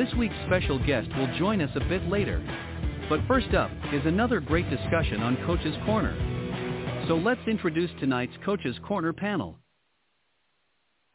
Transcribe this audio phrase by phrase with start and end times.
[0.00, 2.42] This week's special guest will join us a bit later.
[3.10, 6.16] But first up is another great discussion on Coach's Corner.
[7.06, 9.56] So let's introduce tonight's Coach's Corner panel.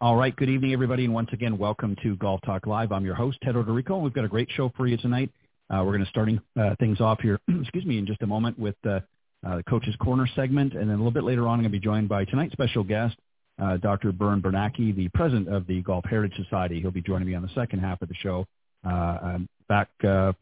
[0.02, 2.92] All right, good evening, everybody, and once again, welcome to Golf Talk Live.
[2.92, 5.32] I'm your host, Ted Odorico, and we've got a great show for you tonight.
[5.72, 8.60] Uh, we're going to starting uh, things off here, excuse me, in just a moment
[8.60, 9.00] with uh,
[9.42, 11.80] the Coach's Corner segment, and then a little bit later on, I'm going to be
[11.80, 13.18] joined by tonight's special guest,
[13.60, 14.12] uh, Dr.
[14.12, 16.80] Bern Bernacki, the president of the Golf Heritage Society.
[16.82, 18.46] He'll be joining me on the second half of the show.
[18.86, 20.34] Uh, back uh,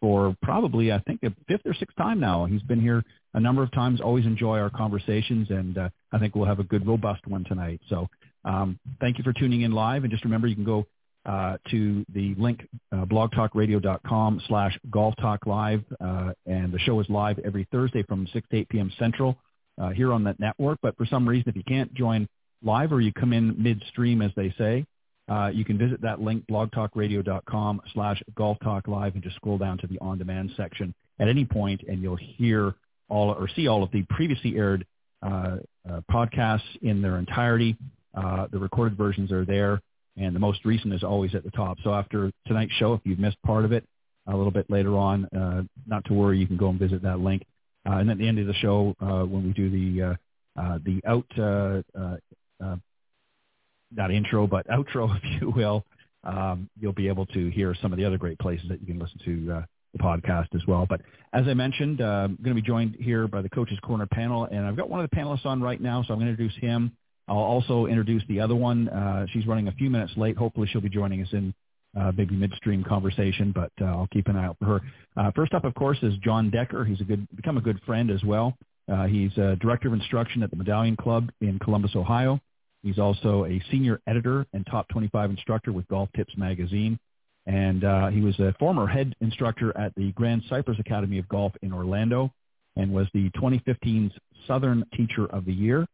[0.00, 2.44] for probably, I think, a fifth or sixth time now.
[2.44, 3.02] He's been here
[3.34, 4.00] a number of times.
[4.00, 7.80] Always enjoy our conversations, and uh, I think we'll have a good, robust one tonight.
[7.88, 8.08] So
[8.44, 10.04] um, thank you for tuning in live.
[10.04, 10.86] And just remember, you can go
[11.24, 15.82] uh, to the link, uh, blogtalkradio.com slash golf talk live.
[16.00, 18.92] Uh, and the show is live every Thursday from 6 to 8 p.m.
[18.98, 19.36] Central
[19.80, 20.78] uh, here on that network.
[20.82, 22.28] But for some reason, if you can't join
[22.62, 24.86] live or you come in midstream, as they say,
[25.28, 29.78] uh, you can visit that link, blogtalkradio.com slash golf talk live and just scroll down
[29.78, 32.74] to the on-demand section at any point and you'll hear
[33.08, 34.86] all or see all of the previously aired
[35.22, 35.56] uh,
[35.88, 37.76] uh, podcasts in their entirety.
[38.14, 39.80] Uh, the recorded versions are there
[40.16, 41.78] and the most recent is always at the top.
[41.82, 43.84] So after tonight's show, if you've missed part of it
[44.26, 47.20] a little bit later on, uh, not to worry, you can go and visit that
[47.20, 47.44] link.
[47.88, 50.14] Uh, and at the end of the show, uh, when we do the uh,
[50.60, 51.26] uh, the out
[53.92, 55.84] not intro but outro, if you will,
[56.24, 58.98] um, you'll be able to hear some of the other great places that you can
[58.98, 60.86] listen to uh, the podcast as well.
[60.88, 61.00] But
[61.32, 64.44] as I mentioned, uh, I'm going to be joined here by the Coaches Corner panel,
[64.44, 66.60] and I've got one of the panelists on right now, so I'm going to introduce
[66.60, 66.92] him.
[67.28, 68.88] I'll also introduce the other one.
[68.88, 70.36] Uh, she's running a few minutes late.
[70.36, 71.52] Hopefully she'll be joining us in
[71.98, 74.80] uh, maybe midstream conversation, but uh, I'll keep an eye out for her.
[75.16, 76.84] Uh, first up, of course, is Jon Decker.
[76.84, 78.56] He's a good, become a good friend as well.
[78.92, 82.40] Uh, he's a director of instruction at the Medallion Club in Columbus, Ohio.
[82.82, 86.98] He's also a senior editor and top 25 instructor with Golf Tips Magazine.
[87.46, 91.52] And uh, he was a former head instructor at the Grand Cypress Academy of Golf
[91.62, 92.32] in Orlando
[92.76, 94.12] and was the 2015's
[94.46, 95.86] Southern Teacher of the Year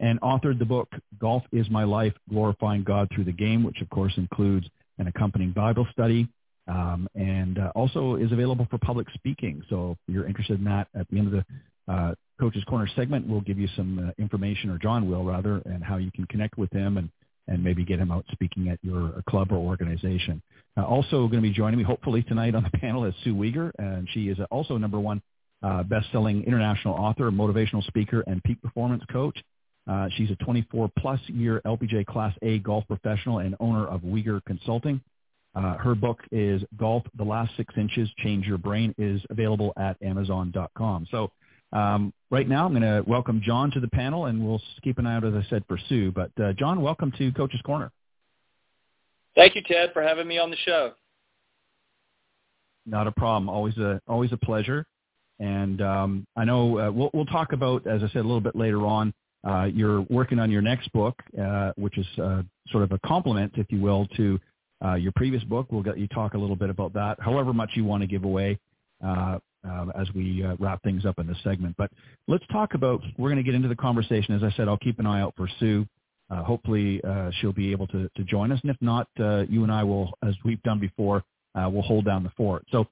[0.00, 0.88] and authored the book
[1.18, 4.66] Golf is My Life, Glorifying God Through the Game, which of course includes
[4.98, 6.28] an accompanying Bible study
[6.68, 9.62] um, and uh, also is available for public speaking.
[9.68, 13.24] So if you're interested in that, at the end of the uh, Coach's Corner segment,
[13.28, 16.58] we'll give you some uh, information, or Jon will rather, and how you can connect
[16.58, 17.08] with him and,
[17.46, 20.42] and maybe get him out speaking at your uh, club or organization.
[20.76, 23.70] Uh, also going to be joining me hopefully tonight on the panel is Sue Wieger,
[23.78, 25.22] and she is also number one
[25.62, 29.38] uh, best-selling international author, motivational speaker, and peak performance coach.
[29.88, 35.00] Uh, she's a 24-plus year LPGA Class A golf professional and owner of Wieger Consulting.
[35.54, 39.96] Uh, her book is Golf, The Last Six Inches, Change Your Brain, is available at
[40.02, 41.06] Amazon.com.
[41.12, 41.30] So
[41.72, 45.06] um, right now I'm going to welcome Jon to the panel, and we'll keep an
[45.06, 46.12] eye out, as I said, for Sue.
[46.12, 47.90] But uh, John, welcome to Coach's Corner.
[49.34, 50.92] Thank you, Ted, for having me on the show.
[52.84, 53.48] Not a problem.
[53.48, 54.84] Always a always a pleasure.
[55.38, 58.56] And um, I know uh, we'll we'll talk about, as I said, a little bit
[58.56, 59.14] later on.
[59.44, 63.52] Uh, you're working on your next book, uh, which is uh, sort of a complement,
[63.56, 64.38] if you will, to
[64.84, 65.66] uh, your previous book.
[65.70, 68.24] We'll get you talk a little bit about that, however much you want to give
[68.24, 68.58] away
[69.04, 71.74] uh, uh, as we uh, wrap things up in this segment.
[71.76, 71.90] But
[72.28, 74.34] let's talk about, we're going to get into the conversation.
[74.34, 75.86] As I said, I'll keep an eye out for Sue.
[76.30, 78.60] Uh, hopefully uh, she'll be able to, to join us.
[78.62, 81.22] And if not, uh, you and I will, as we've done before,
[81.54, 82.64] uh, we'll hold down the fort.
[82.70, 82.86] So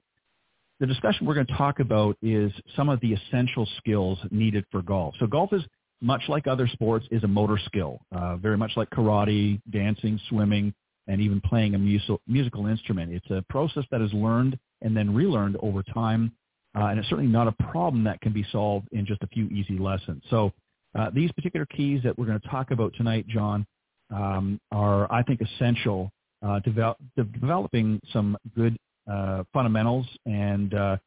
[0.79, 4.81] the discussion we're going to talk about is some of the essential skills needed for
[4.81, 5.15] golf.
[5.19, 5.63] So golf is
[6.01, 10.73] much like other sports, is a motor skill, uh, very much like karate, dancing, swimming,
[11.07, 13.11] and even playing a musical, musical instrument.
[13.11, 16.31] It's a process that is learned and then relearned over time,
[16.75, 19.47] uh, and it's certainly not a problem that can be solved in just a few
[19.47, 20.23] easy lessons.
[20.29, 20.51] So
[20.97, 23.65] uh, these particular keys that we're going to talk about tonight, Jon,
[24.09, 26.11] um, are, I think, essential
[26.45, 28.77] uh, develop, developing some good
[29.09, 30.97] uh, fundamentals and uh,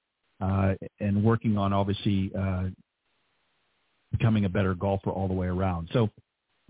[0.40, 2.32] uh, and working on obviously
[4.12, 5.88] becoming a better golfer all the way around.
[5.92, 6.08] So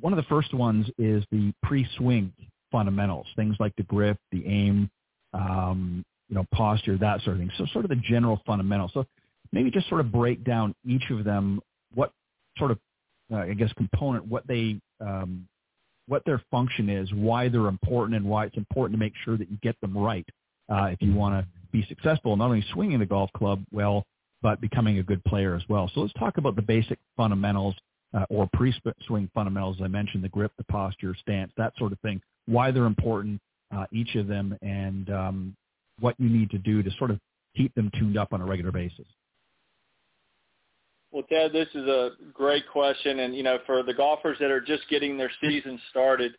[0.00, 2.32] one of the first ones is the pre-swing
[2.72, 4.90] fundamentals, things like the grip, the aim,
[5.34, 6.04] um,
[6.34, 7.50] you know, posture, that sort of thing.
[7.56, 8.90] So sort of the general fundamentals.
[8.92, 9.06] So
[9.52, 11.60] maybe just sort of break down each of them,
[11.94, 12.10] what
[12.58, 12.78] sort of,
[13.32, 15.46] uh, I guess, component, what they, um,
[16.08, 19.48] what their function is, why they're important, and why it's important to make sure that
[19.48, 20.26] you get them right
[20.68, 24.04] uh, if you want to be successful, not only swinging the golf club well,
[24.42, 25.88] but becoming a good player as well.
[25.94, 27.76] So let's talk about the basic fundamentals
[28.12, 29.76] uh, or pre-swing fundamentals.
[29.78, 32.20] As I mentioned the grip, the posture, stance, that sort of thing.
[32.46, 33.40] Why they're important,
[33.74, 35.56] uh, each of them, and um,
[36.00, 37.18] what you need to do to sort of
[37.56, 39.06] keep them tuned up on a regular basis.
[41.10, 44.60] Well, Ted, this is a great question, and you know, for the golfers that are
[44.60, 46.32] just getting their season started,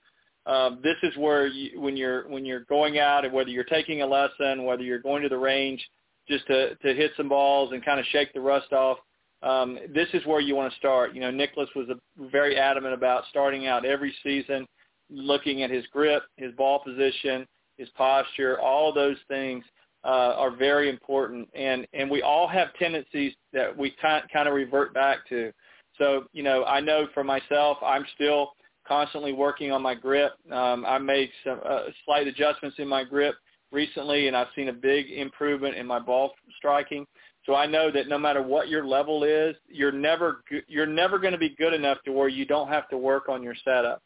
[0.45, 4.01] um, this is where you, when you're when you're going out and whether you're taking
[4.01, 5.83] a lesson, whether you're going to the range
[6.27, 8.97] just to to hit some balls and kind of shake the rust off,
[9.41, 11.15] um, this is where you want to start.
[11.15, 14.67] You know, Nicklaus was a, very adamant about starting out every season,
[15.09, 19.63] looking at his grip, his ball position, his posture, all those things
[20.03, 21.49] uh, are very important.
[21.55, 25.51] And and we all have tendencies that we kind of revert back to.
[25.97, 28.51] So you know, I know for myself, I'm still
[28.87, 30.33] constantly working on my grip.
[30.51, 33.35] Um, I made some uh, slight adjustments in my grip
[33.71, 37.05] recently, and I've seen a big improvement in my ball striking.
[37.45, 41.33] So I know that no matter what your level is, you're never you're never going
[41.33, 44.01] to be good enough to where you don't have to work on your setup.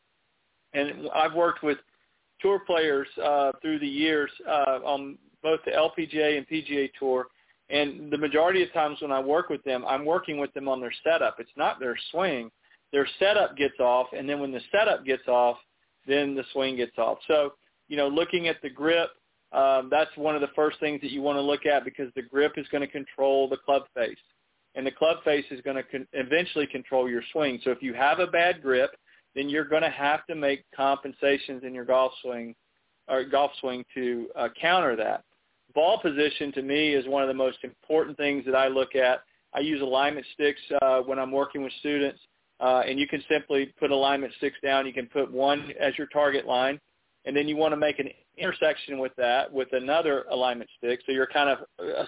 [0.73, 1.77] And I've worked with
[2.41, 7.27] tour players uh, through the years uh, on both the LPGA and PGA Tour,
[7.69, 10.81] and the majority of times when I work with them, I'm working with them on
[10.81, 11.39] their setup.
[11.39, 12.49] It's not their swing.
[12.91, 15.57] Their setup gets off, and then when the setup gets off,
[16.07, 17.19] then the swing gets off.
[17.27, 17.53] So,
[17.87, 19.11] you know, looking at the grip,
[19.51, 22.21] um, that's one of the first things that you want to look at because the
[22.21, 24.17] grip is going to control the club face,
[24.73, 27.59] and the club face is going to con- eventually control your swing.
[27.63, 28.91] So if you have a bad grip,
[29.39, 32.53] then you're going to have to make compensations in your golf swing
[33.07, 35.23] or golf swing to uh, counter that.
[35.73, 39.23] Ball position to me is one of the most important things that I look at.
[39.53, 42.19] I use alignment sticks uh, when I'm working with students,
[42.59, 44.85] uh, and you can simply put alignment sticks down.
[44.85, 46.77] You can put one as your target line,
[47.23, 50.99] and then you want to make an intersection with that with another alignment stick.
[51.05, 51.59] So you're kind of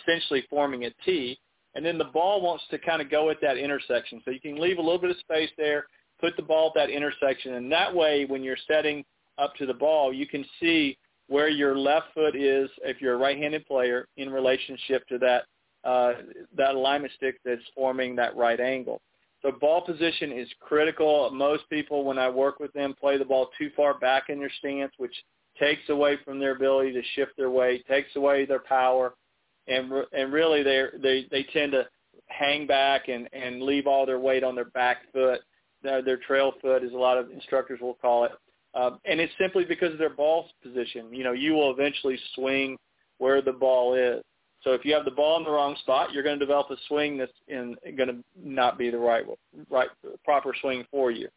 [0.01, 1.39] essentially forming a T,
[1.75, 4.21] and then the ball wants to kind of go at that intersection.
[4.25, 5.85] So you can leave a little bit of space there,
[6.21, 9.03] put the ball at that intersection, and that way when you're setting
[9.37, 10.97] up to the ball, you can see
[11.27, 15.43] where your left foot is if you're a right-handed player in relationship to that
[15.83, 16.13] uh,
[16.55, 19.01] that alignment stick that's forming that right angle.
[19.41, 21.31] So ball position is critical.
[21.31, 24.51] Most people, when I work with them, play the ball too far back in their
[24.59, 25.15] stance, which
[25.59, 29.15] takes away from their ability to shift their weight, takes away their power,
[29.67, 31.87] and and really they they they tend to
[32.27, 35.41] hang back and and leave all their weight on their back foot,
[35.83, 38.31] their, their trail foot, as a lot of instructors will call it.
[38.73, 41.13] Um, and it's simply because of their ball position.
[41.13, 42.77] You know, you will eventually swing
[43.17, 44.23] where the ball is.
[44.63, 46.75] So if you have the ball in the wrong spot, you're going to develop a
[46.87, 49.25] swing that's in, going to not be the right,
[49.69, 49.89] right,
[50.23, 51.27] proper swing for you.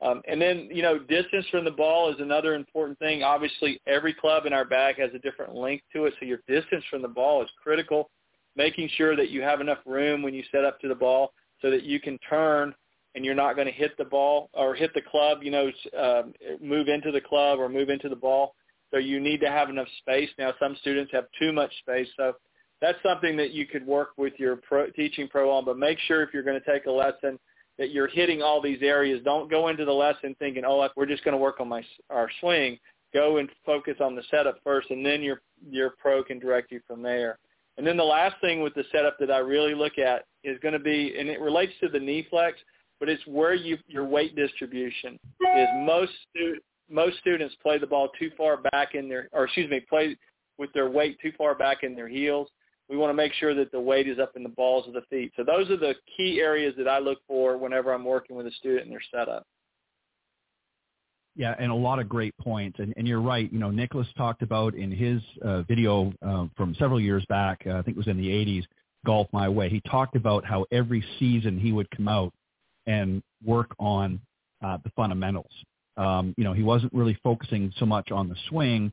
[0.00, 3.24] Um, and then, you know, distance from the ball is another important thing.
[3.24, 6.84] Obviously, every club in our bag has a different length to it, so your distance
[6.88, 8.10] from the ball is critical.
[8.54, 11.70] Making sure that you have enough room when you set up to the ball so
[11.70, 12.74] that you can turn
[13.18, 16.22] and you're not going to hit the ball or hit the club, you know, uh,
[16.62, 18.54] move into the club or move into the ball.
[18.92, 20.28] So you need to have enough space.
[20.38, 22.34] Now, some students have too much space, so
[22.80, 25.64] that's something that you could work with your pro, teaching pro on.
[25.64, 27.40] But make sure if you're going to take a lesson
[27.76, 29.20] that you're hitting all these areas.
[29.24, 32.30] Don't go into the lesson thinking, oh, we're just going to work on my our
[32.38, 32.78] swing.
[33.12, 36.80] Go and focus on the setup first, and then your your pro can direct you
[36.86, 37.40] from there.
[37.78, 40.74] And then the last thing with the setup that I really look at is going
[40.74, 42.58] to be, and it relates to the knee flex,
[43.00, 45.68] but it's where you your weight distribution is.
[45.84, 49.80] Most stu- most students play the ball too far back in their, or excuse me,
[49.88, 50.16] play
[50.58, 52.48] with their weight too far back in their heels
[52.88, 55.02] we want to make sure that the weight is up in the balls of the
[55.10, 55.32] feet.
[55.36, 58.50] So those are the key areas that I look for whenever I'm working with a
[58.52, 59.44] student in their setup.
[61.36, 62.78] Yeah, and a lot of great points.
[62.80, 63.52] And, and you're right.
[63.52, 67.74] You know, Nicklaus talked about in his uh, video uh, from several years back, uh,
[67.74, 68.64] I think it was in the 80s,
[69.06, 69.68] Golf My Way.
[69.68, 72.32] He talked about how every season he would come out
[72.88, 74.20] and work on
[74.64, 75.52] uh, the fundamentals.
[75.96, 78.92] Um, you know, he wasn't really focusing so much on the swing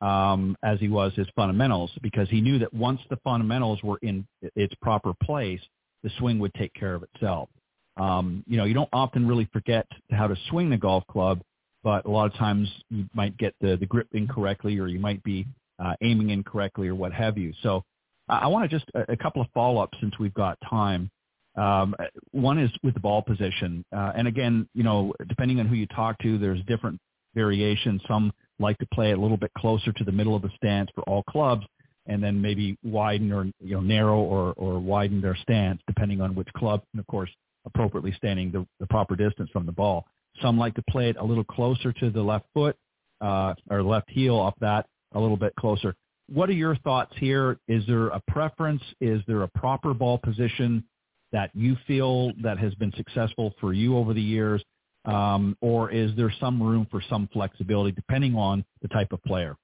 [0.00, 4.26] um, as he was his fundamentals because he knew that once the fundamentals were in
[4.54, 5.60] its proper place,
[6.02, 7.48] the swing would take care of itself.
[7.96, 11.40] Um, you know, you don't often really forget how to swing the golf club,
[11.82, 15.22] but a lot of times you might get the, the grip incorrectly or you might
[15.22, 15.46] be
[15.82, 17.52] uh, aiming incorrectly or what have you.
[17.62, 17.82] So
[18.28, 21.10] I, I want to just a, a couple of follow-ups since we've got time.
[21.56, 21.94] Um,
[22.32, 25.86] one is with the ball position, uh, and again, you know, depending on who you
[25.86, 27.00] talk to, there's different
[27.34, 28.02] variations.
[28.06, 30.90] Some like to play it a little bit closer to the middle of the stance
[30.94, 31.66] for all clubs,
[32.06, 36.34] and then maybe widen or you know narrow or or widen their stance depending on
[36.34, 37.30] which club, and of course,
[37.64, 40.06] appropriately standing the, the proper distance from the ball.
[40.42, 42.76] Some like to play it a little closer to the left foot
[43.20, 45.94] uh, or left heel off that a little bit closer.
[46.28, 47.58] What are your thoughts here?
[47.68, 48.82] Is there a preference?
[49.00, 50.84] Is there a proper ball position
[51.32, 54.62] that you feel that has been successful for you over the years?
[55.04, 59.56] Um, or is there some room for some flexibility depending on the type of player?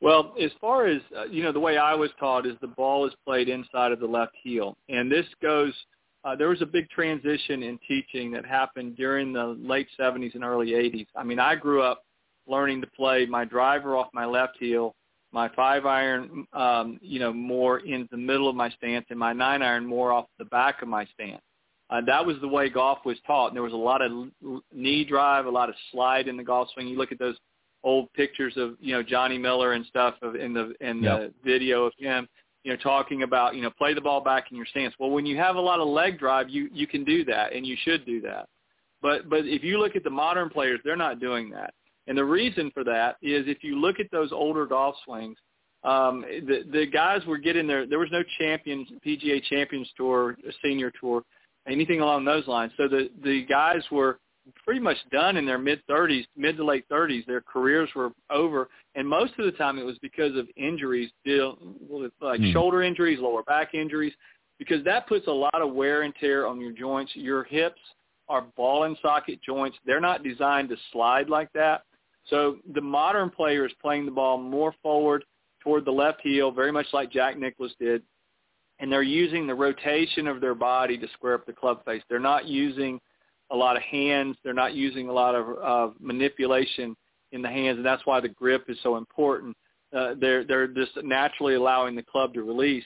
[0.00, 3.06] Well, as far as uh, you know, the way I was taught is the ball
[3.06, 5.72] is played inside of the left heel, and this goes.
[6.24, 10.42] Uh, there was a big transition in teaching that happened during the late 70s and
[10.42, 11.06] early 80s.
[11.14, 12.02] I mean, I grew up
[12.46, 14.94] learning to play my driver off my left heel,
[15.34, 19.32] my five iron, um, you know, more in the middle of my stance, and my
[19.32, 21.42] nine iron more off the back of my stance.
[21.90, 23.48] Uh, that was the way golf was taught.
[23.48, 24.10] And there was a lot of
[24.72, 26.86] knee drive, a lot of slide in the golf swing.
[26.86, 27.36] You look at those
[27.82, 31.18] old pictures of you know Johnny Miller and stuff of in the in yep.
[31.18, 32.28] the video of him,
[32.62, 34.94] you know, talking about you know play the ball back in your stance.
[35.00, 37.66] Well, when you have a lot of leg drive, you you can do that, and
[37.66, 38.48] you should do that.
[39.02, 41.74] But but if you look at the modern players, they're not doing that.
[42.06, 45.38] And the reason for that is if you look at those older golf swings,
[45.84, 47.86] um, the the guys were getting there.
[47.86, 51.22] There was no champions PGA Champions Tour, Senior Tour,
[51.68, 52.72] anything along those lines.
[52.76, 54.18] So the the guys were
[54.64, 57.24] pretty much done in their mid 30s, mid to late 30s.
[57.26, 61.58] Their careers were over, and most of the time it was because of injuries, deal
[62.20, 62.52] like mm.
[62.52, 64.12] shoulder injuries, lower back injuries,
[64.58, 67.12] because that puts a lot of wear and tear on your joints.
[67.14, 67.80] Your hips
[68.28, 69.76] are ball and socket joints.
[69.84, 71.82] They're not designed to slide like that.
[72.30, 75.24] So the modern player is playing the ball more forward
[75.62, 78.02] toward the left heel, very much like Jack Nicklaus did,
[78.78, 82.02] and they're using the rotation of their body to square up the club face.
[82.08, 83.00] They're not using
[83.50, 84.36] a lot of hands.
[84.42, 86.96] They're not using a lot of uh, manipulation
[87.32, 89.56] in the hands, and that's why the grip is so important.
[89.94, 92.84] Uh, they're they're just naturally allowing the club to release,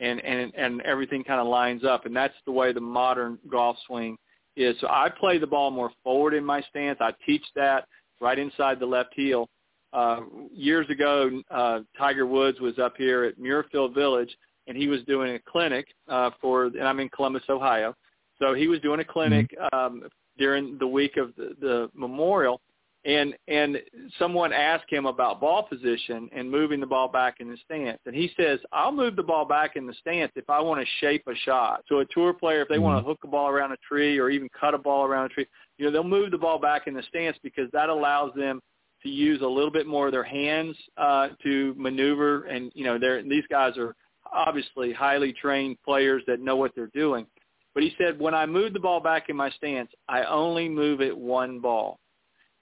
[0.00, 3.76] and and and everything kind of lines up, and that's the way the modern golf
[3.86, 4.16] swing
[4.56, 4.76] is.
[4.80, 6.98] So I play the ball more forward in my stance.
[7.00, 7.86] I teach that
[8.20, 9.48] right inside the left heel.
[9.92, 10.20] Uh,
[10.52, 15.34] years ago, uh, Tiger Woods was up here at Muirfield Village, and he was doing
[15.34, 17.94] a clinic uh, for, and I'm in Columbus, Ohio.
[18.38, 19.76] So he was doing a clinic mm-hmm.
[19.76, 22.60] um, during the week of the, the memorial,
[23.04, 23.78] and and
[24.18, 28.14] someone asked him about ball position and moving the ball back in the stance, and
[28.14, 31.22] he says, "I'll move the ball back in the stance if I want to shape
[31.26, 32.84] a shot." So a tour player, if they mm-hmm.
[32.84, 35.28] want to hook a ball around a tree or even cut a ball around a
[35.30, 35.46] tree,
[35.78, 38.60] you know, they'll move the ball back in the stance because that allows them
[39.02, 42.44] to use a little bit more of their hands uh, to maneuver.
[42.44, 43.94] And you know, they're these guys are
[44.32, 47.26] obviously highly trained players that know what they're doing.
[47.74, 51.00] But he said, when I move the ball back in my stance, I only move
[51.00, 52.00] it one ball.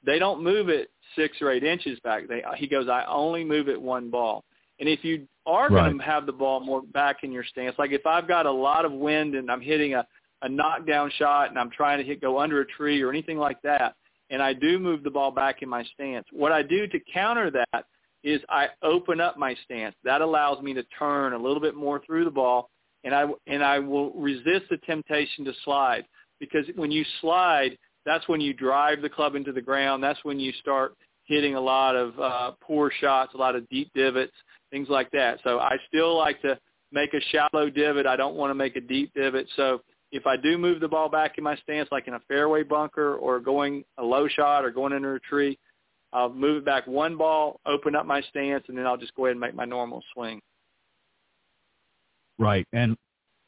[0.04, 2.28] They don't move it six or eight inches back.
[2.28, 4.44] They, he goes, I only move it one ball.
[4.78, 5.86] And if you are right.
[5.86, 8.52] going to have the ball more back in your stance, like if I've got a
[8.52, 10.06] lot of wind and I'm hitting a,
[10.42, 13.60] a knockdown shot and I'm trying to hit go under a tree or anything like
[13.62, 13.94] that,
[14.30, 17.50] and I do move the ball back in my stance, what I do to counter
[17.50, 17.84] that
[18.24, 19.94] is I open up my stance.
[20.04, 22.70] That allows me to turn a little bit more through the ball
[23.04, 26.04] and I and I will resist the temptation to slide
[26.40, 30.02] because when you slide, that's when you drive the club into the ground.
[30.02, 33.90] That's when you start hitting a lot of uh, poor shots, a lot of deep
[33.94, 34.32] divots,
[34.70, 35.38] things like that.
[35.44, 36.58] So I still like to
[36.92, 38.06] make a shallow divot.
[38.06, 39.46] I don't want to make a deep divot.
[39.56, 39.82] So
[40.16, 43.14] if I do move the ball back in my stance, like in a fairway bunker
[43.16, 45.58] or going a low shot or going under a tree,
[46.12, 49.26] I'll move it back one ball, open up my stance, and then I'll just go
[49.26, 50.40] ahead and make my normal swing.
[52.38, 52.66] Right.
[52.72, 52.96] And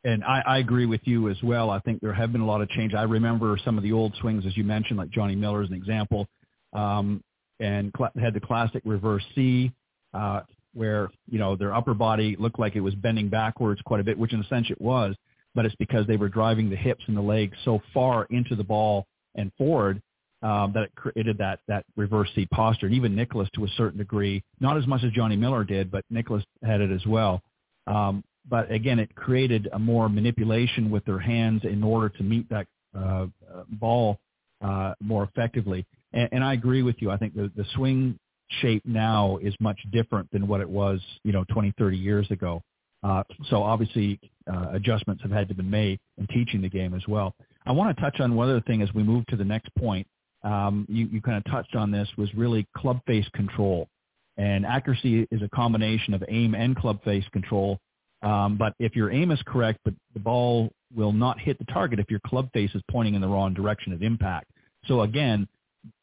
[0.05, 1.71] and I, I agree with you as well.
[1.71, 2.95] I think there have been a lot of change.
[2.95, 5.75] I remember some of the old swings, as you mentioned, like Johnny Miller as an
[5.75, 6.29] example,
[6.73, 7.23] um,
[7.59, 9.73] and cl- had the classic reverse C,
[10.15, 10.43] uh,
[10.75, 14.19] where you know their upper body looked like it was bending backwards quite a bit,
[14.19, 15.17] which in a sense it was,
[15.59, 18.63] but it's because they were driving the hips and the legs so far into the
[18.63, 20.01] ball and forward
[20.41, 22.87] um, that it created that that reverse C posture.
[22.87, 26.05] And even Nicklaus, to a certain degree, not as much as Johnny Miller did, but
[26.11, 27.43] Nicklaus had it as well.
[27.89, 32.49] Um, but again, it created a more manipulation with their hands in order to meet
[32.51, 33.27] that uh,
[33.69, 34.21] ball
[34.65, 35.85] uh, more effectively.
[36.13, 37.11] And, and I agree with you.
[37.11, 38.17] I think the, the swing
[38.61, 42.63] shape now is much different than what it was, you know, 20, 30 years ago.
[43.03, 44.21] Uh, so obviously
[44.53, 47.35] uh, adjustments have had to be made in teaching the game as well.
[47.67, 50.07] I want to touch on one other thing as we move to the next point.
[50.45, 53.89] Um, you, you kind of touched on this was really club face control.
[54.37, 57.79] And accuracy is a combination of aim and club face control
[58.23, 62.01] Um, but if your aim is correct, but the ball will not hit the target
[62.01, 64.51] if your club face is pointing in the wrong direction of impact.
[64.87, 65.47] So again,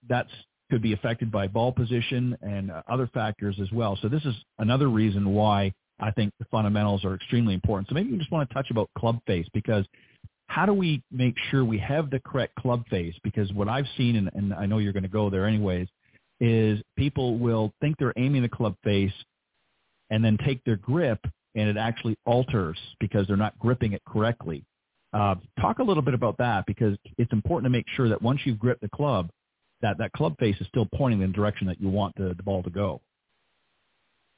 [0.08, 0.28] that
[0.72, 3.98] could be affected by ball position and uh, other factors as well.
[4.02, 7.88] So this is another reason why I think the fundamentals are extremely important.
[7.90, 9.86] So maybe you just want to touch about club face because
[10.48, 13.16] how do we make sure we have the correct club face?
[13.24, 15.88] Because what I've seen, and, and I know you're going to go there anyways,
[16.40, 19.14] is people will think they're aiming the club face
[20.10, 21.20] and then take their grip
[21.56, 24.64] and it actually alters because they're not gripping it correctly.
[25.14, 28.42] Uh, talk a little bit about that because it's important to make sure that once
[28.44, 29.30] you've gripped the club,
[29.82, 32.44] that that club face is still pointing in the direction that you want the, the
[32.44, 33.00] ball to go.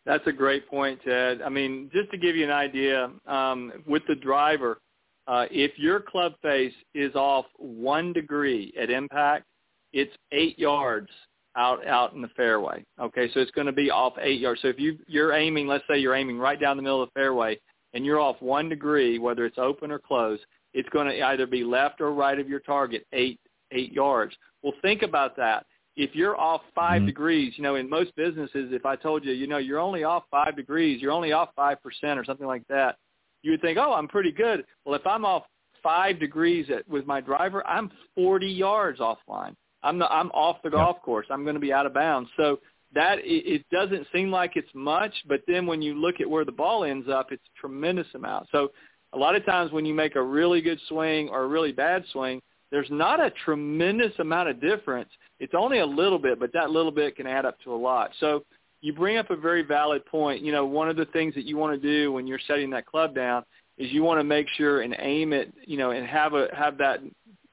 [0.08, 1.42] That's a great point, Ted.
[1.42, 4.80] I mean, just to give you an idea, um, with the driver,
[5.28, 9.44] uh, if your club face is off one degree at impact,
[9.92, 11.10] it's eight yards
[11.58, 12.86] out out in the fairway.
[13.02, 14.62] Okay, so it's going to be off eight yards.
[14.62, 17.20] So if you you're aiming, let's say you're aiming right down the middle of the
[17.20, 17.60] fairway,
[17.94, 21.66] and you're off one degree, whether it's open or closed, it's going to either be
[21.66, 23.42] left or right of your target, eight
[23.74, 24.34] eight yards.
[24.64, 25.66] Well, think about that.
[25.98, 27.06] If you're off 5 mm-hmm.
[27.08, 30.24] degrees, you know, in most businesses, if I told you, you know, you're only off
[30.32, 32.98] five degrees, you're only off five percent or something like that,
[33.42, 34.64] you would think, oh, I'm pretty good.
[34.86, 35.44] Well, if I'm off
[35.84, 39.56] five degrees at, with my driver, I'm 40 yards offline.
[39.84, 41.28] I'm the, I'm off the golf course.
[41.30, 42.30] I'm going to be out of bounds.
[42.36, 42.60] So
[42.94, 46.46] that it, it doesn't seem like it's much, but then when you look at where
[46.46, 48.48] the ball ends up, it's a tremendous amount.
[48.52, 48.72] So
[49.14, 52.04] a lot of times when you make a really good swing or a really bad
[52.12, 55.10] swing, there's not a tremendous amount of difference.
[55.40, 58.12] It's only a little bit, but that little bit can add up to a lot.
[58.20, 58.44] So
[58.82, 60.42] you bring up a very valid point.
[60.42, 62.86] You know, one of the things that you want to do when you're setting that
[62.86, 63.44] club down
[63.78, 66.78] is you want to make sure and aim it, you know, and have a have
[66.80, 67.00] that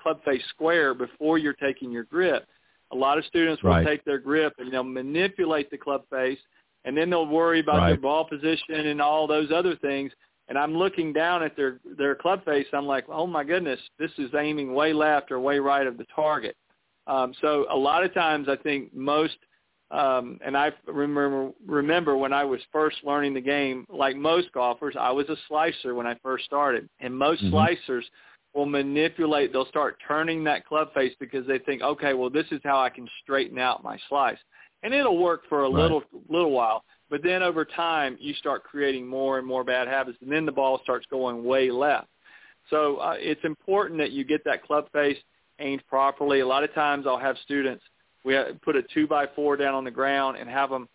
[0.01, 2.47] club face square before you're taking your grip.
[2.93, 3.87] A lot of students will right.
[3.87, 6.39] take their grip and they'll manipulate the club face,
[6.85, 7.89] and then they'll worry about right.
[7.91, 10.13] their ball position and all those other things.
[10.49, 12.67] And I'm looking down at their their club face.
[12.73, 16.07] I'm like, oh my goodness, this is aiming way left or way right of the
[16.15, 16.57] target.
[17.07, 19.37] Um, so a lot of times, I think most
[19.91, 24.97] um, and I remember remember when I was first learning the game, like most golfers,
[24.99, 27.55] I was a slicer when I first started, and most mm-hmm.
[27.55, 28.03] slicers
[28.55, 29.53] will manipulate.
[29.53, 32.89] They'll start turning that club face because they think, okay, well, this is how I
[32.89, 34.39] can straighten out my slice,
[34.83, 35.83] and it'll work for a right.
[35.83, 36.83] little little while.
[37.15, 40.51] But then over time, you start creating more and more bad habits, and then the
[40.51, 42.09] ball starts going way left.
[42.71, 45.19] So uh, it's important that you get that club face
[45.61, 46.41] aimed properly.
[46.41, 47.85] A lot of times, I'll have students
[48.25, 50.89] we put a two by four down on the ground and have them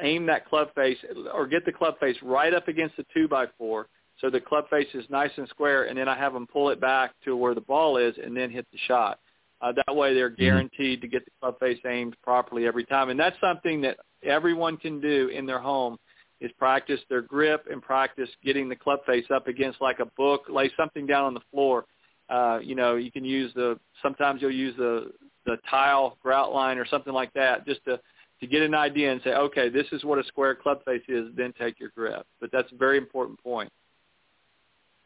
[0.00, 0.96] aim that club face
[1.34, 3.88] or get the club face right up against the two by four
[4.22, 6.80] so the club face is nice and square and then I have them pull it
[6.80, 9.18] back to where the ball is and then hit the shot.
[9.60, 10.40] Uh, that way they're mm-hmm.
[10.40, 13.10] guaranteed to get the club face aimed properly every time.
[13.10, 15.98] And that's something that everyone can do in their home
[16.40, 20.46] is practice their grip and practice getting the club face up against like a book,
[20.48, 21.84] lay something down on the floor.
[22.28, 25.12] Uh, you know, you can use the, sometimes you'll use the,
[25.44, 28.00] the tile grout line or something like that just to
[28.42, 31.28] to get an idea and say, okay, this is what a square club face is,
[31.36, 32.26] then take your grip.
[32.40, 33.70] But that's a very important point.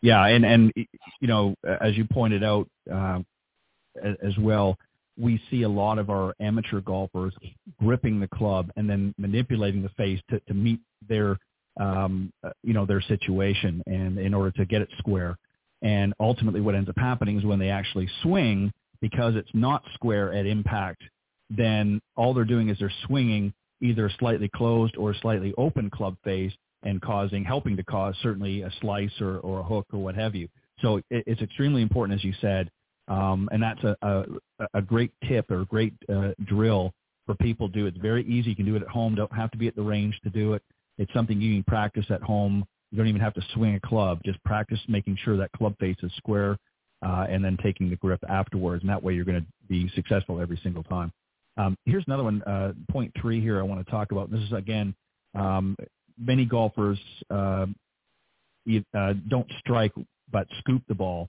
[0.00, 3.20] Yeah, and and you know, as you pointed out uh,
[4.02, 4.78] as well,
[5.18, 7.34] we see a lot of our amateur golfers
[7.80, 11.38] gripping the club and then manipulating the face to, to meet their
[11.78, 15.36] um, uh, you know their situation and in order to get it square.
[15.82, 20.32] And ultimately, what ends up happening is when they actually swing, because it's not square
[20.32, 21.02] at impact,
[21.50, 23.52] then all they're doing is they're swinging
[23.82, 26.52] either a slightly closed or slightly open club face
[26.82, 30.34] and causing, helping to cause certainly a slice or, or a hook or what have
[30.34, 30.48] you.
[30.80, 32.70] So it, it's extremely important, as you said,
[33.08, 34.24] um, and that's a, a,
[34.74, 36.92] a great tip or a great uh, drill
[37.26, 37.86] for people to do.
[37.86, 38.50] It's very easy.
[38.50, 39.14] You can do it at home.
[39.14, 40.62] Don't have to be at the range to do it.
[40.98, 42.64] It's something you can practice at home.
[42.90, 44.20] You don't even have to swing a club.
[44.24, 46.56] Just practice making sure that club face is square
[47.04, 48.82] uh, and then taking the grip afterwards.
[48.82, 51.12] And that way you're going to be successful every single time.
[51.58, 54.30] Um, here's another one, uh, point three here I want to talk about.
[54.30, 54.94] This is, again,
[55.34, 55.76] um,
[56.18, 56.98] many golfers
[57.30, 57.66] uh,
[58.94, 59.92] uh, don't strike
[60.30, 61.28] but scoop the ball.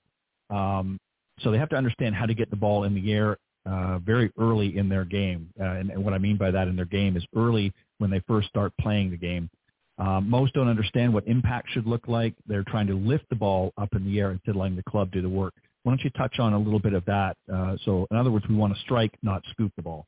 [0.50, 0.98] Um,
[1.40, 4.32] so they have to understand how to get the ball in the air uh, very
[4.38, 5.48] early in their game.
[5.60, 8.20] Uh, and, and what I mean by that in their game is early when they
[8.26, 9.50] first start playing the game.
[9.98, 12.34] Um, most don't understand what impact should look like.
[12.46, 15.10] They're trying to lift the ball up in the air instead of letting the club
[15.10, 15.54] do the work.
[15.82, 17.36] Why don't you touch on a little bit of that?
[17.52, 20.06] Uh, so, in other words, we want to strike, not scoop the ball.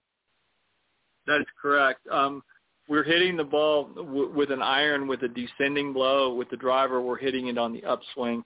[1.27, 2.01] That is correct.
[2.11, 2.43] Um,
[2.89, 6.35] we're hitting the ball w- with an iron with a descending blow.
[6.35, 8.45] With the driver, we're hitting it on the upswing.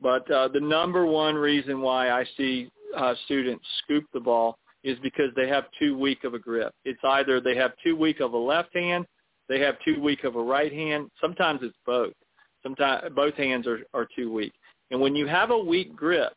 [0.00, 4.98] But uh, the number one reason why I see uh, students scoop the ball is
[5.02, 6.72] because they have too weak of a grip.
[6.84, 9.06] It's either they have too weak of a left hand
[9.50, 11.10] they have too weak of a right hand.
[11.20, 12.14] Sometimes it's both.
[12.62, 14.52] Sometimes both hands are, are too weak.
[14.92, 16.32] And when you have a weak grip,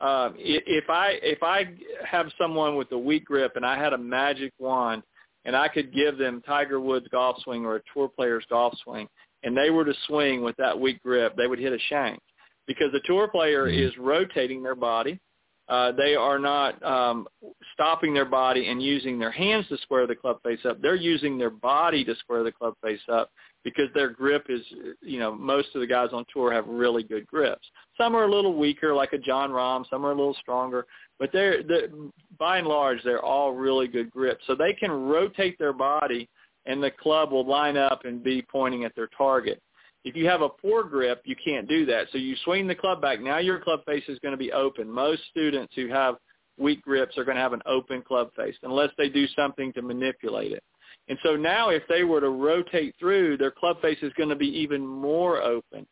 [0.00, 1.74] um, if I if I
[2.08, 5.02] have someone with a weak grip and I had a magic wand
[5.44, 9.08] and I could give them Tiger Woods golf swing or a tour player's golf swing,
[9.42, 12.20] and they were to swing with that weak grip, they would hit a shank
[12.66, 13.88] because the tour player mm-hmm.
[13.88, 15.20] is rotating their body.
[15.66, 17.26] Uh, they are not um,
[17.72, 20.80] stopping their body and using their hands to square the club face up.
[20.82, 23.30] They're using their body to square the club face up
[23.64, 24.60] because their grip is,
[25.00, 27.66] you know, most of the guys on tour have really good grips.
[27.96, 29.88] Some are a little weaker, like a Jon Rahm.
[29.88, 30.84] Some are a little stronger,
[31.18, 31.88] but they're, they're
[32.38, 34.44] by and large they're all really good grips.
[34.46, 36.28] So they can rotate their body,
[36.66, 39.62] and the club will line up and be pointing at their target.
[40.04, 42.08] If you have a poor grip, you can't do that.
[42.12, 43.20] So you swing the club back.
[43.20, 44.90] Now your club face is going to be open.
[44.90, 46.16] Most students who have
[46.58, 49.82] weak grips are going to have an open club face unless they do something to
[49.82, 50.62] manipulate it.
[51.08, 54.36] And so now if they were to rotate through, their club face is going to
[54.36, 55.86] be even more open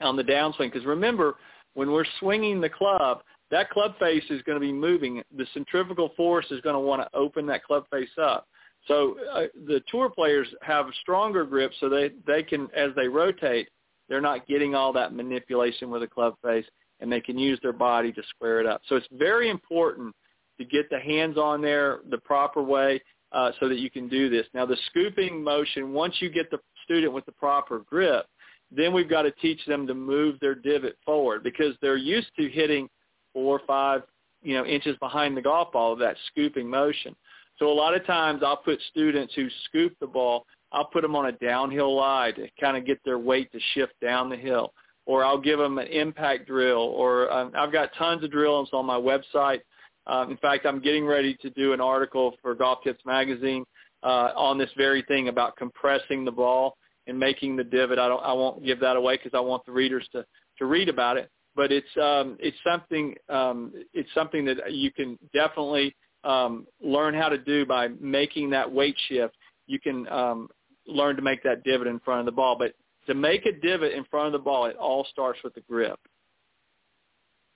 [0.00, 0.72] on the downswing.
[0.72, 1.36] Because remember,
[1.74, 5.22] when we're swinging the club, that club face is going to be moving.
[5.36, 8.46] The centrifugal force is going to want to open that club face up.
[8.88, 13.68] So uh, the tour players have stronger grips, so they they can as they rotate,
[14.08, 16.66] they're not getting all that manipulation with the club face,
[17.00, 18.82] and they can use their body to square it up.
[18.88, 20.14] So it's very important
[20.58, 23.00] to get the hands on there the proper way
[23.32, 24.46] uh, so that you can do this.
[24.52, 28.26] Now the scooping motion, once you get the student with the proper grip,
[28.70, 32.48] then we've got to teach them to move their divot forward because they're used to
[32.48, 32.88] hitting
[33.32, 34.02] four or five
[34.42, 37.14] you know inches behind the golf ball of that scooping motion.
[37.62, 41.14] So a lot of times I'll put students who scoop the ball, I'll put them
[41.14, 44.72] on a downhill lie to kind of get their weight to shift down the hill.
[45.06, 46.80] Or I'll give them an impact drill.
[46.80, 49.60] Or um, I've got tons of drills on my website.
[50.08, 53.64] Um, in fact, I'm getting ready to do an article for Golf Tips Magazine
[54.02, 58.00] uh, on this very thing about compressing the ball and making the divot.
[58.00, 58.24] I don't.
[58.24, 60.26] I won't give that away because I want the readers to
[60.58, 61.30] to read about it.
[61.54, 67.28] But it's um, it's something um, it's something that you can definitely um, learn how
[67.28, 69.34] to do by making that weight shift,
[69.66, 70.48] you can um,
[70.86, 72.56] learn to make that divot in front of the ball.
[72.58, 72.74] But
[73.06, 75.98] to make a divot in front of the ball, it all starts with the grip.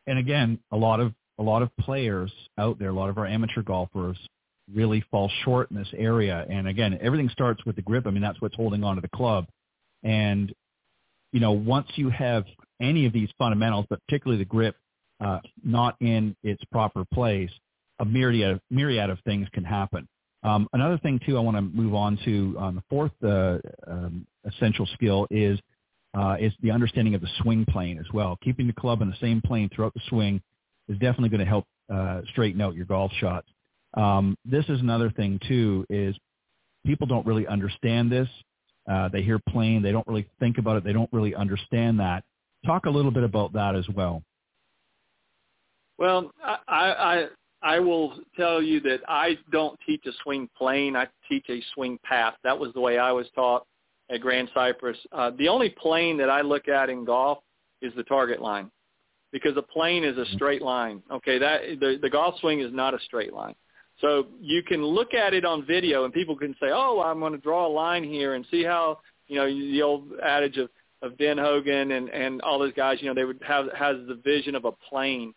[0.06, 3.26] And again, a lot of a lot of players out there, a lot of our
[3.26, 4.16] amateur golfers
[4.72, 6.46] really fall short in this area.
[6.48, 8.06] And again, everything starts with the grip.
[8.06, 9.46] I mean, that's what's holding on to the club.
[10.02, 10.52] And
[11.32, 12.44] you know, once you have
[12.80, 14.76] any of these fundamentals, but particularly the grip,
[15.20, 17.50] uh, not in its proper place,
[17.98, 20.08] a myriad myriad of things can happen.
[20.42, 23.58] Um, another thing too, I want to move on to um, the fourth uh,
[23.90, 25.58] um, essential skill is
[26.16, 28.38] uh, is the understanding of the swing plane as well.
[28.42, 30.40] Keeping the club in the same plane throughout the swing
[30.88, 33.48] is definitely going to help uh, straighten out your golf shots.
[33.94, 36.16] Um, this is another thing too is
[36.84, 38.28] people don't really understand this.
[38.90, 42.22] Uh, they hear plane, they don't really think about it, they don't really understand that.
[42.64, 44.22] Talk a little bit about that as well.
[45.98, 46.30] Well,
[46.68, 47.26] I
[47.62, 50.94] I will tell you that I don't teach a swing plane.
[50.96, 52.34] I teach a swing path.
[52.44, 53.66] That was the way I was taught
[54.10, 54.98] at Grand Cypress.
[55.12, 57.38] Uh, the only plane that I look at in golf
[57.82, 58.70] is the target line
[59.32, 60.34] because a plane is a mm-hmm.
[60.36, 61.02] straight line.
[61.10, 63.54] Okay, that the, the golf swing is not a straight line.
[64.00, 67.32] So you can look at it on video and people can say, oh, I'm going
[67.32, 70.68] to draw a line here and see how, you know, the old adage of,
[71.00, 74.20] of Ben Hogan and, and all those guys, you know, they would have, has the
[74.22, 75.32] vision of a plane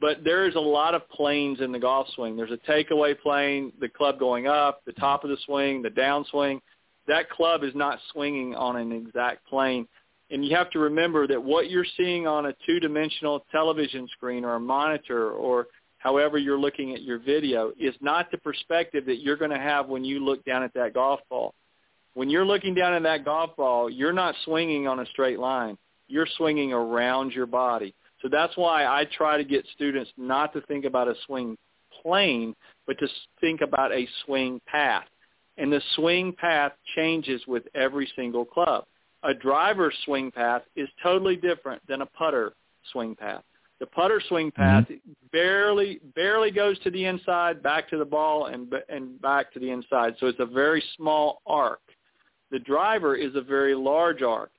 [0.00, 2.36] but there is a lot of planes in the golf swing.
[2.36, 6.60] There's a takeaway plane, the club going up, the top of the swing, the downswing.
[7.08, 9.88] That club is not swinging on an exact plane.
[10.30, 14.54] And you have to remember that what you're seeing on a two-dimensional television screen or
[14.54, 19.36] a monitor or however you're looking at your video is not the perspective that you're
[19.36, 21.54] going to have when you look down at that golf ball.
[22.14, 25.78] When you're looking down at that golf ball, you're not swinging on a straight line.
[26.08, 27.94] You're swinging around your body.
[28.22, 31.56] So that's why I try to get students not to think about a swing
[32.02, 32.54] plane,
[32.86, 33.08] but to
[33.40, 35.06] think about a swing path.
[35.56, 38.84] And the swing path changes with every single club.
[39.24, 42.52] A driver's swing path is totally different than a putter
[42.92, 43.42] swing path.
[43.80, 45.12] The putter swing path mm-hmm.
[45.32, 49.70] barely barely goes to the inside, back to the ball, and and back to the
[49.70, 50.14] inside.
[50.18, 51.80] So it's a very small arc.
[52.50, 54.50] The driver is a very large arc.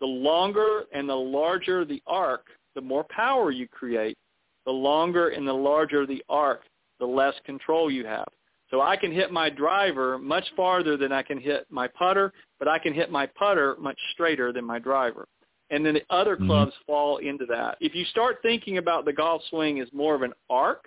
[0.00, 2.46] The longer and the larger the arc,
[2.78, 4.16] the more power you create,
[4.64, 6.60] the longer and the larger the arc,
[7.00, 8.28] the less control you have.
[8.70, 12.68] So I can hit my driver much farther than I can hit my putter, but
[12.68, 15.26] I can hit my putter much straighter than my driver.
[15.70, 16.46] And then the other mm-hmm.
[16.46, 17.78] clubs fall into that.
[17.80, 20.84] If you start thinking about the golf swing as more of an arc,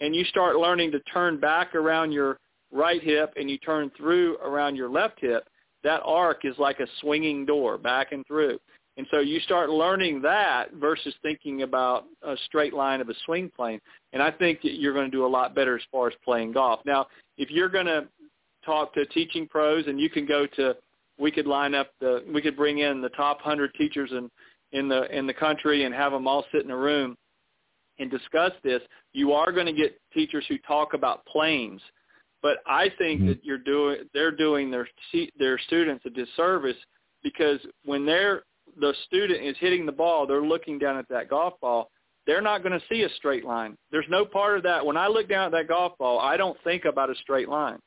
[0.00, 2.38] and you start learning to turn back around your
[2.72, 5.48] right hip and you turn through around your left hip,
[5.84, 8.58] that arc is like a swinging door back and through.
[8.96, 13.50] And so you start learning that versus thinking about a straight line of a swing
[13.54, 13.80] plane.
[14.12, 16.52] And I think that you're going to do a lot better as far as playing
[16.52, 16.80] golf.
[16.84, 17.06] Now,
[17.38, 18.06] if you're going to
[18.64, 20.76] talk to teaching pros and you can go to
[21.18, 24.30] we could line up the we could bring in the top 100 teachers in
[24.72, 27.16] in the in the country and have them all sit in a room
[27.98, 28.80] and discuss this,
[29.12, 31.80] you are going to get teachers who talk about planes.
[32.42, 33.28] But I think mm-hmm.
[33.28, 34.88] that you're doing they're doing their
[35.38, 36.76] their students a disservice
[37.22, 38.42] because when they're
[38.78, 41.90] the student is hitting the ball, they're looking down at that golf ball.
[42.26, 43.76] They're not going to see a straight line.
[43.90, 44.84] There's no part of that.
[44.86, 47.78] When I look down at that golf ball, I don't think about a straight line.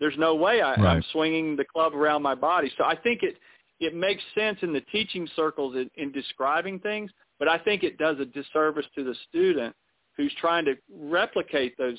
[0.00, 0.80] There's no way I, right.
[0.80, 2.72] I'm swinging the club around my body.
[2.76, 3.36] So I think it
[3.80, 7.98] it makes sense in the teaching circles in, in describing things, but I think it
[7.98, 9.74] does a disservice to the student
[10.16, 11.98] who's trying to replicate those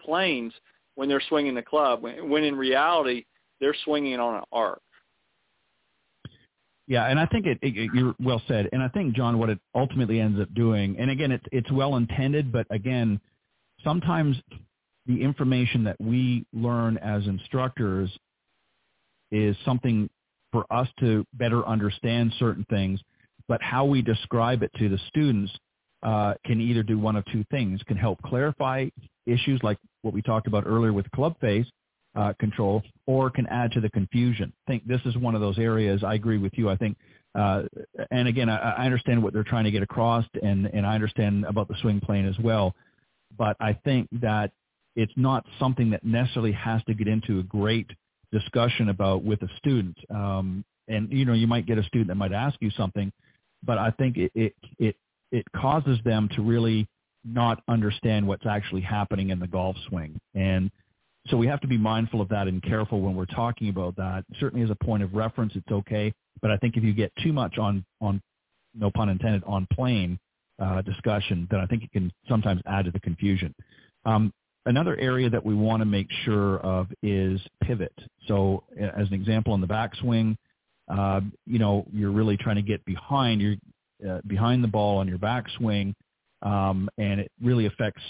[0.00, 0.52] planes
[0.96, 3.24] when they're swinging the club, when, when in reality
[3.60, 4.80] they're swinging on an arc.
[6.86, 8.68] Yeah, and I think it, it, you're well said.
[8.72, 11.96] And I think Jon, what it ultimately ends up doing, and again, it's it's well
[11.96, 13.20] intended, but again,
[13.82, 14.36] sometimes
[15.06, 18.10] the information that we learn as instructors
[19.30, 20.10] is something
[20.52, 23.00] for us to better understand certain things,
[23.48, 25.52] but how we describe it to the students
[26.02, 28.86] uh, can either do one of two things: can help clarify
[29.24, 31.66] issues like what we talked about earlier with club face,
[32.14, 34.52] uh, control or can add to the confusion.
[34.66, 36.02] I think this is one of those areas.
[36.04, 36.70] I agree with you.
[36.70, 36.96] I think,
[37.34, 37.62] uh,
[38.10, 41.44] and again, I, I understand what they're trying to get across, and and I understand
[41.44, 42.74] about the swing plane as well.
[43.36, 44.52] But I think that
[44.96, 47.90] it's not something that necessarily has to get into a great
[48.30, 49.96] discussion about with a student.
[50.10, 53.12] Um, and you know, you might get a student that might ask you something,
[53.64, 54.96] but I think it it it,
[55.32, 56.86] it causes them to really
[57.24, 60.70] not understand what's actually happening in the golf swing and
[61.28, 64.24] so we have to be mindful of that and careful when we're talking about that.
[64.38, 66.12] Certainly as a point of reference, it's okay.
[66.42, 68.20] But I think if you get too much on, on
[68.74, 70.18] no pun intended, on plane
[70.58, 73.54] uh, discussion, then I think it can sometimes add to the confusion.
[74.04, 74.32] Um,
[74.66, 77.94] another area that we want to make sure of is pivot.
[78.28, 80.36] So as an example, in the backswing,
[80.88, 83.54] uh, you know, you're really trying to get behind your
[84.06, 85.94] uh, behind the ball on your backswing,
[86.42, 88.02] um, and it really affects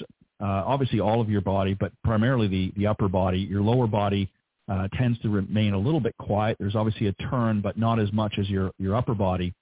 [0.45, 3.39] obviously all of your body, but primarily the, the upper body.
[3.39, 4.31] Your lower body
[4.69, 6.57] uh, tends to remain a little bit quiet.
[6.59, 9.55] There's obviously a turn, but not as much as your, your upper body.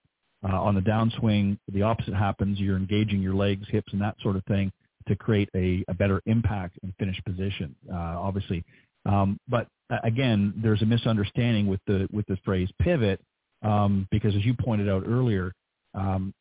[0.45, 2.59] Uh, on the downswing, the opposite happens.
[2.59, 4.73] You're engaging your legs, hips, and that sort of thing
[5.07, 8.65] to create a, a better impact and finish position, uh, obviously.
[9.07, 13.21] Um, but uh, again, there's a misunderstanding with the with the phrase pivot
[13.63, 15.53] um, because, as you pointed out earlier,
[15.95, 16.33] um,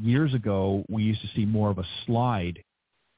[0.00, 2.62] years ago we used to see more of a slide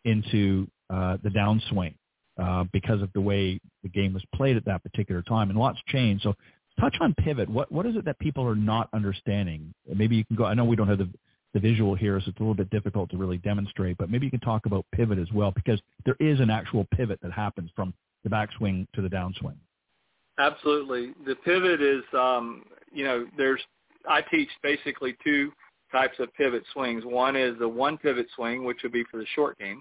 [0.04, 1.94] into uh, the downswing
[2.40, 5.78] uh, because of the way the game was played at that particular time, and lots
[5.88, 6.22] changed.
[6.22, 6.34] So,
[6.80, 7.48] touch on pivot.
[7.48, 9.72] What what is it that people are not understanding?
[9.86, 10.44] Maybe you can go.
[10.44, 11.08] I know we don't have the
[11.54, 13.96] the visual here, so it's a little bit difficult to really demonstrate.
[13.96, 17.20] But maybe you can talk about pivot as well, because there is an actual pivot
[17.22, 19.56] that happens from the backswing to the downswing.
[20.38, 23.60] Absolutely, the pivot is um, you know there's
[24.08, 25.52] I teach basically two
[25.92, 27.04] types of pivot swings.
[27.04, 29.80] One is the one pivot swing, which would be for the short game,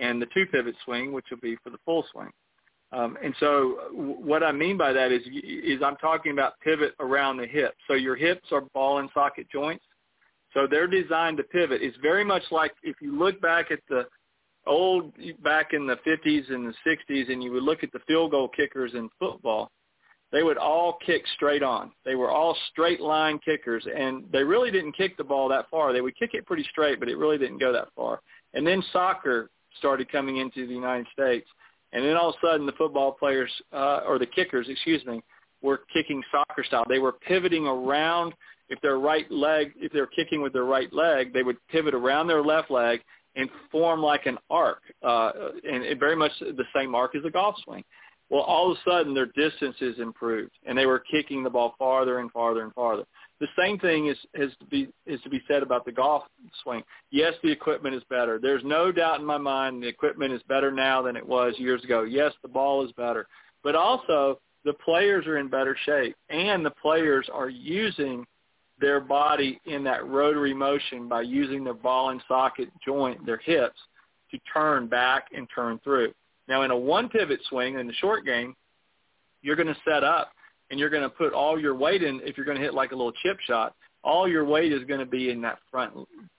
[0.00, 2.30] and the two pivot swing, which will be for the full swing.
[2.92, 7.36] Um, and so what I mean by that is, is I'm talking about pivot around
[7.36, 7.74] the hip.
[7.86, 9.84] So your hips are ball and socket joints.
[10.54, 11.82] So they're designed to pivot.
[11.82, 14.06] It's very much like if you look back at the
[14.66, 18.32] old, back in the 50s and the 60s, and you would look at the field
[18.32, 19.70] goal kickers in football,
[20.32, 21.92] they would all kick straight on.
[22.04, 25.92] They were all straight line kickers, and they really didn't kick the ball that far.
[25.92, 28.20] They would kick it pretty straight, but it really didn't go that far.
[28.54, 31.46] And then soccer started coming into the United States.
[31.92, 35.22] And then all of a sudden the football players, uh, or the kickers, excuse me,
[35.62, 36.84] were kicking soccer style.
[36.88, 38.34] They were pivoting around
[38.68, 42.28] if their right leg, if they're kicking with their right leg, they would pivot around
[42.28, 43.00] their left leg
[43.36, 45.32] and form like an arc, uh,
[45.64, 47.84] and very much the same arc as a golf swing.
[48.28, 52.20] Well, all of a sudden their distances improved, and they were kicking the ball farther
[52.20, 53.04] and farther and farther.
[53.40, 56.24] The same thing is, is to be is to be said about the golf
[56.62, 56.82] swing.
[57.10, 58.38] Yes, the equipment is better.
[58.38, 61.82] There's no doubt in my mind the equipment is better now than it was years
[61.82, 62.02] ago.
[62.02, 63.26] Yes, the ball is better,
[63.64, 68.26] but also the players are in better shape, and the players are using
[68.78, 73.78] their body in that rotary motion by using their ball and socket joint, their hips,
[74.30, 76.12] to turn back and turn through.
[76.48, 78.54] Now, in a one pivot swing in the short game,
[79.42, 80.32] you're going to set up
[80.70, 82.20] and you're going to put all your weight in.
[82.24, 85.00] If you're going to hit like a little chip shot, all your weight is going
[85.00, 85.92] to be in that front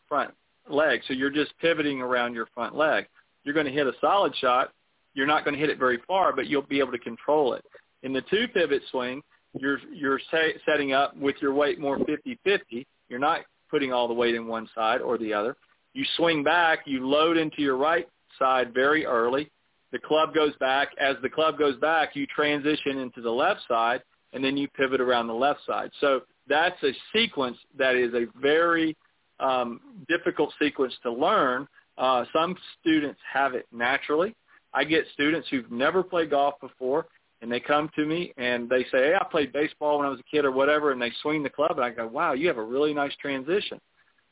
[0.08, 0.34] front
[0.70, 1.02] leg.
[1.08, 3.06] So you're just pivoting around your front leg.
[3.44, 4.72] You're going to hit a solid shot.
[5.13, 7.63] You're not going to hit it very far, but you'll be able to control it.
[8.04, 9.22] In the two pivot swing,
[9.60, 10.20] you're you're
[10.65, 14.67] setting up with your weight more 50-50, You're not putting all the weight in one
[14.74, 15.56] side or the other.
[15.94, 18.08] You swing back, you load into your right
[18.39, 19.52] side very early.
[19.91, 20.89] The club goes back.
[21.00, 24.02] As the club goes back, you transition into the left side,
[24.34, 25.91] and then you pivot around the left side.
[26.00, 28.96] So that's a sequence that is a very
[29.39, 31.67] um, difficult sequence to learn.
[31.98, 34.36] Uh, some students have it naturally.
[34.74, 37.08] I get students who've never played golf before,
[37.41, 40.20] and they come to me and they say, "Hey, I played baseball when I was
[40.20, 42.58] a kid or whatever," and they swing the club, and I go, "Wow, you have
[42.58, 43.82] a really nice transition."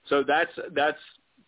[0.07, 0.99] So that's that's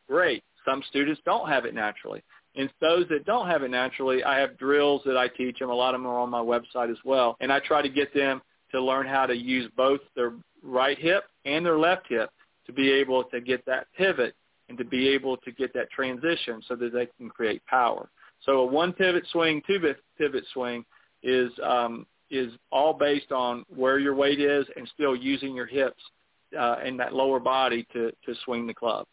[0.07, 0.43] great.
[0.65, 2.23] Some students don't have it naturally.
[2.55, 5.69] And those that don't have it naturally, I have drills that I teach them.
[5.69, 7.37] A lot of them are on my website as well.
[7.39, 11.25] And I try to get them to learn how to use both their right hip
[11.45, 12.29] and their left hip
[12.65, 14.35] to be able to get that pivot
[14.69, 18.09] and to be able to get that transition so that they can create power.
[18.45, 19.79] So a one pivot swing, two
[20.17, 20.85] pivot swing
[21.23, 26.01] is um, is all based on where your weight is and still using your hips
[26.57, 29.05] uh, and that lower body to to swing the club.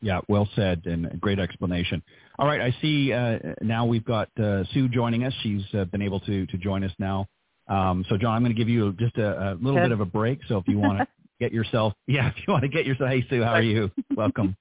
[0.00, 2.02] Yeah, well said and great explanation.
[2.38, 5.34] All right, I see uh, now we've got uh, Sue joining us.
[5.42, 7.26] She's uh, been able to to join us now.
[7.68, 10.06] Um, so, Jon, I'm going to give you just a, a little bit of a
[10.06, 10.40] break.
[10.48, 11.06] So, if you want to
[11.40, 13.90] get yourself, yeah, if you want to get yourself, hey Sue, how are you?
[14.16, 14.56] Welcome.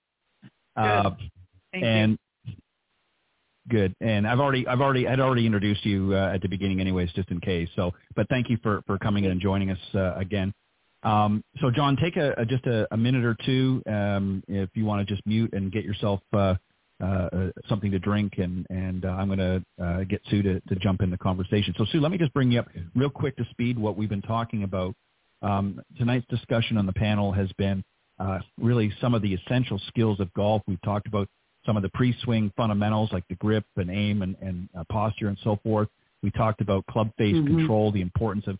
[0.75, 1.11] Uh,
[1.73, 2.53] and you.
[3.69, 3.95] good.
[4.01, 7.29] And I've already, I've already, I'd already introduced you uh, at the beginning, anyways, just
[7.31, 7.69] in case.
[7.75, 10.53] So, but thank you for for coming in and joining us uh, again.
[11.07, 14.83] Um, so, Jon, take a, a just a, a, minute or two um, if you
[14.83, 16.55] want to just mute and get yourself uh,
[17.01, 20.59] uh, uh something to drink, and and uh, I'm going to uh, get Sue to,
[20.59, 21.73] to jump in the conversation.
[21.77, 24.21] So, Sue, let me just bring you up real quick to speed what we've been
[24.21, 24.95] talking about.
[25.41, 27.85] Um, tonight's discussion on the panel has been
[28.19, 30.61] uh, really some of the essential skills of golf.
[30.67, 31.29] We've talked about
[31.65, 35.57] some of the pre-swing fundamentals like the grip and aim and, and posture and so
[35.63, 35.87] forth.
[36.21, 37.57] We talked about club face mm-hmm.
[37.57, 38.57] control, the importance of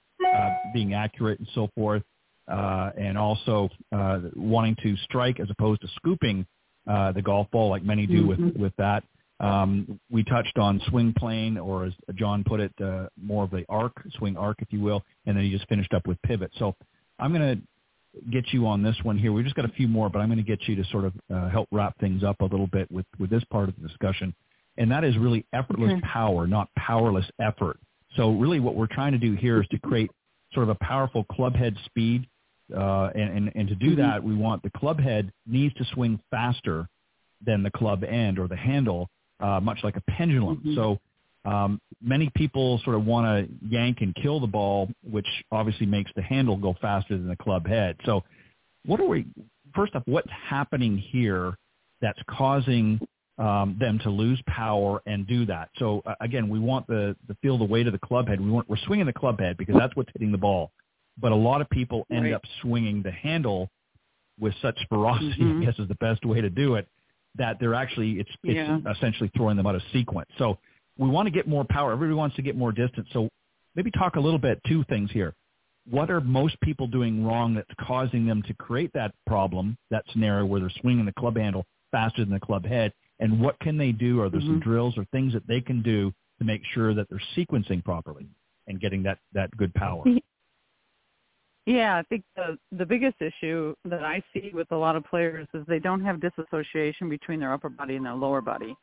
[0.73, 2.03] being accurate and so forth
[2.47, 6.45] uh, and also uh, wanting to strike as opposed to scooping
[6.89, 8.45] uh, the golf ball like many do mm-hmm.
[8.45, 9.03] with with that.
[9.39, 13.65] Um, we touched on swing plane, or as Jon put it, uh, more of the
[13.69, 16.51] arc, swing arc, if you will, and then he just finished up with pivot.
[16.57, 16.75] So
[17.19, 17.62] I'm going to
[18.31, 19.31] get you on this one here.
[19.31, 21.13] We've just got a few more, but I'm going to get you to sort of
[21.31, 24.33] uh, help wrap things up a little bit with, with this part of the discussion.
[24.77, 26.01] And that is really effortless okay.
[26.01, 27.77] power, not powerless effort.
[28.15, 30.10] So really what we're trying to do here is to create
[30.53, 32.27] sort of a powerful club head speed
[32.75, 34.01] uh, and, and, and to do mm-hmm.
[34.01, 36.88] that, we want the club head needs to swing faster
[37.45, 40.58] than the club end or the handle, uh, much like a pendulum.
[40.58, 40.75] Mm-hmm.
[40.75, 40.99] So
[41.45, 46.12] um, many people sort of want to yank and kill the ball, which obviously makes
[46.15, 47.95] the handle go faster than the club head.
[48.06, 48.23] So
[48.86, 49.25] what are we,
[49.73, 51.56] first off, what's happening here
[52.01, 52.99] that's causing
[53.38, 55.69] um, them to lose power and do that?
[55.77, 58.41] So uh, again, we want the, the feel the weight of the club head.
[58.41, 60.71] We want, we're swinging the club head because that's what's hitting the ball
[61.19, 62.34] but a lot of people end right.
[62.34, 63.69] up swinging the handle
[64.39, 65.62] with such ferocity, mm-hmm.
[65.62, 66.88] I guess is the best way to do it,
[67.36, 68.80] that they're actually, it's, it's yeah.
[68.91, 70.30] essentially throwing them out of sequence.
[70.38, 70.58] So
[70.97, 71.91] we want to get more power.
[71.91, 73.08] Everybody wants to get more distance.
[73.13, 73.30] So
[73.75, 75.34] maybe talk a little bit, two things here.
[75.89, 80.45] What are most people doing wrong that's causing them to create that problem, that scenario
[80.45, 82.91] where they're swinging the club handle faster than the club head?
[83.19, 84.21] And what can they do?
[84.21, 84.49] Are there mm-hmm.
[84.49, 88.27] some drills or things that they can do to make sure that they're sequencing properly
[88.67, 90.03] and getting that, that good power?
[91.67, 95.49] Yeah, I think the the biggest issue that I see with a lot of players
[95.53, 98.73] is they don't have disassociation between their upper body and their lower body.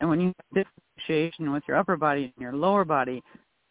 [0.00, 0.64] And when you have
[0.96, 3.22] disassociation with your upper body and your lower body,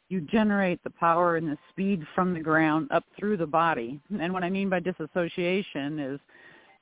[0.10, 4.00] you generate the power and the speed from the ground up through the body.
[4.22, 6.20] And what I mean by disassociation is,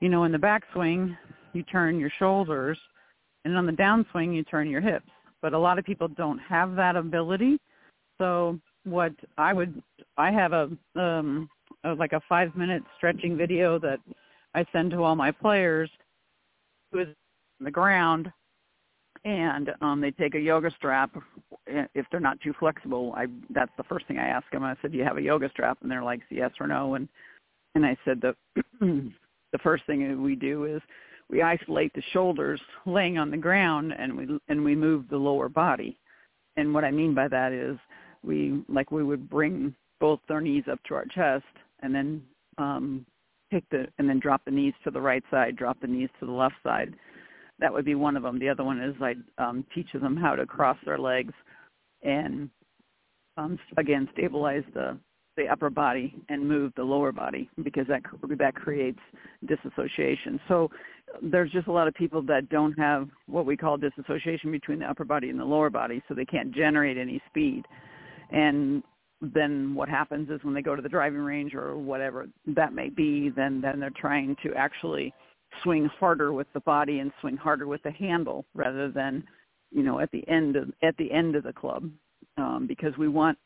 [0.01, 1.17] you know, in the backswing,
[1.53, 2.77] you turn your shoulders,
[3.45, 5.09] and on the downswing, you turn your hips.
[5.41, 7.59] But a lot of people don't have that ability.
[8.17, 9.81] So what I would,
[10.17, 11.47] I have a um,
[11.83, 13.99] like a five minute stretching video that
[14.53, 15.89] I send to all my players
[16.91, 17.07] who is
[17.59, 18.31] on the ground
[19.23, 21.15] and um they take a yoga strap.
[21.67, 24.63] If they're not too flexible i that's the first thing i ask them.
[24.63, 25.77] I said do you have a yoga strap?
[25.81, 26.95] And they're like yes or no.
[26.95, 27.07] And
[27.75, 28.35] and i said the
[28.81, 30.81] the first thing we do is
[31.29, 35.49] we isolate the shoulders laying on the ground and we and we move the lower
[35.49, 35.97] body.
[36.57, 37.77] And what i mean by that is
[38.23, 41.45] we like we would bring both their knees up to our chest
[41.81, 42.21] and then
[42.57, 43.05] um,
[43.51, 46.25] pick the and then drop the knees to the right side, drop the knees to
[46.25, 46.93] the left side.
[47.59, 48.39] That would be one of them.
[48.39, 51.33] The other one is I um, teach them how to cross their legs
[52.03, 52.49] and
[53.37, 54.97] um, again stabilize the
[55.37, 58.01] the upper body and move the lower body because that
[58.37, 58.99] that creates
[59.47, 60.39] disassociation.
[60.47, 60.69] So
[61.21, 64.85] there's just a lot of people that don't have what we call disassociation between the
[64.85, 67.65] upper body and the lower body, so they can't generate any speed.
[68.31, 68.83] And
[69.21, 72.89] then what happens is when they go to the driving range or whatever that may
[72.89, 75.13] be, then then they're trying to actually
[75.63, 79.23] swing harder with the body and swing harder with the handle rather than
[79.71, 81.89] you know at the end of at the end of the club
[82.37, 83.37] um, because we want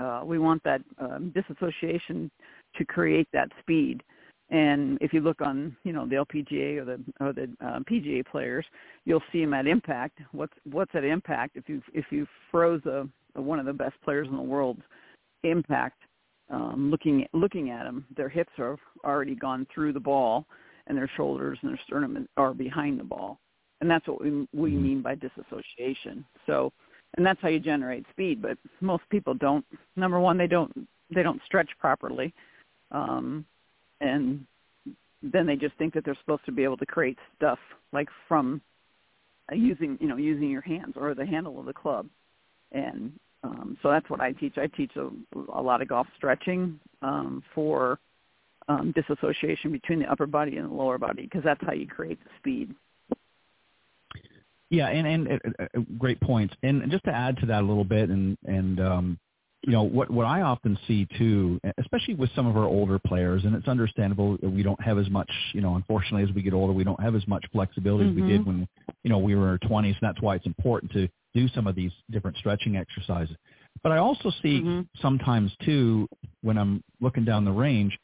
[0.00, 2.30] uh, we want that um, disassociation
[2.76, 4.02] to create that speed.
[4.50, 8.26] And if you look on, you know, the LPGA or the or the uh, PGA
[8.26, 8.64] players,
[9.04, 10.18] you'll see them at impact.
[10.32, 11.56] What's what's at impact?
[11.56, 14.78] If you if you froze a, a one of the best players in the world,
[15.42, 16.02] impact,
[16.50, 20.46] um, looking looking at them, their hips are already gone through the ball,
[20.86, 23.38] and their shoulders and their sternum are behind the ball,
[23.80, 24.82] and that's what we we mm-hmm.
[24.82, 26.24] mean by disassociation.
[26.46, 26.72] So,
[27.16, 28.42] and that's how you generate speed.
[28.42, 29.64] But most people don't.
[29.96, 30.72] Number one, they don't
[31.14, 32.34] they don't stretch properly,
[32.90, 33.44] um,
[34.00, 34.44] and
[35.22, 37.58] then they just think that they're supposed to be able to create stuff
[37.92, 38.60] like from
[39.50, 42.06] uh, using you know using your hands or the handle of the club,
[42.72, 43.12] and
[43.42, 44.58] um, so that's what I teach.
[44.58, 45.08] I teach a,
[45.52, 47.98] a lot of golf stretching um, for
[48.68, 52.18] um, disassociation between the upper body and the lower body because that's how you create
[52.22, 52.74] the speed.
[54.68, 56.54] Yeah, and and uh, uh, great points.
[56.62, 59.18] And just to add to that a little bit, and and um,
[59.62, 63.44] you know what what I often see too, especially with some of our older players,
[63.44, 65.30] and it's understandable that we don't have as much.
[65.52, 68.18] You know, unfortunately, as we get older, we don't have as much flexibility mm-hmm.
[68.18, 68.50] as we did mm-hmm.
[68.50, 68.68] when
[69.04, 69.96] you know we were in our twenties.
[70.00, 73.36] And that's why it's important to do some of these different stretching exercises.
[73.82, 74.80] But I also see mm-hmm.
[75.00, 76.08] sometimes too
[76.42, 77.96] when I'm looking down the range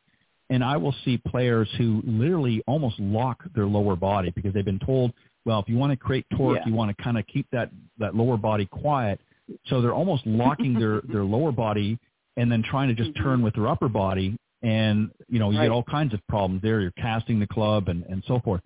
[0.51, 4.79] and I will see players who literally almost lock their lower body because they've been
[4.79, 5.13] told,
[5.45, 6.67] well, if you want to create torque, yeah.
[6.67, 9.21] you want to kind of keep that that lower body quiet.
[9.67, 11.99] So they're almost locking their their lower body
[12.37, 13.23] and then trying to just mm-hmm.
[13.23, 15.67] turn with their upper body, and you know you right.
[15.67, 16.81] get all kinds of problems there.
[16.81, 18.61] You're casting the club and and so forth.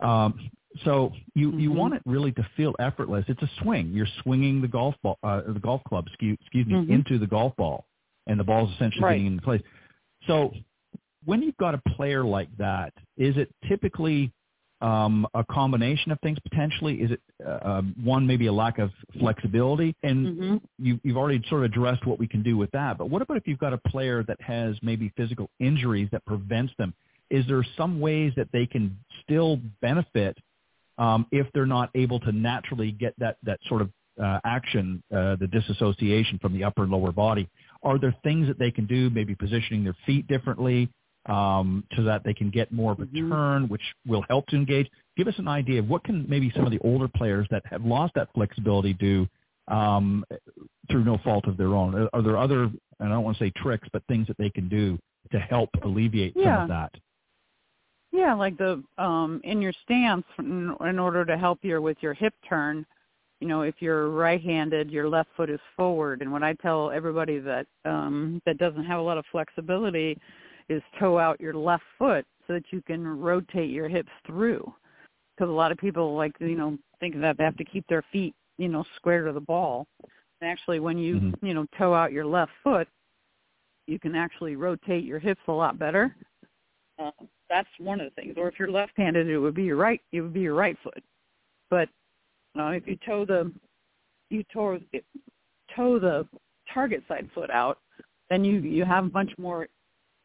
[0.00, 0.50] Um,
[0.84, 1.60] so you mm-hmm.
[1.60, 3.24] you want it really to feel effortless.
[3.28, 3.90] It's a swing.
[3.92, 6.92] You're swinging the golf ball, uh, the golf club, excuse, excuse me, mm-hmm.
[6.92, 7.86] into the golf ball,
[8.26, 9.14] and the ball's essentially right.
[9.14, 9.62] getting into place.
[10.26, 10.52] So
[11.24, 14.32] when you've got a player like that, is it typically
[14.80, 16.96] um, a combination of things potentially?
[16.96, 19.94] Is it uh, um, one maybe a lack of flexibility?
[20.02, 20.56] And mm-hmm.
[20.78, 22.98] you, you've already sort of addressed what we can do with that.
[22.98, 26.72] But what about if you've got a player that has maybe physical injuries that prevents
[26.78, 26.94] them?
[27.30, 30.38] Is there some ways that they can still benefit
[30.96, 33.90] um, if they're not able to naturally get that that sort of
[34.22, 37.48] uh, action, uh, the disassociation from the upper and lower body?
[37.82, 40.88] Are there things that they can do, maybe positioning their feet differently,
[41.28, 43.30] um, so that they can get more of a mm-hmm.
[43.30, 44.88] turn, which will help to engage.
[45.16, 47.84] Give us an idea of what can maybe some of the older players that have
[47.84, 49.26] lost that flexibility do
[49.68, 50.24] um,
[50.90, 52.08] through no fault of their own.
[52.12, 54.68] Are there other, and I don't want to say tricks, but things that they can
[54.68, 54.98] do
[55.32, 56.56] to help alleviate yeah.
[56.56, 56.92] some of that?
[58.10, 62.14] Yeah, like the um, in your stance, in, in order to help you with your
[62.14, 62.86] hip turn,
[63.40, 66.22] you know, if you're right-handed, your left foot is forward.
[66.22, 70.18] And what I tell everybody that um, that doesn't have a lot of flexibility
[70.68, 74.72] is toe out your left foot so that you can rotate your hips through.
[75.36, 78.04] Because a lot of people like you know think that they have to keep their
[78.12, 79.86] feet you know square to the ball.
[80.40, 81.46] And actually, when you mm-hmm.
[81.46, 82.88] you know toe out your left foot,
[83.86, 86.14] you can actually rotate your hips a lot better.
[86.98, 87.10] Uh,
[87.48, 88.34] that's one of the things.
[88.36, 90.00] Or if you're left-handed, it would be your right.
[90.12, 91.02] It would be your right foot.
[91.70, 91.88] But
[92.58, 93.52] uh, if you toe the
[94.30, 94.78] you toe
[95.74, 96.26] toe the
[96.72, 97.78] target side foot out,
[98.30, 99.68] then you you have much more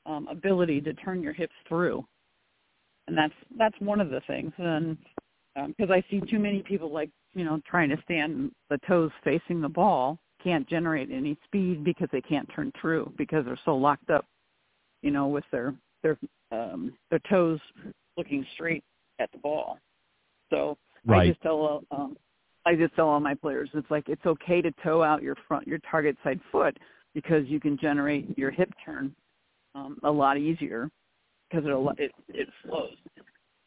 [0.06, 2.06] um, ability to turn your hips through,
[3.08, 4.52] and that's that's one of the things.
[4.58, 4.98] And
[5.56, 9.12] because um, I see too many people like you know trying to stand the toes
[9.24, 13.76] facing the ball can't generate any speed because they can't turn through because they're so
[13.76, 14.26] locked up,
[15.02, 16.18] you know, with their their
[16.52, 17.60] um, their toes
[18.18, 18.84] looking straight
[19.20, 19.80] at the ball.
[20.50, 21.22] So right.
[21.22, 22.18] I just tell um,
[22.66, 25.68] I just tell all my players it's like it's okay to toe out your front
[25.68, 26.78] your target side foot
[27.14, 29.16] because you can generate your hip turn
[29.76, 30.90] um, a lot easier
[31.50, 32.96] because it, it it flows.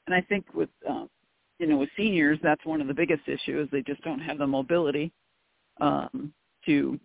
[0.07, 1.09] And I think with um,
[1.59, 3.69] you know with seniors, that's one of the biggest issues.
[3.71, 5.13] They just don't have the mobility
[5.81, 6.33] um,
[6.67, 6.99] to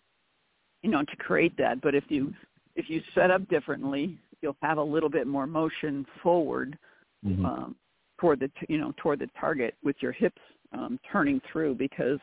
[0.84, 1.82] you know to create that.
[1.82, 2.34] But if you
[2.76, 6.78] if you set up differently, you'll have a little bit more motion forward
[7.26, 7.45] mm-hmm.
[7.45, 7.76] um,
[8.20, 10.41] toward the you know toward the target with your hips
[10.74, 12.20] um, turning through because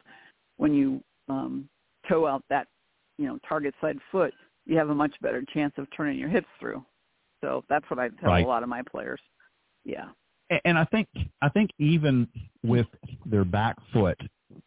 [0.56, 1.68] when you um,
[2.08, 2.66] toe out that
[3.18, 4.32] you know target side foot,
[4.68, 6.84] you have a much better chance of turning your hips through.
[7.40, 8.44] So that's what I tell right.
[8.44, 9.20] a lot of my players.
[9.84, 10.08] Yeah.
[10.64, 11.08] And I think
[11.42, 12.26] I think even
[12.62, 12.86] with
[13.26, 14.18] their back foot,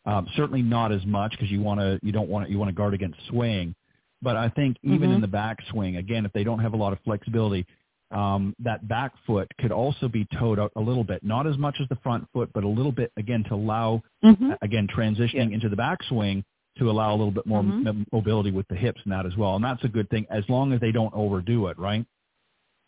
[0.06, 2.76] um, certainly not as much because you want to you don't want you want to
[2.76, 3.74] guard against swing.
[4.22, 5.14] But I think even mm-hmm.
[5.14, 7.66] in the back swing, again, if they don't have a lot of flexibility,
[8.12, 11.78] um, that back foot could also be toed out a little bit, not as much
[11.82, 14.52] as the front foot, but a little bit again to allow mm-hmm.
[14.62, 15.56] again transitioning yeah.
[15.56, 16.44] into the backswing
[16.78, 18.06] to allow a little bit more Mhm.
[18.12, 19.56] mobility with the hips and that as well.
[19.56, 22.06] And that's a good thing as long as they don't overdo it, right?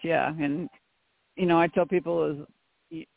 [0.02, 0.70] Yeah, and
[1.36, 2.48] you know, I tell people is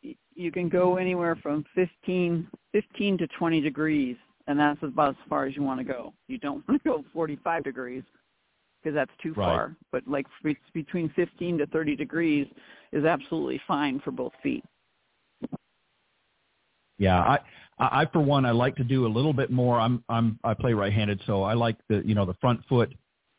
[0.03, 5.29] you, you can go anywhere from 15, 15 to 20 degrees, and that's about as
[5.29, 6.15] far as you want to go.
[6.29, 8.03] You don't want to go 45 degrees
[8.83, 9.47] because that's too Right.
[9.47, 9.77] far.
[9.93, 12.47] But like be- between 15 to 30 degrees
[12.93, 14.65] is absolutely fine for both feet.
[16.99, 17.39] Yeah, I,
[17.79, 19.81] I, I for one, I like to do a little bit more.
[19.81, 22.93] I'm, I'm, I play right-handed, so I like the, you know, the front foot.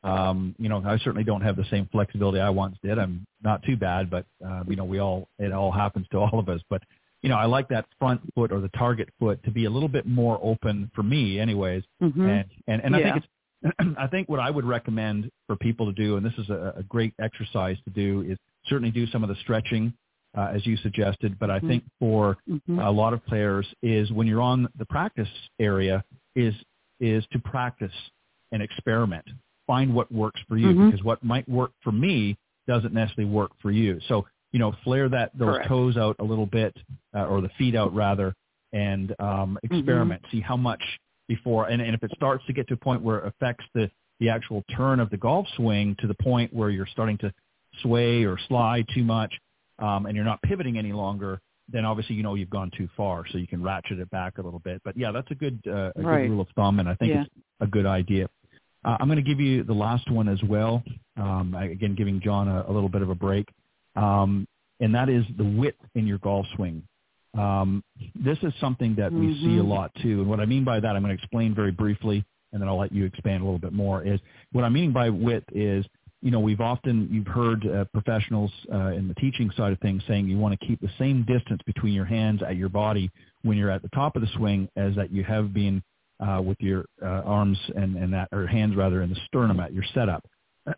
[0.03, 2.97] Um, you know, I certainly don't have the same flexibility I once did.
[2.99, 6.39] I'm not too bad, but uh, you know, we all, it all happens to all
[6.39, 6.61] of us.
[6.69, 6.81] But
[7.23, 9.89] you know, I like that front foot or the target foot to be a little
[9.89, 11.83] bit more open for me, anyways.
[12.01, 12.21] Mm-hmm.
[12.21, 13.13] And and, and I Yeah.
[13.13, 16.49] think it's, I think what I would recommend for people to do, and this is
[16.49, 19.93] a, a great exercise to do, is certainly do some of the stretching,
[20.37, 21.37] uh, as you suggested.
[21.39, 21.67] But I Mhm.
[21.67, 25.29] think for hmm a lot of players is when you're on the practice
[25.59, 26.03] area
[26.35, 26.53] is
[26.99, 27.93] is to practice
[28.51, 29.25] and experiment.
[29.67, 30.91] Find what works for you Mhm.
[30.91, 33.99] because what might work for me doesn't necessarily work for you.
[34.01, 35.67] So you know, flare that those Correct.
[35.67, 36.75] toes out a little bit,
[37.13, 38.33] uh, or the feet out rather,
[38.71, 40.21] and um, experiment.
[40.31, 40.81] See how much
[41.27, 43.91] before, and, and if it starts to get to a point where it affects the
[44.19, 47.31] the actual turn of the golf swing to the point where you're starting to
[47.81, 49.31] sway or slide too much,
[49.79, 51.39] um, and you're not pivoting any longer,
[51.71, 54.41] then obviously you know you've gone too far, so you can ratchet it back a
[54.41, 54.81] little bit.
[54.85, 56.23] But yeah, that's a good uh, a Right.
[56.23, 57.21] good rule of thumb, and I think Yeah.
[57.23, 58.27] it's a good idea.
[58.85, 60.83] Uh, I'm going to give you the last one as well.
[61.17, 63.47] Um, again, giving Jon a, a little bit of a break,
[63.95, 64.47] um,
[64.79, 66.83] and that is the width in your golf swing.
[67.37, 67.83] Um,
[68.15, 69.67] this is something that we see a Mhm.
[69.67, 72.23] lot too, and what I mean by that, I'm going to explain very briefly,
[72.53, 74.03] and then I'll let you expand a little bit more.
[74.03, 74.19] Is
[74.53, 75.85] what I'm meaning by width is
[76.21, 80.01] you know, we've often, you've heard uh, professionals uh, in the teaching side of things
[80.07, 83.09] saying you want to keep the same distance between your hands at your body
[83.43, 85.81] when you're at the top of the swing as that you have been
[86.19, 89.73] uh, with your uh, arms and, and that, or hands rather, in the sternum at
[89.73, 90.25] your setup.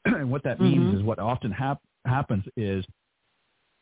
[0.05, 0.97] and what that means Mhm.
[0.97, 2.85] is what often hap- happens is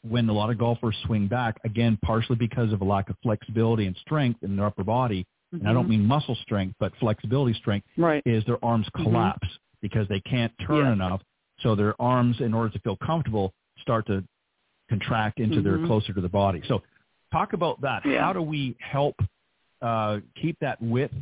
[0.04, 3.88] when a lot of golfers swing back, again, partially because of a lack of flexibility
[3.88, 5.90] and strength in their upper body, and I don't Mhm.
[5.90, 8.22] mean muscle strength, but flexibility strength, right.
[8.26, 9.04] is their arms Mhm.
[9.04, 9.48] collapse
[9.82, 10.94] because they can't turn Yeah.
[10.94, 11.22] enough.
[11.62, 14.24] So their arms, in order to feel comfortable, start to
[14.90, 15.88] contract into their Mhm.
[15.88, 16.62] closer to the body.
[16.68, 16.82] So
[17.32, 18.06] talk about that.
[18.06, 18.24] Yeah.
[18.24, 19.16] How do we help
[19.82, 21.14] uh, keep that width?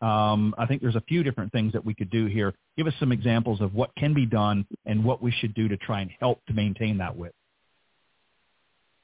[0.00, 2.54] Um, I think there's a few different things that we could do here.
[2.78, 5.76] Give us some examples of what can be done and what we should do to
[5.76, 7.34] try and help to maintain that width.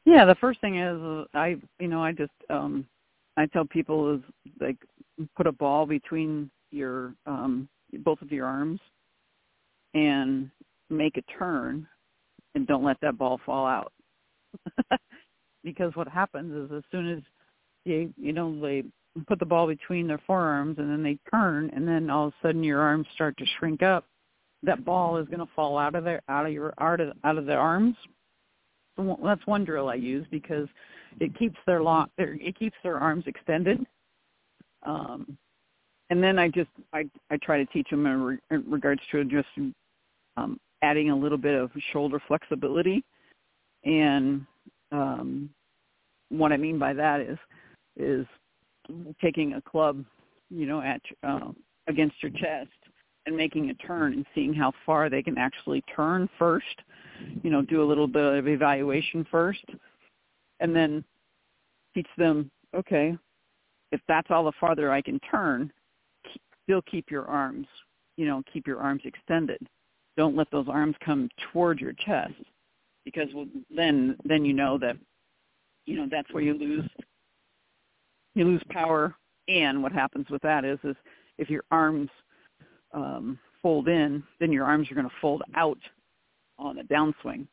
[0.07, 2.87] Yeah, the first thing is uh, I, you know, I just um
[3.37, 4.23] I tell people is
[4.61, 4.79] like
[5.37, 7.69] put a ball between your um
[7.99, 8.81] both of your arms
[9.93, 10.51] and
[10.91, 11.87] make a turn
[12.55, 13.93] and don't let that ball fall out.
[15.65, 17.23] because what happens is as soon as
[17.85, 18.85] you you know they
[19.27, 22.47] put the ball between their forearms and then they turn and then all of a
[22.47, 24.05] sudden your arms start to shrink up,
[24.63, 27.37] that ball is going to fall out of their out of your out of out
[27.37, 27.97] of their arms
[28.97, 30.69] so that's one drill I use because
[31.21, 33.87] it keeps their long their, it keeps their arms extended.
[34.85, 35.37] Um,
[36.11, 39.25] and then I just I I try to teach them in, re, in regards to
[39.25, 39.49] just
[40.37, 43.05] um, adding a little bit of shoulder flexibility.
[43.85, 44.47] And
[44.93, 45.51] um,
[46.29, 47.39] what I mean by that is
[47.97, 48.27] is
[49.21, 50.05] taking a club,
[50.51, 51.57] you know, at um,
[51.89, 52.71] against your chest
[53.27, 56.83] and making a turn and seeing how far they can actually turn first
[57.43, 59.65] you know, do a little bit of evaluation first
[60.61, 61.05] and then
[61.95, 63.17] teach them, okay,
[63.93, 65.73] if that's all the farther I can turn,
[66.65, 67.67] still keep your arms,
[68.17, 69.61] you know, keep your arms extended.
[70.17, 72.35] Don't let those arms come toward your chest
[73.05, 73.29] because
[73.75, 74.97] then then you know that
[75.87, 76.89] you know that's where you lose
[78.35, 79.15] you lose power.
[79.49, 80.97] And what happens with that is is
[81.39, 82.11] if your arms
[82.93, 85.79] um, fold in, then your arms are going to fold out
[86.59, 87.47] on a downswing,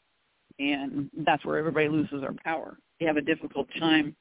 [0.60, 2.78] and that's where everybody loses their power.
[3.00, 4.16] You have a difficult time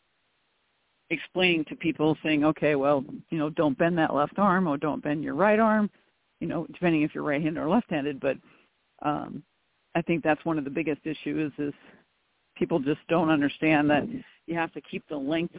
[1.10, 5.02] explaining to people, saying, "Okay, well, you know, don't bend that left arm, or don't
[5.02, 5.90] bend your right arm,"
[6.42, 8.18] you know, depending if you're right-handed or left-handed.
[8.18, 8.36] But
[9.02, 9.44] um,
[9.94, 11.72] I think that's one of the biggest issues is
[12.56, 14.02] people just don't understand that
[14.46, 15.54] you have to keep the length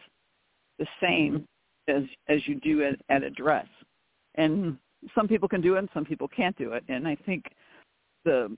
[0.80, 1.48] the same
[1.88, 3.68] as as you do at, at address,
[4.36, 4.78] and
[5.16, 6.84] some people can do it and some people can't do it.
[6.90, 7.46] And I think
[8.26, 8.56] the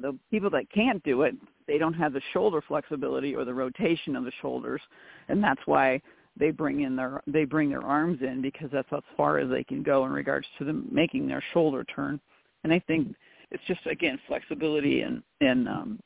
[0.00, 1.34] the people that can't do it,
[1.66, 4.80] they don't have the shoulder flexibility or the rotation of the shoulders,
[5.28, 6.00] and that's why
[6.40, 9.62] they bring in their they bring their arms in because that's as far as they
[9.62, 12.18] can go in regards to them making their shoulder turn.
[12.64, 13.14] And I think
[13.50, 16.00] it's just again flexibility and and um,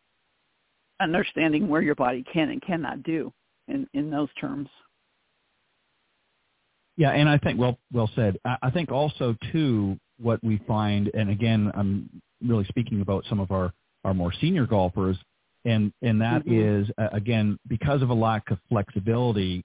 [1.00, 3.32] understanding where your body can and cannot do
[3.68, 4.68] in in those terms.
[6.96, 8.36] Yeah, and I think well well said.
[8.44, 12.08] I think also too what we find, and again, I'm
[12.46, 13.72] really speaking about some of our
[14.04, 15.16] our more senior golfers,
[15.64, 16.82] and and that mm-hmm.
[16.82, 19.64] is uh, again because of a lack of flexibility,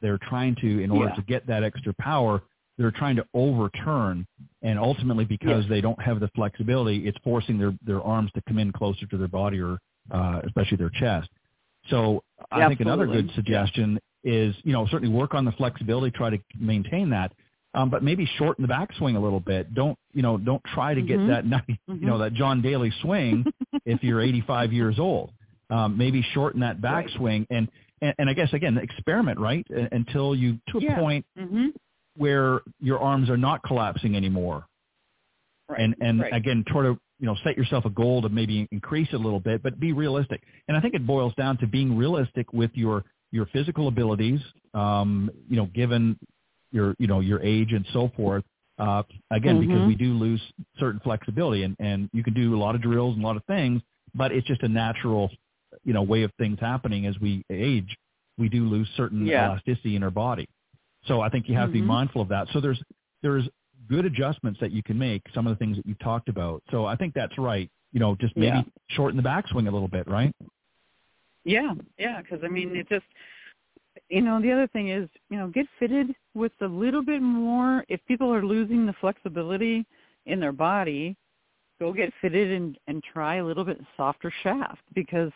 [0.00, 1.14] they're trying to in order yeah.
[1.14, 2.42] to get that extra power,
[2.78, 4.26] they're trying to overturn,
[4.62, 8.58] and ultimately because they don't have the flexibility, it's forcing their their arms to come
[8.58, 9.78] in closer to their body or
[10.10, 11.28] uh, especially their chest.
[11.90, 12.76] So I Absolutely.
[12.76, 17.10] think another good suggestion is you know certainly work on the flexibility, try to maintain
[17.10, 17.32] that.
[17.74, 19.74] Um, but maybe shorten the backswing a little bit.
[19.74, 20.38] Don't you know?
[20.38, 21.50] Don't try to get mm-hmm.
[21.50, 21.94] that mm-hmm.
[21.94, 23.44] you know that John Daly swing
[23.84, 25.32] if you're 85 years old.
[25.70, 27.68] Um, maybe shorten that backswing and,
[28.02, 30.98] and and I guess again experiment right until you to a yeah.
[30.98, 31.66] point mm-hmm.
[32.16, 34.66] where your arms are not collapsing anymore.
[35.68, 35.80] Right.
[35.80, 36.32] And and right.
[36.34, 39.40] again, sort of you know set yourself a goal to maybe increase it a little
[39.40, 40.42] bit, but be realistic.
[40.68, 44.40] And I think it boils down to being realistic with your your physical abilities.
[44.74, 46.18] Um, you know, given
[46.70, 48.44] your you know your age and so forth.
[48.78, 49.68] Uh, again, mm-hmm.
[49.68, 50.40] because we do lose
[50.78, 53.44] certain flexibility, and and you can do a lot of drills and a lot of
[53.44, 53.82] things,
[54.14, 55.30] but it's just a natural
[55.88, 57.96] you know way of things happening as we age.
[58.36, 59.46] We do lose certain yeah.
[59.46, 60.46] elasticity in our body.
[61.06, 61.78] So I think you have mm-hmm.
[61.78, 62.46] to be mindful of that.
[62.52, 62.80] So there's
[63.22, 63.48] there's
[63.88, 65.22] good adjustments that you can make.
[65.34, 66.62] Some of the things that you talked about.
[66.70, 67.70] So I think that's right.
[67.92, 68.62] You know, just maybe yeah.
[68.90, 70.32] shorten the backswing a little bit, right?
[71.44, 72.20] Yeah, yeah.
[72.20, 73.06] Because I mean, it just
[74.10, 77.82] you know, the other thing is, you know, get fitted with a little bit more.
[77.88, 79.86] If people are losing the flexibility
[80.26, 81.16] in their body,
[81.80, 85.30] go get fitted and, and try a little bit softer shaft because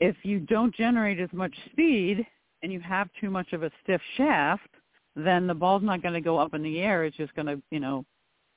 [0.00, 2.26] if you don't generate as much speed
[2.62, 4.68] and you have too much of a stiff shaft,
[5.14, 7.04] then the ball's not going to go up in the air.
[7.04, 8.04] It's just going to, you know,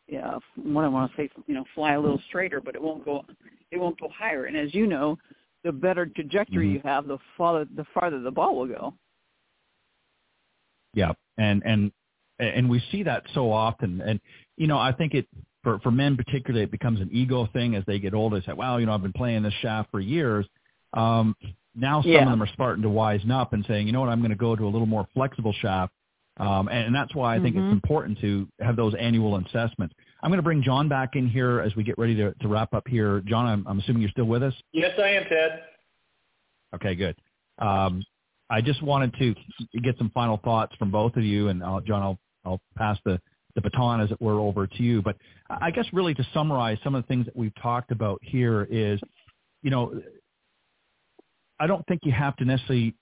[0.08, 3.06] yeah, what I want to say, you know, fly a little straighter, but it won't
[3.06, 3.26] go,
[3.72, 4.46] it won't go higher.
[4.46, 5.18] And as you know,
[5.64, 6.76] the better trajectory mm-hmm.
[6.76, 8.94] you have, the farther the farther the ball will go.
[10.94, 11.92] Yeah, and and
[12.40, 14.20] and we see that so often, and
[14.58, 15.26] you know I think it
[15.64, 18.40] for for men particularly it becomes an ego thing as they get older.
[18.40, 20.46] They say, "Wow, you know I've been playing this shaft for years."
[20.94, 21.36] Um,
[21.76, 22.24] now some yeah.
[22.24, 24.10] of them are starting to wisen up and saying, "You know what?
[24.10, 25.92] I'm going to go to a little more flexible shop.
[26.38, 27.68] Um, and, and that's why I think mm-hmm.
[27.68, 29.94] it's important to have those annual assessments.
[30.22, 32.74] I'm going to bring Jon back in here as we get ready to, to wrap
[32.74, 33.22] up here.
[33.26, 34.54] Jon, I'm, I'm assuming you're still with us?
[34.72, 35.62] Yes, I am, Ted.
[36.76, 37.16] Okay, good.
[37.60, 38.04] Um,
[38.50, 39.36] I just wanted to
[39.82, 43.20] get some final thoughts from both of you, and I'll, Jon, I'll, I'll pass the,
[43.56, 45.02] the baton, as it were, over to you.
[45.02, 45.18] But
[45.50, 49.00] I guess really to summarize some of the things that we've talked about here is,
[49.62, 50.02] you know,
[51.60, 52.96] I don't think you have to necessarily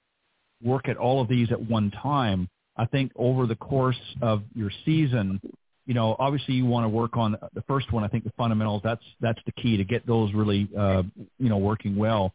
[0.63, 2.49] work at all of these at one time.
[2.77, 5.41] I think over the course of your season,
[5.85, 8.03] you know, obviously you want to work on the first one.
[8.03, 8.81] I think the fundamentals.
[8.83, 11.03] That's that's the key to get those really, uh,
[11.39, 12.33] you know, working well.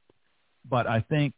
[0.69, 1.33] But I think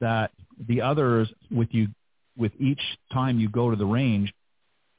[0.00, 0.32] that
[0.68, 1.88] the others, with you,
[2.36, 2.80] with each
[3.12, 4.32] time you go to the range,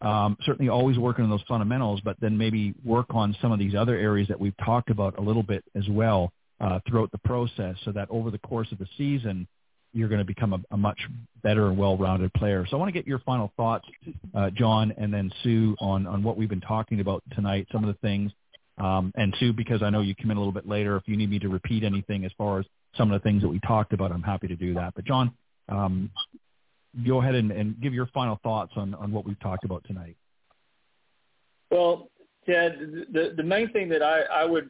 [0.02, 3.76] um, certainly always working on those fundamentals, but then maybe work on some of these
[3.76, 6.32] other areas that we've talked about a little bit as well
[6.64, 9.48] uh, throughout the process, so that over the course of the season,
[9.96, 11.00] you're going to become a, a much
[11.44, 12.66] better and well-rounded player.
[12.68, 13.86] So I want to get your final thoughts,
[14.34, 17.94] uh, Jon, and then Sue on, on what we've been talking about tonight, some of
[17.94, 18.32] the things.
[18.78, 21.16] Um, and Sue, because I know you come in a little bit later, if you
[21.16, 22.66] need me to repeat anything as far as
[22.98, 24.96] some of the things that we talked about, I'm happy to do that.
[24.96, 25.32] But Jon,
[25.70, 26.10] um,
[27.06, 30.16] go ahead and, and give your final thoughts on, on what we've talked about tonight.
[31.70, 32.10] Well,
[32.48, 34.70] Ted, the, the main thing that I, I would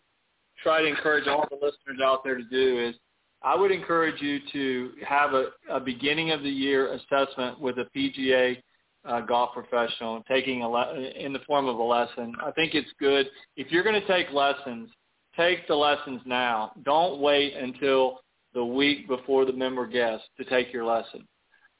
[0.63, 2.95] try to encourage all the listeners out there to do is
[3.43, 7.85] I would encourage you to have a, a beginning of the year assessment with a
[7.95, 8.57] PGA
[9.05, 12.33] uh, golf professional, taking a le- in the form of a lesson.
[12.41, 14.89] I think it's good if you're going to take lessons.
[15.35, 16.73] Take the lessons now.
[16.85, 18.19] Don't wait until
[18.53, 21.27] the week before the member guest to take your lesson.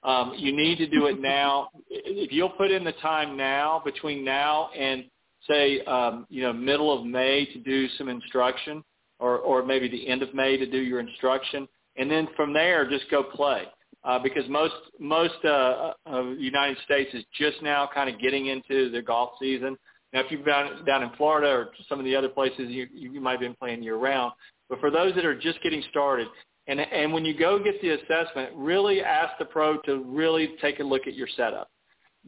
[0.04, 1.70] Um, you need to do it now.
[1.90, 5.06] if you'll put in the time now, between now and
[5.48, 8.84] say, um, you know, middle of May to do some instruction,
[9.20, 11.68] or, or maybe the end of May to do your instruction,
[11.98, 13.64] and then from there just go play.
[14.04, 18.48] Uh, because most most uh, of the United States is just now kind of getting
[18.48, 19.78] into the golf season.
[20.12, 23.22] Now, if you've been down in Florida or some of the other places, you, you
[23.22, 24.34] might have been playing year round.
[24.70, 26.28] But for those that are just getting started,
[26.68, 30.82] and and when you go get the assessment, really ask the pro to really take
[30.82, 31.70] a look at your setup.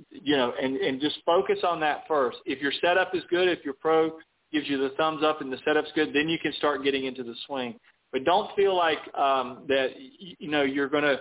[0.09, 2.37] You know, and and just focus on that first.
[2.45, 4.17] If your setup is good, if your pro
[4.51, 7.23] gives you the thumbs up and the setup's good, then you can start getting into
[7.23, 7.79] the swing.
[8.11, 11.19] But don't feel like um, that you know you're going to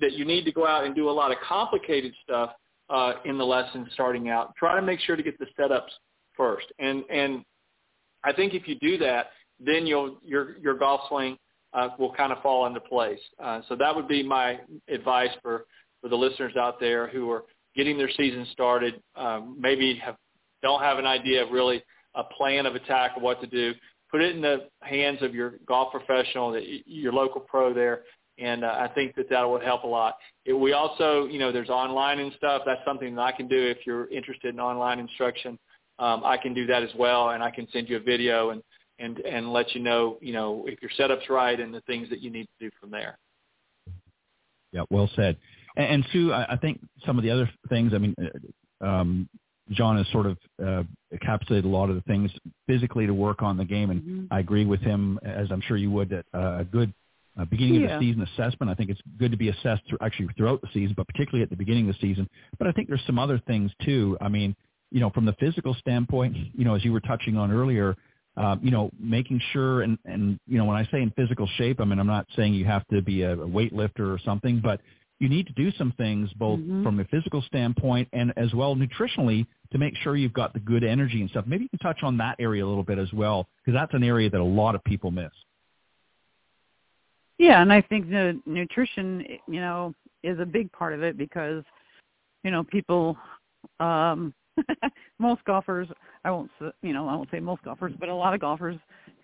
[0.00, 2.50] that you need to go out and do a lot of complicated stuff
[2.90, 4.54] uh, in the lesson starting out.
[4.56, 5.90] Try to make sure to get the setups
[6.36, 7.44] first, and and
[8.24, 11.36] I think if you do that, then you'll your your golf swing
[11.72, 13.20] uh, will kind of fall into place.
[13.42, 14.58] Uh, so that would be my
[14.88, 15.66] advice for
[16.00, 17.44] for the listeners out there who are
[17.76, 20.16] getting their season started, um, maybe have,
[20.62, 21.82] don't have an idea of really
[22.14, 23.72] a plan of attack of what to do,
[24.10, 28.02] put it in the hands of your golf professional, your local pro there,
[28.38, 30.16] and uh, I think that that would help a lot.
[30.44, 32.62] It, we also, you know, there's online and stuff.
[32.66, 35.58] That's something that I can do if you're interested in online instruction.
[35.98, 38.62] Um, I can do that as well, and I can send you a video and
[38.98, 42.20] and and let you know, you know, if your setup's right and the things that
[42.20, 43.18] you need to do from there.
[44.72, 45.36] Yeah, well said.
[45.76, 47.92] And, and Sue, I, I think some of the other things.
[47.94, 49.28] I mean, uh, um,
[49.70, 52.30] Jon has sort of uh, encapsulated a lot of the things
[52.66, 54.24] physically to work on the game, and mm-hmm.
[54.30, 56.92] I agree with him, as I'm sure you would, that uh, a good
[57.38, 57.94] uh, beginning yeah.
[57.94, 58.70] of the season assessment.
[58.70, 61.50] I think it's good to be assessed through, actually throughout the season, but particularly at
[61.50, 62.28] the beginning of the season.
[62.58, 64.16] But I think there's some other things too.
[64.20, 64.54] I mean,
[64.90, 67.96] you know, from the physical standpoint, you know, as you were touching on earlier,
[68.36, 71.80] uh, you know, making sure and, and, you know, when I say in physical shape,
[71.80, 74.80] I mean, I'm not saying you have to be a, a weightlifter or something, but
[75.18, 76.82] you need to do some things both mm-hmm.
[76.82, 80.84] from a physical standpoint and as well nutritionally to make sure you've got the good
[80.84, 81.44] energy and stuff.
[81.46, 84.04] Maybe you can touch on that area a little bit as well, because that's an
[84.04, 85.30] area that a lot of people miss.
[87.38, 91.64] Yeah, and I think the nutrition, you know, is a big part of it because,
[92.44, 93.16] you know, people,
[93.80, 94.32] um,
[95.18, 95.88] most golfers,
[96.24, 96.50] I won't,
[96.82, 98.76] you know, I won't say most golfers, but a lot of golfers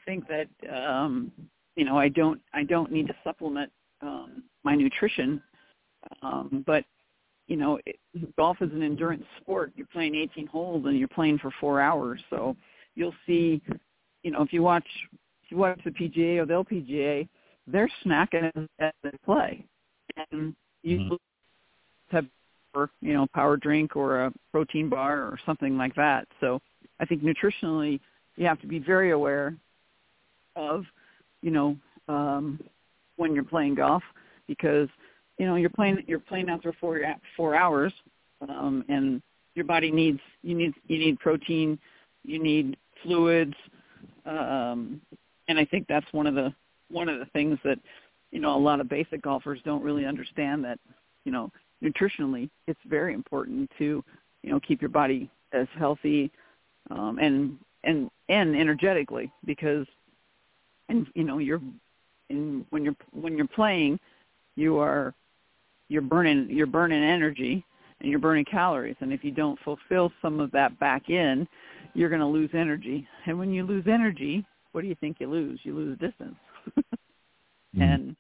[0.05, 1.33] think that, um,
[1.77, 3.73] you know, I don't, I don't need to supplement
[4.03, 5.43] um, my nutrition,
[6.23, 6.85] um, but
[7.49, 7.97] you know, it,
[8.37, 9.73] golf is an endurance sport.
[9.77, 12.57] You're playing 18 holes and you're playing for four hours, so
[12.95, 13.61] you'll see,
[14.23, 14.87] you know, if you watch,
[15.45, 17.29] if you watch the PGA or the LPGA,
[17.67, 19.65] they're snacking as they play,
[20.31, 21.15] and you mm-hmm.
[22.11, 22.27] have
[23.01, 26.27] you know power drink or a protein bar or something like that.
[26.41, 26.61] So
[27.01, 28.01] I think nutritionally
[28.37, 29.55] you have to be very aware
[30.57, 30.85] of
[31.43, 31.77] you know
[32.09, 32.61] um,
[33.17, 34.03] when you're playing golf
[34.49, 34.89] because
[35.43, 37.01] you know you're playing you're playing out there for
[37.37, 37.93] four hours
[38.49, 39.21] um, and
[39.57, 41.77] your body needs you need you need protein
[42.23, 43.55] you need fluids
[44.25, 45.01] um,
[45.49, 46.55] and I think that's one of the
[46.93, 47.77] one of the things that
[48.31, 50.79] you know a lot of basic golfers don't really understand that
[51.25, 51.51] you know
[51.83, 54.05] nutritionally it's very important to
[54.45, 56.31] you know keep your body as healthy
[56.93, 59.89] um, and and and energetically because
[60.89, 61.61] and you know you're
[62.31, 63.99] in when you're when you're playing
[64.55, 65.13] you are
[65.93, 67.65] you're burning you're burning energy
[68.01, 71.47] and you're burning calories and if you don't fulfill some of that back in
[71.95, 75.29] you're going to lose energy and when you lose energy what do you think you
[75.29, 76.37] lose you lose distance
[76.79, 77.83] mm-hmm.
[77.83, 78.17] and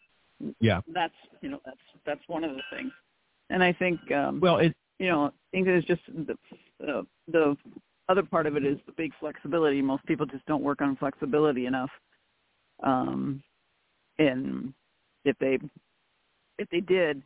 [0.60, 2.92] yeah, that's you know that's that's one of the things.
[3.50, 6.36] And I think um, well, it you know I think it's just the
[6.86, 7.56] uh, the
[8.08, 9.80] other part of it is the big flexibility.
[9.80, 11.90] Most people just don't work on flexibility enough.
[12.82, 13.42] Um,
[14.18, 14.72] and
[15.24, 15.58] if they
[16.58, 17.22] if they did,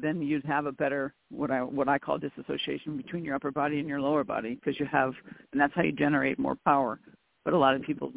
[0.00, 3.78] then you'd have a better what I what I call disassociation between your upper body
[3.78, 5.12] and your lower body because you have
[5.52, 7.00] and that's how you generate more power.
[7.44, 8.12] But a lot of people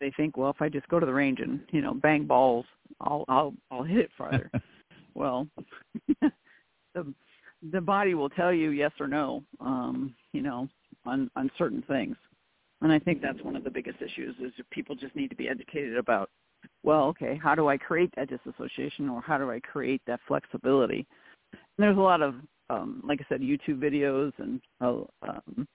[0.00, 2.66] they think, well, if I just go to the range and you know bang balls,
[3.00, 4.50] I'll I'll I'll hit it farther.
[5.14, 5.46] well,
[6.94, 7.14] the
[7.72, 10.68] the body will tell you yes or no, um, you know,
[11.04, 12.16] on on certain things.
[12.82, 15.48] And I think that's one of the biggest issues is people just need to be
[15.48, 16.28] educated about,
[16.82, 21.06] well, okay, how do I create that disassociation or how do I create that flexibility?
[21.52, 22.34] And there's a lot of,
[22.70, 25.66] um, like I said, YouTube videos and, uh, um,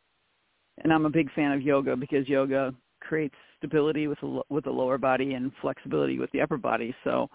[0.83, 4.71] and I'm a big fan of yoga because yoga creates stability with the with the
[4.71, 6.95] lower body and flexibility with the upper body.
[7.03, 7.29] So,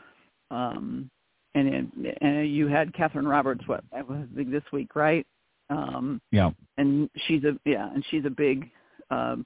[0.51, 1.11] um,
[1.55, 4.03] and it, and you had Katherine Roberts what I
[4.35, 5.27] think this week, right?
[5.71, 6.51] Um, yeah.
[6.79, 8.71] And she's a yeah, and she's a big
[9.11, 9.45] um,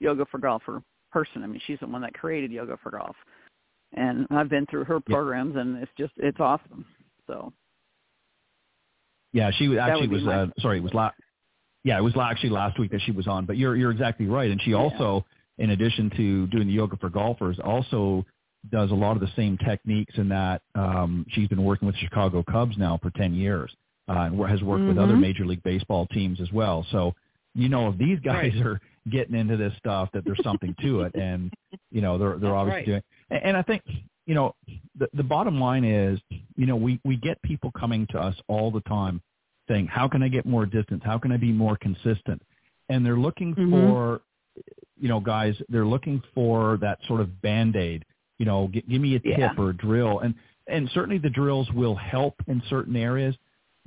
[0.00, 0.82] yoga for golfer
[1.12, 1.42] person.
[1.42, 3.16] I mean, she's the one that created yoga for golf,
[3.96, 5.62] and I've been through her programs, yeah.
[5.62, 6.84] and it's just it's awesome.
[7.26, 7.52] So.
[9.32, 10.22] Yeah, she actually was.
[10.22, 11.16] My, uh, sorry, it was last.
[11.82, 13.46] Yeah, it was actually last week that she was on.
[13.46, 14.76] But you're you're exactly right, and she yeah.
[14.76, 15.24] also
[15.58, 18.24] in addition to doing the yoga for golfers, also
[18.70, 22.42] does a lot of the same techniques in that um, she's been working with Chicago
[22.42, 23.74] Cubs now for 10 years
[24.08, 24.88] uh, and has worked mm-hmm.
[24.88, 25.20] with other mm-hmm.
[25.20, 26.86] Major League Baseball teams as well.
[26.90, 27.14] So,
[27.54, 28.66] you know, if these guys right.
[28.66, 28.80] are
[29.10, 31.52] getting into this stuff, that there's something to it, and
[31.90, 32.86] you know, they're they're That's obviously right.
[32.86, 33.02] doing.
[33.30, 33.82] And, I think,
[34.26, 34.54] you know,
[34.98, 36.20] the the bottom line is,
[36.56, 39.20] you know, we we get people coming to us all the time
[39.68, 41.02] saying, how can I get more distance?
[41.04, 42.42] How can I be more consistent?
[42.90, 43.70] And they're looking mm-hmm.
[43.70, 44.20] for
[44.98, 48.04] you know, guys, they're looking for that sort of band-aid,
[48.38, 49.52] you know, g- give me a tip yeah.
[49.58, 50.20] or a drill.
[50.20, 50.34] And,
[50.66, 53.34] and certainly the drills will help in certain areas,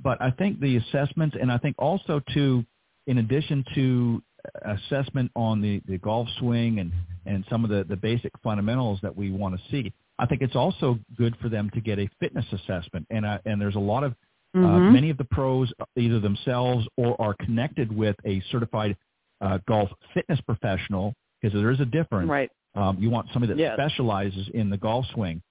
[0.02, 2.64] but I think the assessments and I think also to,
[3.06, 4.22] in addition to
[4.62, 6.92] assessment on the, the golf swing and,
[7.26, 10.56] and some of the, the basic fundamentals that we want to see, I think it's
[10.56, 13.06] also good for them to get a fitness assessment.
[13.10, 14.14] And, I, and there's a lot of
[14.54, 14.92] Uh, mm-hmm.
[14.94, 18.96] many of the pros, either themselves or are connected with a certified
[19.42, 22.30] uh, golf fitness professional, because there is a difference.
[22.30, 22.50] Right.
[22.74, 23.74] Um, you want somebody that yes.
[23.76, 25.42] specializes in the golf swing,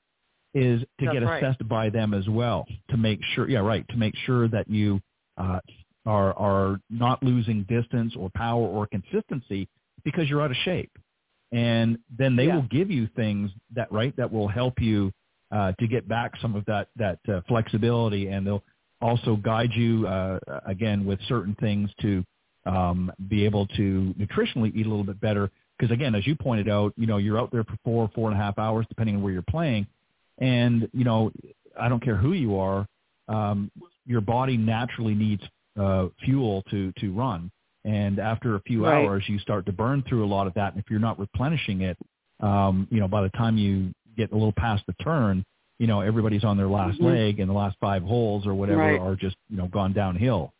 [0.55, 1.43] is to That's get right.
[1.43, 3.47] assessed by them as well to make sure.
[3.47, 3.85] Yeah, right.
[3.89, 4.99] To make sure that you
[5.37, 5.59] uh,
[6.07, 9.67] are are not losing distance or power or consistency
[10.03, 10.91] because you're out of shape.
[11.51, 12.55] And then they yeah.
[12.55, 15.11] will give you things that right that will help you
[15.51, 18.63] uh, to get back some of that that uh, flexibility, and they'll
[19.01, 22.23] also guide you uh, again with certain things to
[22.65, 25.51] um, be able to nutritionally eat a little bit better.
[25.77, 28.39] Because again, as you pointed out, you know you're out there for four four and
[28.39, 29.87] a half hours, depending on where you're playing,
[30.39, 31.31] and you know
[31.79, 32.87] I don't care who you are,
[33.29, 33.71] um,
[34.05, 35.43] your body naturally needs
[35.79, 37.51] uh, fuel to to run.
[37.85, 39.05] And after a few right.
[39.05, 40.73] hours, you start to burn through a lot of that.
[40.73, 41.97] And if you're not replenishing it,
[42.41, 45.45] um, you know, by the time you get a little past the turn,
[45.79, 47.05] you know, everybody's on their last mm-hmm.
[47.05, 48.99] leg and the last five holes or whatever right.
[48.99, 50.51] are just, you know, gone downhill.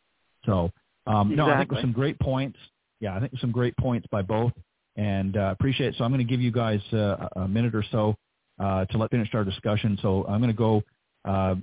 [0.46, 0.72] So,
[1.06, 1.36] um, exactly.
[1.36, 2.58] no, I think some great points.
[3.00, 4.54] Yeah, I think some great points by both
[4.96, 5.96] and uh, appreciate it.
[5.98, 8.16] So I'm going to give you guys uh, a minute or so
[8.60, 9.98] uh, to let finish our discussion.
[10.02, 10.82] So I'm going to go
[11.26, 11.56] uh,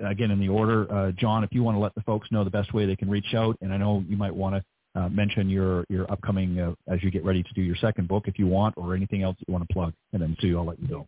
[0.00, 0.92] again in the order.
[0.92, 3.08] Uh, Jon, if you want to let the folks know the best way they can
[3.08, 6.74] reach out, and I know you might want to uh, mention your your upcoming uh,
[6.86, 9.36] as you get ready to do your second book if you want, or anything else
[9.38, 9.92] that you want to plug.
[10.12, 11.06] And then Sue, I'll let you go.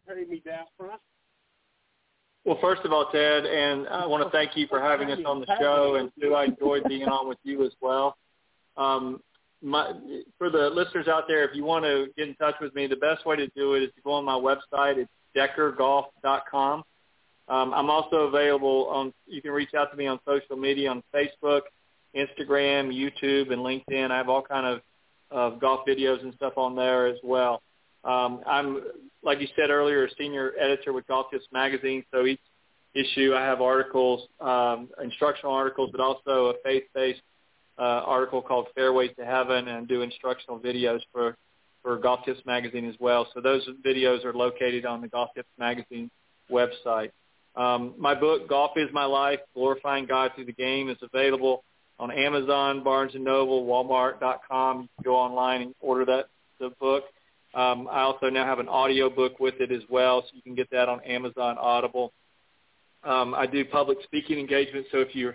[2.45, 5.41] Well, first of all, Ted, and I want to thank you for having us on
[5.41, 8.16] the show, and Sue, I enjoyed being on with you as well.
[8.76, 9.20] Um,
[9.62, 9.93] my,
[10.38, 12.97] for the listeners out there, if you want to get in touch with me, the
[12.97, 14.97] best way to do it is to go on my website.
[14.97, 16.82] It's deckergolf.com.
[17.51, 19.13] Um, I'm also available on.
[19.27, 21.63] You can reach out to me on social media on Facebook,
[22.15, 24.11] Instagram, YouTube, and LinkedIn.
[24.11, 24.81] I have all kind of
[25.31, 27.63] of golf videos and stuff on there as well.
[28.05, 28.83] Um, I'm,
[29.23, 32.05] like you said earlier, a senior editor with Golf Tips Magazine.
[32.13, 32.41] So each
[32.95, 37.21] issue I have articles, um, instructional articles, but also a faith-based
[37.79, 41.37] uh, article called Fairways to Heaven, and do instructional videos for
[41.83, 43.27] for Golf Tips Magazine as well.
[43.35, 46.11] So those videos are located on the Golf Tips Magazine
[46.51, 47.11] website.
[47.57, 51.65] Um, my book, Golf is My Life, Glorifying God Through the Game, is available
[51.99, 54.83] on Amazon, Barnes & Noble, Walmart.com.
[54.83, 56.27] You can go online and order that
[56.61, 57.05] the book.
[57.55, 60.55] Um, I also now have an audio book with it as well, so you can
[60.55, 62.13] get that on Amazon Audible.
[63.03, 65.35] Um, I do public speaking engagements, so if you're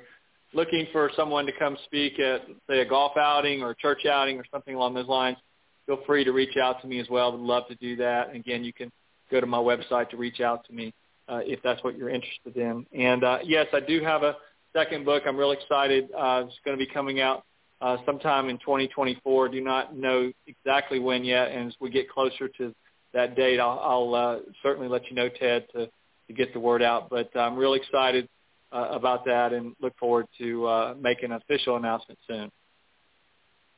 [0.53, 4.37] looking for someone to come speak at, say, a golf outing or a church outing
[4.37, 5.37] or something along those lines,
[5.85, 7.33] feel free to reach out to me as well.
[7.33, 8.33] I'd love to do that.
[8.33, 8.91] Again, you can
[9.29, 10.93] go to my website to reach out to me
[11.27, 12.85] uh, if that's what you're interested in.
[12.93, 14.35] And uh, yes, I do have a
[14.73, 15.23] second book.
[15.25, 16.09] I'm really excited.
[16.15, 17.43] Uh, it's going to be coming out
[17.81, 19.49] uh, sometime in 2024.
[19.49, 22.73] Do not know exactly when yet, and as we get closer to
[23.13, 26.81] that date, I'll, I'll uh, certainly let you know, Ted, to, to get the word
[26.81, 27.09] out.
[27.09, 28.27] But I'm really excited
[28.71, 32.51] uh, about that and look forward to uh, making an official announcement soon.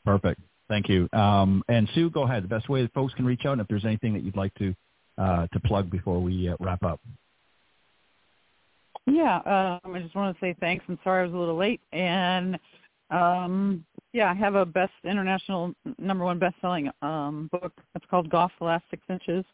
[0.06, 0.41] Perfect.
[0.68, 1.08] Thank you.
[1.14, 2.43] Um, and Sue, go ahead.
[2.43, 4.54] The best way that folks can reach out, and if there's anything that you'd like
[4.56, 4.76] to
[5.18, 7.00] uh, to plug before we uh, wrap up.
[9.08, 9.38] Yeah,
[9.86, 10.84] um, I just want to say thanks.
[10.89, 11.80] I'm sorry I was a little late.
[11.93, 12.60] And
[13.10, 17.72] um, yeah, I have a best international number one best-selling um, book.
[17.95, 19.45] It's called Golf the Last Six Inches.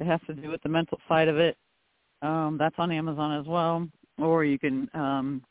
[0.00, 1.56] It has to do with the mental side of it.
[2.20, 3.88] Um, that's on Amazon as well.
[4.18, 5.42] Or you can um,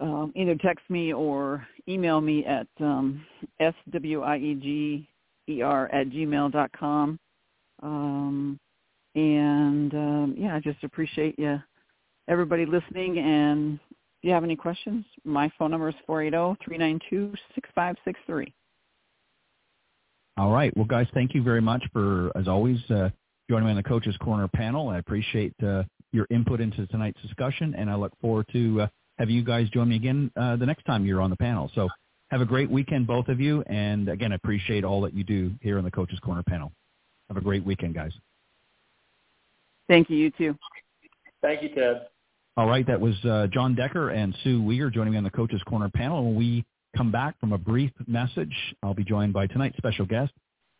[0.00, 3.26] um, either text me or email me at um,
[3.58, 4.40] swieger at
[6.10, 7.18] gmail dot com.
[7.82, 8.60] Um,
[9.16, 11.60] and um, yeah, I just appreciate you
[12.28, 13.18] everybody listening.
[13.18, 18.52] And if you have any questions, my phone number is 480-392-6563.
[20.38, 20.76] All right.
[20.76, 23.08] Well, guys, thank you very much for, as always, uh,
[23.48, 24.88] joining me on the Coach's Corner panel.
[24.88, 29.34] I appreciate uh, your input into tonight's discussion, and I look forward to uh, having
[29.34, 31.70] you guys join me again uh, the next time you're on the panel.
[31.74, 31.88] So
[32.30, 33.62] have a great weekend, both of you.
[33.66, 36.70] And again, I appreciate all that you do here on the Coach's Corner panel.
[37.28, 38.12] Have a great weekend, guys.
[39.88, 40.16] Thank you.
[40.16, 40.58] You too.
[41.40, 42.08] Thank you, Ted.
[42.58, 45.60] All right, that was uh, Jon Decker and Sue Wieger joining me on the Coaches
[45.66, 46.24] Corner panel.
[46.24, 46.64] When we
[46.96, 50.32] come back from a brief message, I'll be joined by tonight's special guest,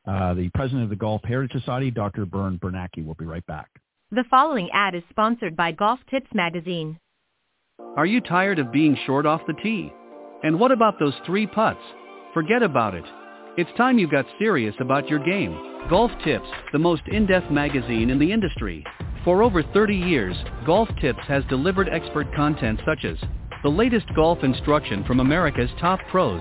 [0.08, 2.24] uh, the president of the Golf Heritage Society, Dr.
[2.24, 3.04] Bern Bernacki.
[3.04, 3.68] We'll be right back.
[4.10, 6.98] The following ad is sponsored by Golf Tips Magazine.
[7.94, 9.92] Are you tired of being short off the tee?
[10.42, 11.82] And what about those three putts?
[12.32, 13.04] Forget about it.
[13.58, 15.86] It's time you got serious about your game.
[15.90, 18.82] Golf Tips, the most in-depth magazine in the industry,
[19.26, 23.16] for over 30 years, Golf Tips has delivered expert content such as
[23.64, 26.40] the latest golf instruction from America's top pros,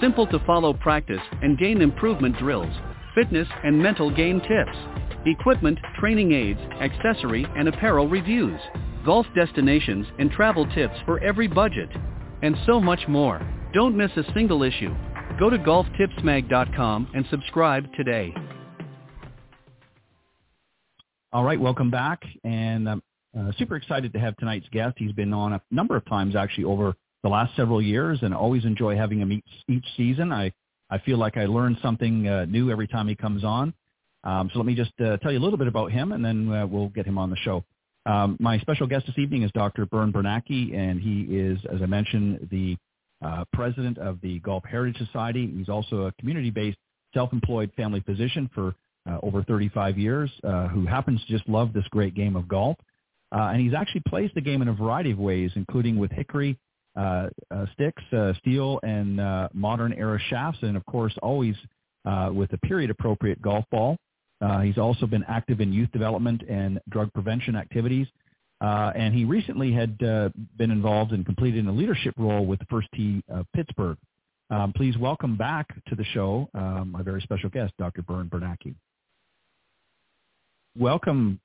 [0.00, 2.74] simple to follow practice and game improvement drills,
[3.14, 4.76] fitness and mental game tips,
[5.24, 8.60] equipment, training aids, accessory, and apparel reviews,
[9.04, 11.90] golf destinations and travel tips for every budget,
[12.42, 13.40] and so much more.
[13.72, 14.92] Don't miss a single issue.
[15.38, 18.34] Go to golftipsmag.com and subscribe today.
[21.32, 22.22] All right, welcome back.
[22.44, 23.02] And I'm
[23.36, 24.94] uh, super excited to have tonight's guest.
[24.96, 28.64] He's been on a number of times actually over the last several years and always
[28.64, 30.32] enjoy having him each, each season.
[30.32, 30.52] I,
[30.88, 33.74] I feel like I learn something uh, new every time he comes on.
[34.22, 36.50] Um, so let me just uh, tell you a little bit about him and then
[36.52, 37.64] uh, we'll get him on the show.
[38.06, 39.84] Um, my special guest this evening is Dr.
[39.84, 42.76] Bern Bernacki, and he is, as I mentioned, the
[43.20, 45.52] uh, president of the Golf Heritage Society.
[45.56, 46.78] He's also a community-based
[47.14, 48.76] self-employed family physician for
[49.08, 52.76] uh, over 35 years uh, who happens to just love this great game of golf.
[53.32, 56.56] Uh, and he's actually plays the game in a variety of ways, including with hickory
[56.96, 61.54] uh, uh, sticks, uh, steel, and uh, modern era shafts, and of course always
[62.06, 63.96] uh, with a period-appropriate golf ball.
[64.40, 68.06] Uh, he's also been active in youth development and drug prevention activities.
[68.60, 72.64] Uh, and he recently had uh, been involved and completed a leadership role with the
[72.66, 73.98] First Tee of Pittsburgh.
[74.48, 78.02] Um, please welcome back to the show um, my very special guest, Dr.
[78.02, 78.74] Bern Bernacki.
[80.78, 81.40] Welcome.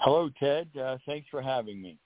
[0.00, 0.68] Hello, Ted.
[0.78, 1.96] Uh, thanks for having me.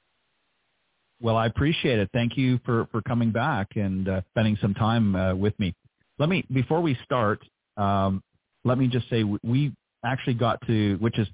[1.20, 2.08] Well, I appreciate it.
[2.12, 5.74] Thank you for, for coming back and uh, spending some time uh, with me.
[6.18, 7.40] Let me before we start.
[7.76, 8.22] Um,
[8.64, 9.72] let me just say we
[10.04, 11.26] actually got to, which is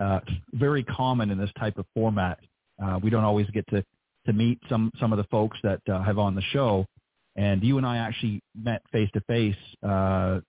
[0.00, 0.20] uh,
[0.52, 2.38] very common in this type of format.
[2.82, 3.84] Uh, we don't always get to
[4.26, 6.86] to meet some some of the folks that uh, have on the show,
[7.36, 10.42] and you and I actually met face to face a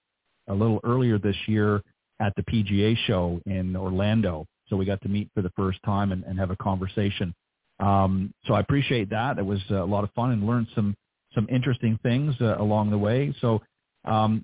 [0.47, 1.81] little earlier this year
[2.19, 4.45] at the PGA show in Orlando.
[4.67, 7.33] So we got to meet for the first time and, and have a conversation.
[7.79, 9.39] Um, so I appreciate that.
[9.39, 10.95] It was a lot of fun and learned some
[11.35, 13.33] some interesting things uh, along the way.
[13.39, 13.61] So
[14.03, 14.43] um,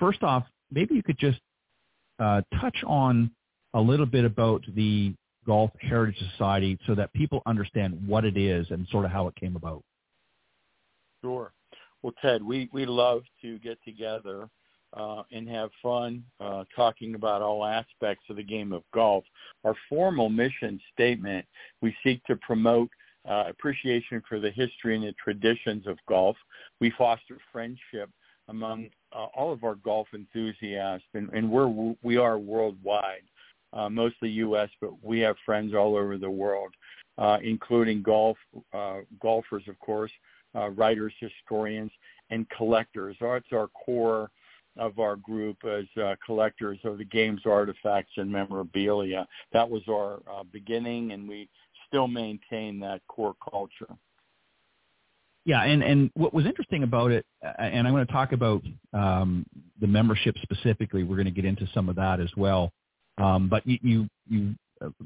[0.00, 1.38] first off, maybe you could just
[2.18, 3.30] uh, touch on
[3.72, 5.14] a little bit about the
[5.46, 9.36] Golf Heritage Society so that people understand what it is and sort of how it
[9.36, 9.82] came about.
[11.22, 11.52] Sure.
[12.02, 14.48] Well, Ted, we, we love to get together
[14.96, 19.24] uh, and have fun uh, talking about all aspects of the game of golf.
[19.64, 21.46] Our formal mission statement,
[21.80, 22.88] we seek to promote
[23.28, 26.36] uh, appreciation for the history and the traditions of golf.
[26.80, 28.10] We foster friendship
[28.48, 33.22] among uh, all of our golf enthusiasts, and, and we're, we are worldwide,
[33.72, 36.72] uh, mostly U.S., but we have friends all over the world,
[37.16, 38.36] uh, including golf
[38.74, 40.12] uh, golfers, of course,
[40.54, 41.90] uh, writers, historians,
[42.30, 43.16] and collectors.
[43.20, 44.30] That's our core
[44.76, 49.26] of our group as uh, collectors of the game's artifacts and memorabilia.
[49.52, 51.48] That was our uh, beginning, and we
[51.88, 53.94] still maintain that core culture.
[55.46, 58.62] Yeah, and and what was interesting about it, uh, and I'm going to talk about
[58.94, 59.44] um,
[59.80, 61.04] the membership specifically.
[61.04, 62.72] We're going to get into some of that as well.
[63.18, 64.54] Um, but you you, you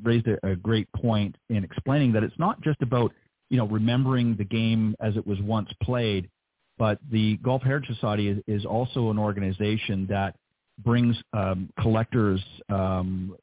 [0.02, 3.12] raised a, a great point in explaining that it's not just about
[3.50, 6.30] you know remembering the game as it was once played,
[6.78, 10.34] but the Golf Heritage Society is, is also an organization that
[10.84, 13.36] brings um, collectors um,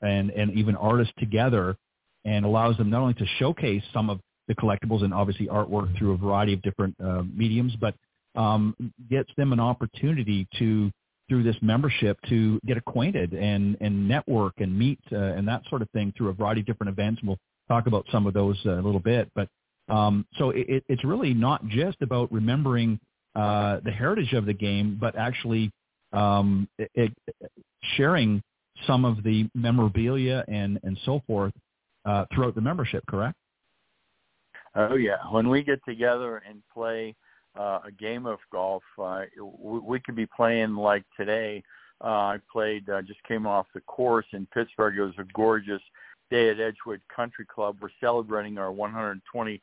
[0.00, 1.76] and and even artists together
[2.24, 6.12] and allows them not only to showcase some of the collectibles and obviously artwork through
[6.12, 7.94] a variety of different uh, mediums, but
[8.34, 8.74] um,
[9.10, 10.90] gets them an opportunity to
[11.28, 15.82] through this membership to get acquainted and and network and meet uh, and that sort
[15.82, 17.20] of thing through a variety of different events.
[17.20, 17.38] And we'll
[17.68, 19.48] talk about some of those uh, a little bit, but
[19.92, 22.98] um, so it, it's really not just about remembering
[23.36, 25.70] uh, the heritage of the game, but actually
[26.12, 27.12] um, it,
[27.96, 28.42] sharing
[28.86, 31.52] some of the memorabilia and and so forth
[32.06, 33.04] uh, throughout the membership.
[33.06, 33.36] Correct?
[34.74, 37.14] Oh yeah, when we get together and play
[37.58, 41.62] uh, a game of golf, uh, we, we could be playing like today.
[42.02, 44.96] Uh, I played, uh, just came off the course in Pittsburgh.
[44.96, 45.82] It was a gorgeous
[46.32, 47.76] day at Edgewood Country Club.
[47.80, 49.60] We're celebrating our 125th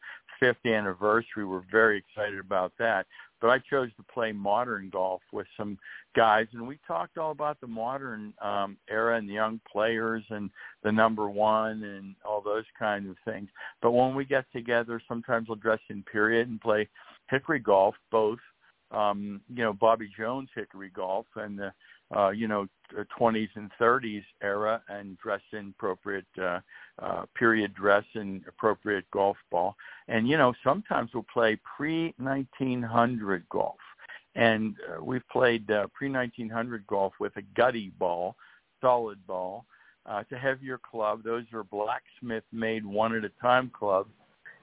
[0.66, 1.44] anniversary.
[1.44, 3.08] We're very excited about that.
[3.42, 5.80] But I chose to play modern golf with some
[6.16, 10.52] guys, and we talked all about the modern um, era and the young players and
[10.84, 13.50] the number one and all those kinds of things.
[13.82, 16.88] But when we get together, sometimes we'll dress in period and play
[17.32, 18.40] hickory golf, both
[18.92, 21.72] um, you know Bobby Jones hickory golf and the
[22.16, 22.68] uh, you know,
[23.20, 26.60] 20s and 30s era and dress in appropriate uh,
[27.02, 29.76] uh, period dress and appropriate golf ball.
[30.08, 33.78] And, you know, sometimes we'll play pre-1900 golf.
[34.36, 38.36] And uh, we've played uh, pre-1900 golf with a gutty ball,
[38.82, 39.66] solid ball.
[40.06, 41.24] Uh, it's a heavier club.
[41.24, 44.12] Those are blacksmith-made one-at-a-time clubs.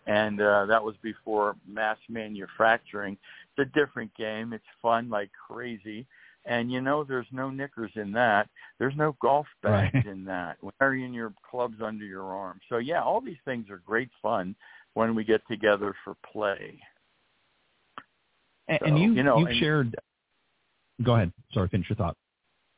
[0.07, 3.17] and uh, that was before mass manufacturing.
[3.57, 4.53] It's a different game.
[4.53, 6.07] It's fun like crazy.
[6.47, 8.49] And you know, there's no knickers in that.
[8.79, 10.07] There's no golf bags right.
[10.07, 10.59] in that.
[10.81, 12.61] Wearing your clubs under your arm.
[12.69, 14.55] So yeah, all these things are great fun
[14.95, 16.79] when we get together for play.
[18.69, 19.97] And, so, and you, you know, you've and, shared.
[21.03, 21.33] Go ahead.
[21.53, 22.17] Sorry, finish your thought.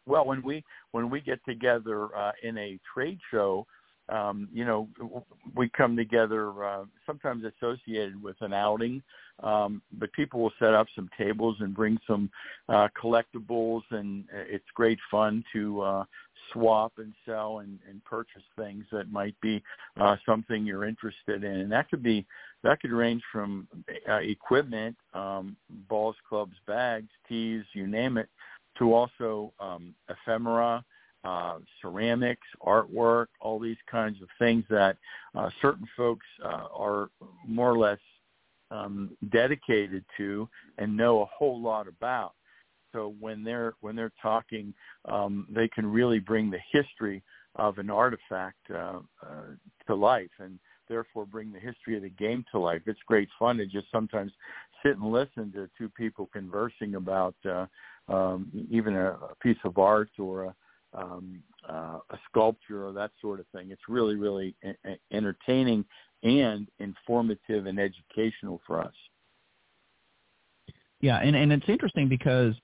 [0.06, 3.66] Well, when we when we get together uh, in a trade show,
[4.08, 4.88] um, you know,
[5.54, 9.02] we come together uh, sometimes associated with an outing,
[9.42, 12.30] um, but people will set up some tables and bring some
[12.68, 16.04] uh, collectibles, and it's great fun to uh,
[16.52, 19.62] swap and sell and, and purchase things that might be
[20.00, 21.52] uh, something you're interested in.
[21.60, 22.26] And that could be
[22.64, 23.68] that could range from
[24.08, 25.56] uh, equipment, um,
[25.88, 28.28] balls, clubs, bags, tees, you name it,
[28.78, 30.84] to also um, ephemera
[31.24, 34.96] uh, ceramics, artwork, all these kinds of things that
[35.34, 37.10] uh, certain folks uh, are
[37.46, 37.98] more or less
[38.70, 40.48] um, dedicated to
[40.78, 42.34] and know a whole lot about.
[42.92, 44.72] So when they're when they're talking,
[45.06, 47.22] um, they can really bring the history
[47.56, 49.42] of an artifact uh, uh,
[49.86, 50.58] to life, and
[50.88, 52.82] therefore bring the history of the game to life.
[52.86, 54.32] It's great fun to just sometimes
[54.82, 57.66] sit and listen to two people conversing about uh,
[58.08, 60.54] um, even a, a piece of art or a
[60.94, 63.70] um, uh, a sculpture or that sort of thing.
[63.70, 64.54] It's really, really
[65.12, 65.84] entertaining
[66.22, 68.94] and informative and educational for us.
[71.00, 72.54] Yeah, and, and it's interesting because,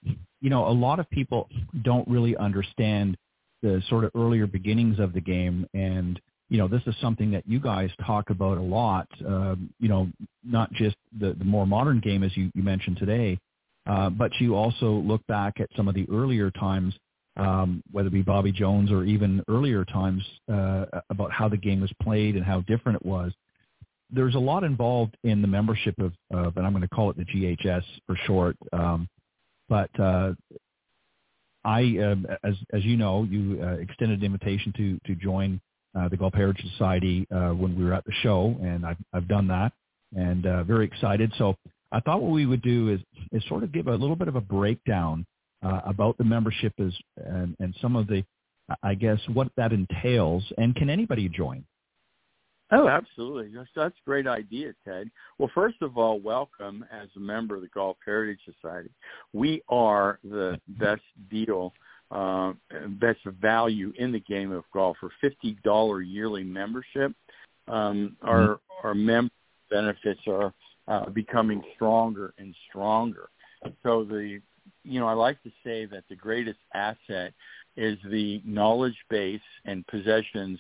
[0.41, 1.49] you know, a lot of people
[1.83, 3.17] don't really understand
[3.63, 5.67] the sort of earlier beginnings of the game.
[5.73, 9.89] And, you know, this is something that you guys talk about a lot, um, you
[9.89, 10.09] know,
[10.43, 13.39] not just the, the more modern game, as you, you mentioned today,
[13.87, 16.95] uh, but you also look back at some of the earlier times
[17.37, 20.23] um, whether it be Bobby Jones or even earlier times
[20.53, 23.33] uh, about how the game was played and how different it was.
[24.11, 27.17] There's a lot involved in the membership of, of and I'm going to call it
[27.17, 28.57] the GHS for short.
[28.73, 29.09] Um,
[29.69, 30.35] but uh,
[31.65, 35.61] I, uh, as as you know, you uh, extended an invitation to to join
[35.99, 39.27] uh, the Golf Heritage Society uh, when we were at the show, and I've I've
[39.27, 39.73] done that,
[40.15, 41.33] and uh, very excited.
[41.39, 41.57] So
[41.91, 43.01] I thought what we would do is
[43.33, 45.27] is sort of give a little bit of a breakdown
[45.65, 48.25] uh, about the membership is and, and some of the,
[48.83, 50.45] I guess, what that entails.
[50.59, 51.65] And can anybody join?
[52.73, 53.53] Oh, absolutely.
[53.55, 55.11] That's, that's a great idea, Ted.
[55.39, 58.91] Well, first of all, welcome as a member of the Golf Heritage Society.
[59.33, 61.73] We are the best deal,
[62.11, 62.55] uh,
[63.01, 67.13] best value in the game of golf for $50 yearly membership.
[67.69, 68.87] Um, our, mm-hmm.
[68.87, 69.33] our member
[69.71, 70.53] benefits are
[70.89, 73.29] uh, becoming stronger and stronger.
[73.83, 74.41] So the
[74.85, 77.33] you know, I like to say that the greatest asset
[77.77, 80.59] is the knowledge base and possessions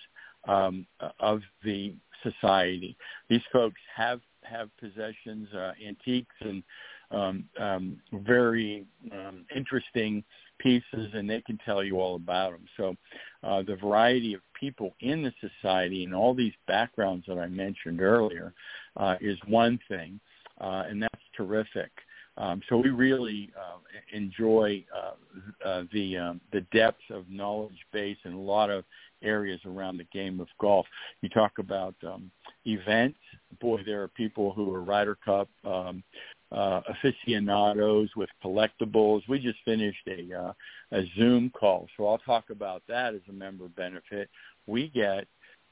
[0.48, 0.86] um,
[1.20, 2.96] of the society.
[3.28, 6.62] These folks have have possessions, uh, antiques, and
[7.10, 10.22] um, um, very um, interesting
[10.58, 12.66] pieces, and they can tell you all about them.
[12.76, 12.96] So,
[13.42, 18.00] uh, the variety of people in the society and all these backgrounds that I mentioned
[18.00, 18.52] earlier
[18.96, 20.20] uh, is one thing,
[20.60, 21.90] uh, and that's terrific.
[22.36, 23.78] Um, so we really uh,
[24.12, 28.84] enjoy uh, uh, the um, the depth of knowledge base in a lot of
[29.22, 30.86] areas around the game of golf.
[31.22, 32.30] You talk about um,
[32.66, 33.18] events.
[33.60, 36.02] Boy, there are people who are Ryder Cup um,
[36.50, 39.22] uh, aficionados with collectibles.
[39.28, 40.52] We just finished a uh,
[40.92, 44.28] a Zoom call, so I'll talk about that as a member benefit.
[44.66, 45.26] We get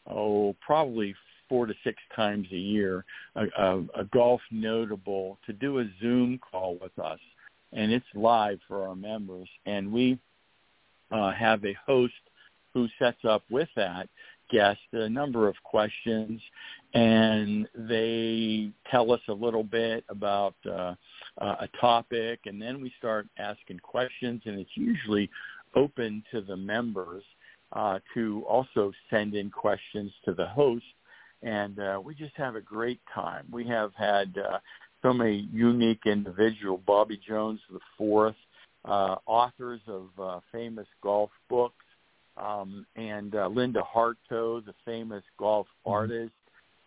[0.08, 1.14] oh probably
[1.52, 3.04] four to six times a year,
[3.36, 7.18] a, a, a golf notable to do a Zoom call with us,
[7.74, 9.46] and it's live for our members.
[9.66, 10.18] And we
[11.10, 12.14] uh, have a host
[12.72, 14.08] who sets up with that
[14.50, 16.40] guest a number of questions,
[16.94, 20.94] and they tell us a little bit about uh,
[21.38, 25.28] uh, a topic, and then we start asking questions, and it's usually
[25.76, 27.22] open to the members
[27.74, 30.84] uh, to also send in questions to the host
[31.42, 33.46] and uh, we just have a great time.
[33.50, 34.58] We have had uh,
[35.02, 36.80] so many unique individuals.
[36.86, 38.36] Bobby Jones the fourth,
[38.84, 41.84] uh, authors of uh, famous golf books,
[42.36, 45.92] um, and uh, Linda Hartough, the famous golf mm-hmm.
[45.92, 46.32] artist,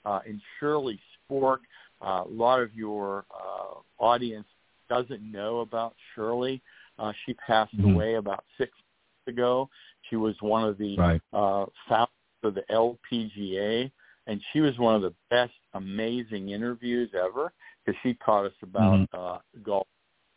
[0.06, 1.00] uh, and Shirley
[1.30, 1.60] Spork.
[2.02, 4.48] Uh, a lot of your uh, audience
[4.90, 6.62] doesn't know about Shirley.
[6.98, 7.94] Uh, she passed mm-hmm.
[7.94, 9.70] away about six months ago.
[10.10, 11.22] She was one of the right.
[11.34, 12.10] uh, founders
[12.44, 13.92] of the LPGA
[14.28, 17.52] and she was one of the best, amazing interviews ever
[17.86, 19.20] because she taught us about mm-hmm.
[19.20, 19.88] uh, golf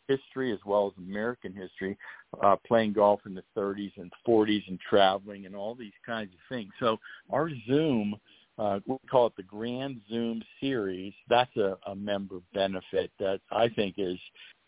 [0.07, 1.97] history as well as American history,
[2.41, 6.39] uh, playing golf in the 30s and 40s and traveling and all these kinds of
[6.49, 6.71] things.
[6.79, 6.97] So
[7.31, 8.15] our Zoom
[8.59, 11.13] uh, we call it the Grand Zoom Series.
[11.29, 14.17] That's a, a member benefit that I think is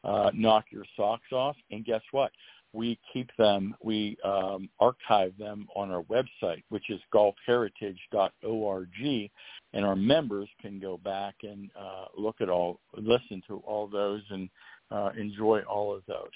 [0.06, 1.58] uh, knock your socks off.
[1.72, 2.32] And guess what?
[2.74, 9.30] We keep them, we um, archive them on our website, which is golfheritage.org,
[9.74, 14.22] and our members can go back and uh, look at all, listen to all those,
[14.30, 14.50] and
[14.90, 16.30] uh, enjoy all of those.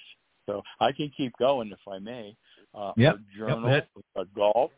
[0.46, 2.36] So I can keep going if I may.
[2.74, 3.18] Uh, yep.
[3.38, 3.88] Journal, yep.
[4.16, 4.72] uh, golf,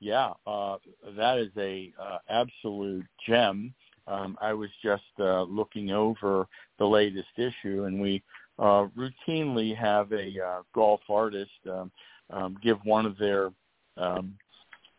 [0.00, 0.76] yeah, uh,
[1.16, 3.74] that is a uh, absolute gem.
[4.06, 6.46] Um, I was just uh, looking over
[6.78, 8.22] the latest issue, and we
[8.58, 11.90] uh, routinely have a uh, golf artist um,
[12.30, 13.50] um, give one of their
[13.96, 14.34] um,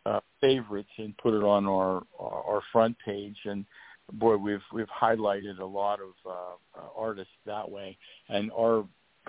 [0.06, 3.38] uh, favorites and put it on our our front page.
[3.46, 3.66] And
[4.14, 7.98] boy, we've we've highlighted a lot of uh, artists that way,
[8.30, 8.86] and our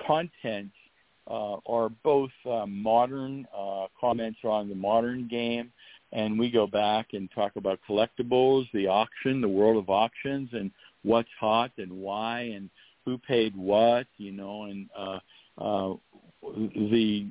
[0.07, 0.71] content
[1.29, 5.73] uh, are both uh, modern uh, comments on the modern game,
[6.13, 10.71] and we go back and talk about collectibles, the auction, the world of auctions, and
[11.03, 12.71] what's hot and why, and
[13.07, 15.19] who paid what, you know, and uh,
[15.59, 15.95] uh,
[16.43, 17.29] the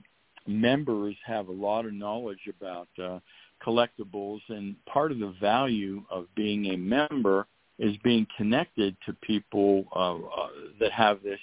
[0.47, 3.19] members have a lot of knowledge about uh,
[3.63, 7.45] collectibles, and part of the value of being a member
[7.77, 10.47] is being connected to people uh, uh,
[10.79, 11.39] that have this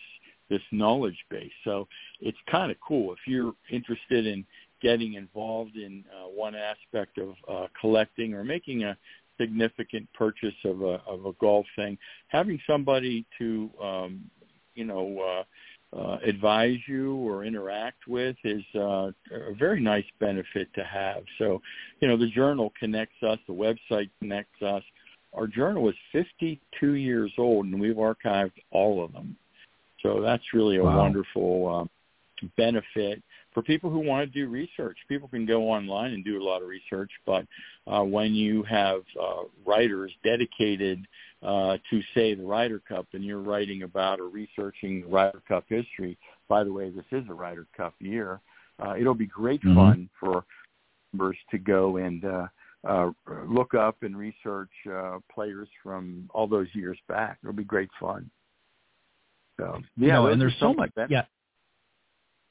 [0.48, 1.52] this knowledge base.
[1.64, 1.88] So
[2.20, 4.44] it's kind of cool if you're interested in
[4.82, 8.96] getting involved in uh, one aspect of uh, collecting or making a
[9.42, 11.98] significant purchase of a of a golf thing,
[12.28, 14.30] having somebody to um,
[14.74, 15.44] you know uh,
[15.94, 21.22] uh, advise you or interact with is uh, a very nice benefit to have.
[21.38, 21.60] So,
[22.00, 24.82] you know, the journal connects us, the website connects us.
[25.34, 29.36] Our journal is 52 years old, and we've archived all of them.
[30.02, 30.98] So that's really a wow.
[30.98, 31.90] wonderful um,
[32.56, 33.22] benefit
[33.52, 34.96] for people who want to do research.
[35.08, 37.46] People can go online and do a lot of research, but
[37.86, 41.06] uh, when you have uh, writers dedicated
[41.42, 45.64] uh, to, say, the Ryder Cup, and you're writing about or researching the Ryder Cup
[45.68, 46.16] history,
[46.48, 48.40] by the way, this is a Ryder Cup year,
[48.84, 49.76] uh, it'll be great mm-hmm.
[49.76, 50.44] fun for
[51.12, 52.46] members to go and uh,
[52.88, 53.10] uh,
[53.46, 57.38] look up and research uh, players from all those years back.
[57.42, 58.30] It'll be great fun.
[59.58, 60.90] So yeah, no, and there's so much.
[60.96, 61.24] That, yeah,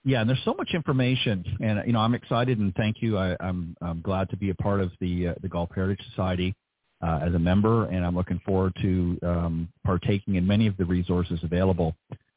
[0.04, 3.18] yeah, and there's so much information, and you know, I'm excited and thank you.
[3.18, 6.56] I, I'm I'm glad to be a part of the uh, the Golf Heritage Society
[7.02, 10.86] uh, as a member, and I'm looking forward to um, partaking in many of the
[10.86, 11.96] resources available.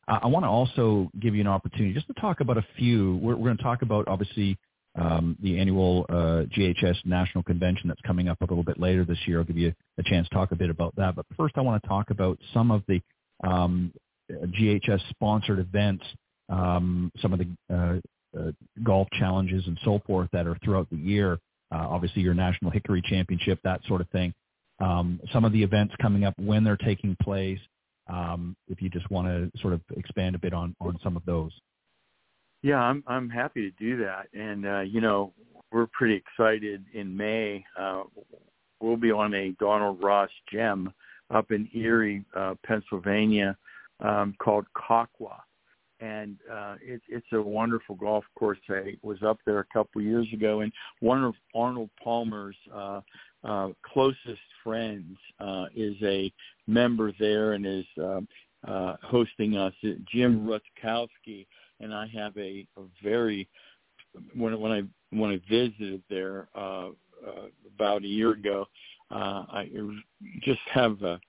[0.09, 3.17] Uh, I want to also give you an opportunity just to talk about a few.
[3.23, 4.59] We're, we're going to talk about obviously
[4.97, 9.19] um, the annual uh, GHS National Convention that's coming up a little bit later this
[9.27, 9.39] year.
[9.39, 11.17] I'll give you a chance to talk a bit about that.
[11.17, 13.01] But first, I want to talk about some of the
[13.43, 13.93] um,
[14.31, 16.05] GHS sponsored events,
[16.49, 18.53] um, some of the uh, uh,
[18.83, 21.35] golf challenges and so forth that are throughout the year.
[21.73, 24.33] Uh, obviously, your National Hickory Championship, that sort of thing.
[24.81, 27.61] Um, some of the events coming up when they're taking place.
[28.09, 31.25] Um, if you just want to sort of expand a bit on on some of
[31.25, 31.53] those.
[32.63, 35.33] Yeah, I'm I'm happy to do that, and uh, you know
[35.73, 36.85] we're pretty excited.
[36.93, 38.03] In May, uh,
[38.81, 40.93] we'll be on a Donald Ross gem
[41.35, 43.57] up in Erie, uh, Pennsylvania,
[44.01, 45.37] um, called Kahkwa,
[46.01, 48.59] and uh, it, it's a wonderful golf course.
[48.69, 53.01] I was up there a couple of years ago, and one of Arnold Palmer's uh,
[53.45, 56.33] uh, closest friends uh, is a
[56.67, 58.21] member there and is uh,
[58.67, 59.75] uh, hosting us.
[60.13, 61.47] Jim Rutkowski
[61.81, 63.49] and I have a, a very
[64.35, 66.89] when when I when I visited there uh,
[67.27, 68.67] uh, about a year ago,
[69.11, 69.71] uh, I
[70.43, 71.21] just have a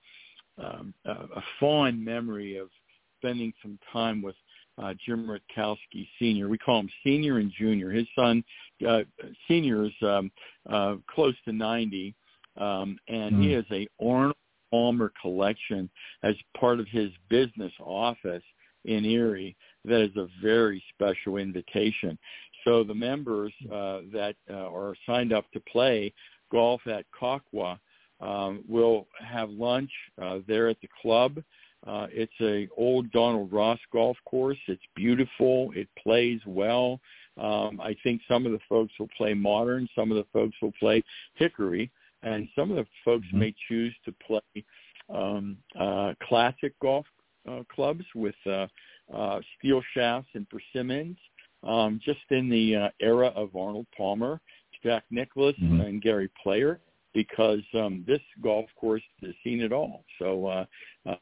[0.58, 2.70] um, a fond memory of
[3.18, 4.36] spending some time with
[4.78, 6.48] uh, Jim Rutkowski Senior.
[6.48, 7.90] We call him Senior and Junior.
[7.90, 8.44] His son,
[8.86, 9.00] uh,
[9.48, 10.30] Senior, is um,
[10.68, 12.14] uh, close to 90,
[12.56, 13.42] um, and mm-hmm.
[13.42, 14.36] he has a Arnold
[14.70, 15.88] Palmer collection
[16.22, 18.42] as part of his business office
[18.84, 19.56] in Erie.
[19.84, 22.18] That is a very special invitation.
[22.64, 26.12] So the members uh, that uh, are signed up to play
[26.50, 27.78] golf at Kahkwa
[28.20, 29.90] um, we'll have lunch
[30.20, 31.42] uh, there at the club.
[31.86, 34.58] Uh, it's a old Donald Ross golf course.
[34.66, 35.70] It's beautiful.
[35.74, 37.00] It plays well.
[37.40, 39.88] Um, I think some of the folks will play modern.
[39.94, 41.02] Some of the folks will play
[41.34, 41.90] hickory,
[42.22, 43.40] and some of the folks mm-hmm.
[43.40, 44.64] may choose to play
[45.12, 47.06] um, uh, classic golf
[47.48, 48.66] uh, clubs with uh,
[49.14, 51.16] uh, steel shafts and persimmons.
[51.62, 54.40] Um, just in the uh, era of Arnold Palmer,
[54.84, 55.80] Jack Nicklaus, mm-hmm.
[55.80, 56.80] and Gary Player
[57.16, 60.04] because um, this golf course has seen it all.
[60.18, 60.64] So uh,
[61.08, 61.14] uh,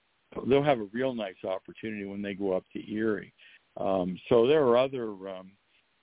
[0.47, 3.33] they'll have a real nice opportunity when they go up to Erie.
[3.77, 5.51] Um, so there are other um,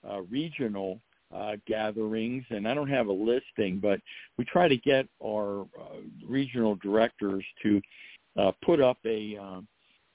[0.07, 0.99] uh, regional
[1.33, 3.99] uh, gatherings, and I don't have a listing, but
[4.37, 7.81] we try to get our uh, regional directors to
[8.37, 9.61] uh, put up a uh,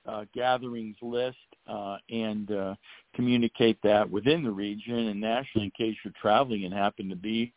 [0.06, 1.36] uh, gatherings list
[1.66, 2.74] uh, and uh,
[3.14, 7.52] communicate that within the region and nationally in case you're traveling and happen to be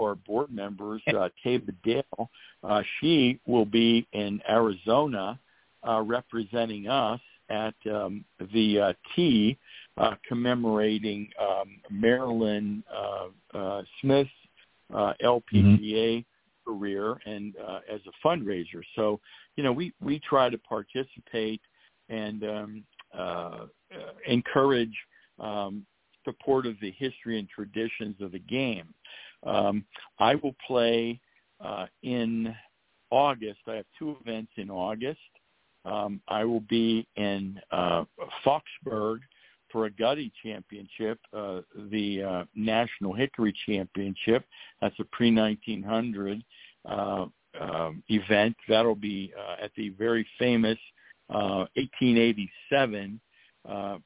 [0.00, 2.30] our board members, uh, Taba Dale,
[2.62, 5.38] uh, she will be in Arizona
[5.86, 9.58] uh, representing us at um, the uh, T
[9.96, 14.30] uh, commemorating um, Marilyn uh, uh, Smith's
[14.94, 16.70] uh, LPGA mm-hmm.
[16.70, 18.82] career and uh, as a fundraiser.
[18.94, 19.20] So,
[19.56, 21.60] you know, we, we try to participate
[22.08, 22.84] and um,
[23.16, 23.66] uh, uh,
[24.26, 24.94] encourage
[25.38, 25.84] um,
[26.24, 28.94] support of the history and traditions of the game.
[29.44, 29.84] Um,
[30.18, 31.20] I will play
[31.64, 32.54] uh, in
[33.10, 33.60] August.
[33.66, 35.20] I have two events in August.
[35.84, 38.04] Um, I will be in uh,
[38.44, 39.20] Foxburg
[39.72, 41.60] for a Gutty Championship, uh,
[41.90, 44.44] the uh, National Hickory Championship.
[44.80, 46.42] That's a pre-1900
[46.88, 47.26] uh,
[47.60, 48.56] um, event.
[48.68, 50.78] That'll be uh, at the very famous
[51.30, 53.20] uh, 1887
[53.68, 53.98] uh,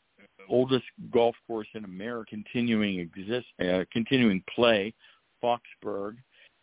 [0.48, 4.93] oldest golf course in America, continuing exist, uh, continuing play,
[5.45, 6.16] Foxburg.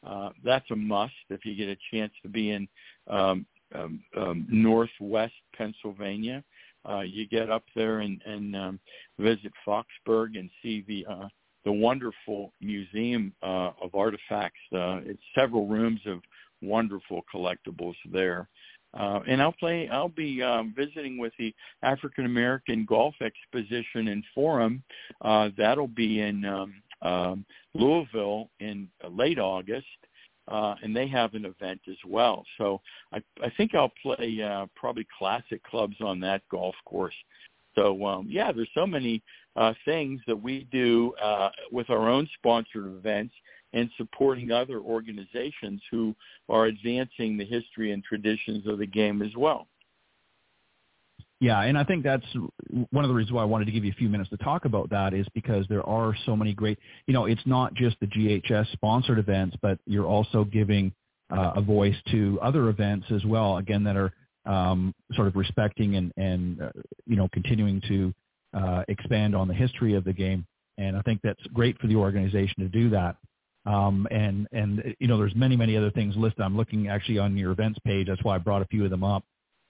[0.06, 2.68] Uh, that's a must if you get a chance to be in
[3.08, 3.46] um,
[3.76, 6.44] um, um, northwest Pennsylvania.
[6.90, 8.80] Uh, you get up there and, and um,
[9.20, 11.28] visit Foxburg and see the uh,
[11.64, 14.60] the wonderful museum uh, of artifacts.
[14.74, 16.22] Uh, it's several rooms of
[16.64, 18.48] wonderful collectibles there.
[18.94, 19.88] Uh, and I'll play.
[19.90, 24.84] I'll be um, visiting with the African American Golf Exposition and Forum.
[25.22, 29.86] Uh, that'll be in um, um, Louisville in late August,
[30.48, 32.44] uh, and they have an event as well.
[32.58, 32.82] So
[33.14, 37.16] I, I think I'll play uh, probably classic clubs on that golf course.
[37.76, 39.22] So um, yeah, there's so many
[39.56, 43.34] uh, things that we do uh, with our own sponsored events
[43.74, 46.14] and supporting other organizations who
[46.50, 49.68] are advancing the history and traditions of the game as well.
[51.42, 52.26] Yeah, and I think that's
[52.92, 54.66] one of the reasons why I wanted to give you a few minutes to talk
[54.66, 56.78] about that is because there are so many great,
[57.08, 60.94] you know, it's not just the GHS sponsored events, but you're also giving
[61.36, 64.14] uh, a voice to other events as well, again, that are
[64.46, 66.70] um, sort of respecting and, and uh,
[67.08, 68.14] you know, continuing to
[68.54, 70.46] uh, expand on the history of the game.
[70.78, 73.16] And I think that's great for the organization to do that.
[73.66, 76.42] Um, and, and, you know, there's many, many other things listed.
[76.42, 78.08] I'm looking actually on your events page.
[78.08, 79.24] That's why I brought a few of them up.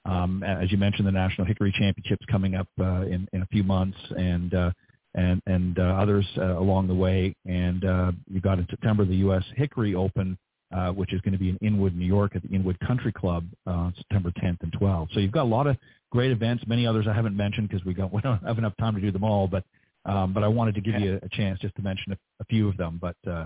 [0.05, 3.63] Um, as you mentioned, the National Hickory Championships coming up uh, in, in a few
[3.63, 4.71] months and, uh,
[5.13, 7.35] and, and uh, others uh, along the way.
[7.45, 9.43] And uh, you got in September the U.S.
[9.55, 10.37] Hickory Open,
[10.75, 13.45] uh, which is going to be in Inwood, New York at the Inwood Country Club
[13.67, 15.13] uh, September 10th and 12th.
[15.13, 15.77] So you've got a lot of
[16.11, 19.01] great events, many others I haven't mentioned because we, we don't have enough time to
[19.01, 19.47] do them all.
[19.47, 19.63] But,
[20.05, 22.45] um, but I wanted to give you a, a chance just to mention a, a
[22.45, 22.99] few of them.
[22.99, 23.45] But, uh,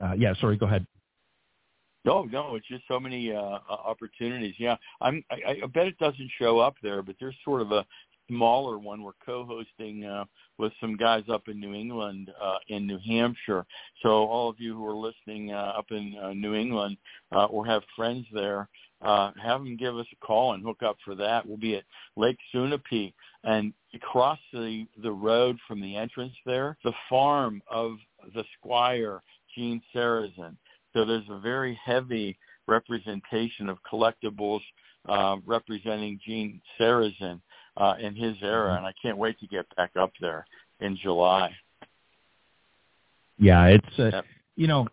[0.00, 0.86] uh, yeah, sorry, go ahead.
[2.04, 4.54] No, no, it's just so many uh, opportunities.
[4.58, 5.24] Yeah, I'm.
[5.30, 7.86] I, I bet it doesn't show up there, but there's sort of a
[8.28, 9.02] smaller one.
[9.02, 10.24] We're co-hosting uh,
[10.58, 13.66] with some guys up in New England, uh, in New Hampshire.
[14.02, 16.96] So all of you who are listening uh, up in uh, New England
[17.32, 18.68] uh, or have friends there,
[19.02, 21.46] uh, have them give us a call and hook up for that.
[21.46, 21.84] We'll be at
[22.16, 23.12] Lake Sunapee,
[23.44, 27.96] and across the the road from the entrance there, the farm of
[28.34, 29.22] the Squire
[29.54, 30.56] Gene Sarazen.
[30.92, 32.38] So there's a very heavy
[32.68, 34.60] representation of collectibles
[35.08, 37.40] uh, representing Gene Sarazen
[37.76, 38.78] uh, in his era, mm-hmm.
[38.78, 40.46] and I can't wait to get back up there
[40.80, 41.50] in July.
[43.38, 44.24] Yeah, it's uh, yep.
[44.56, 44.86] you know,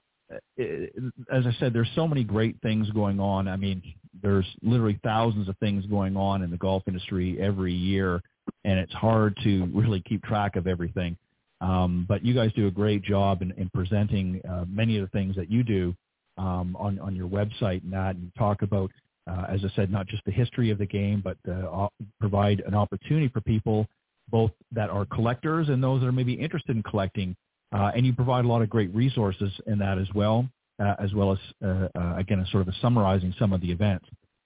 [0.57, 0.93] it,
[1.31, 3.47] as I said, there's so many great things going on.
[3.47, 3.81] I mean,
[4.21, 8.21] there's literally thousands of things going on in the golf industry every year,
[8.65, 11.17] and it's hard to really keep track of everything.
[11.61, 15.09] Um, but you guys do a great job in, in presenting uh, many of the
[15.09, 15.93] things that you do
[16.37, 18.91] um, on, on your website and that, and talk about,
[19.29, 21.87] uh, as I said, not just the history of the game, but uh,
[22.19, 23.87] provide an opportunity for people,
[24.29, 27.35] both that are collectors and those that are maybe interested in collecting.
[27.71, 30.47] Uh, and you provide a lot of great resources in that as well,
[30.81, 34.05] uh, as well as, uh, uh, again, sort of summarizing some of the events.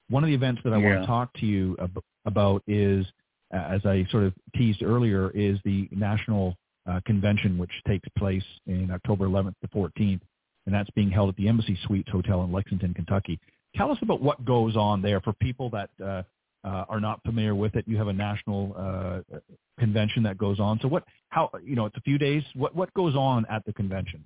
[0.09, 0.89] One of the events that I yeah.
[0.89, 3.05] want to talk to you ab- about is,
[3.51, 6.55] as I sort of teased earlier, is the National
[6.89, 10.21] uh, convention, which takes place in October 11th to 14th,
[10.65, 13.39] and that's being held at the Embassy Suites Hotel in Lexington, Kentucky.
[13.75, 16.23] Tell us about what goes on there for people that uh,
[16.63, 17.85] uh, are not familiar with it.
[17.87, 19.37] You have a national uh,
[19.79, 20.79] convention that goes on.
[20.81, 21.03] So what?
[21.29, 21.49] How?
[21.63, 22.43] You know, it's a few days.
[22.53, 24.23] What what goes on at the convention?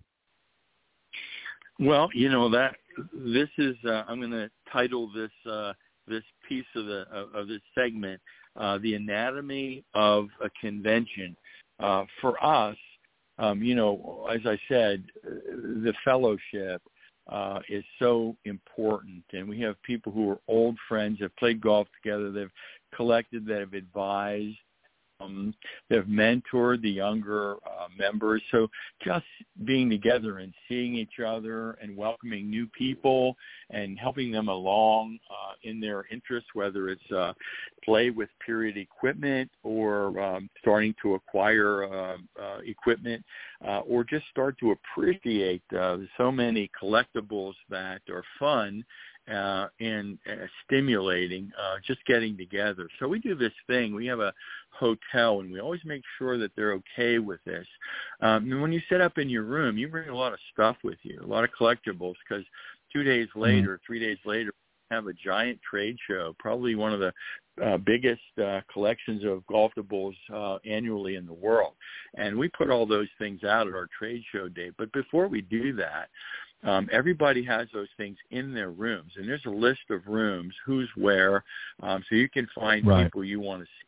[1.80, 2.76] Well, you know that
[3.14, 3.76] this is.
[3.86, 5.74] Uh, I'm going to title this uh,
[6.08, 8.22] this piece of the of, of this segment
[8.56, 11.36] "The Anatomy of a Convention."
[11.80, 12.78] Uh, for us,
[13.40, 16.82] um, you know, as I said, the fellowship
[17.28, 21.88] uh, is so important, and we have people who are old friends, have played golf
[22.02, 22.52] together, they've
[22.96, 24.58] collected, that have advised,
[25.20, 25.54] um,
[25.90, 28.42] they've mentored the younger uh, members.
[28.52, 28.68] So
[29.04, 29.26] just
[29.66, 33.36] being together and seeing each other and welcoming new people
[33.70, 37.34] and helping them along uh, in their interests, whether it's uh,
[37.84, 43.24] play with period equipment or um, starting to acquire uh, uh, equipment
[43.68, 48.84] uh, or just start to appreciate uh, so many collectibles that are fun
[49.32, 52.88] uh, and uh, stimulating, uh, just getting together.
[53.00, 53.94] So we do this thing.
[53.94, 54.34] We have a
[54.72, 57.68] hotel, and we always make sure that they're okay with this.
[58.22, 60.78] Um, and when you set up in your room, you bring a lot of stuff
[60.84, 62.46] with you, a lot of collectibles, because
[62.94, 63.42] two days mm-hmm.
[63.42, 63.86] later, mm-hmm.
[63.86, 64.52] three days later,
[64.92, 67.14] have a giant trade show, probably one of the
[67.64, 71.74] uh, biggest uh, collections of golfables uh, annually in the world.
[72.16, 74.72] And we put all those things out at our trade show day.
[74.78, 76.10] But before we do that,
[76.64, 80.90] um, everybody has those things in their rooms, and there's a list of rooms, who's
[80.96, 81.44] where,
[81.84, 83.06] um, so you can find right.
[83.06, 83.88] people you want to see.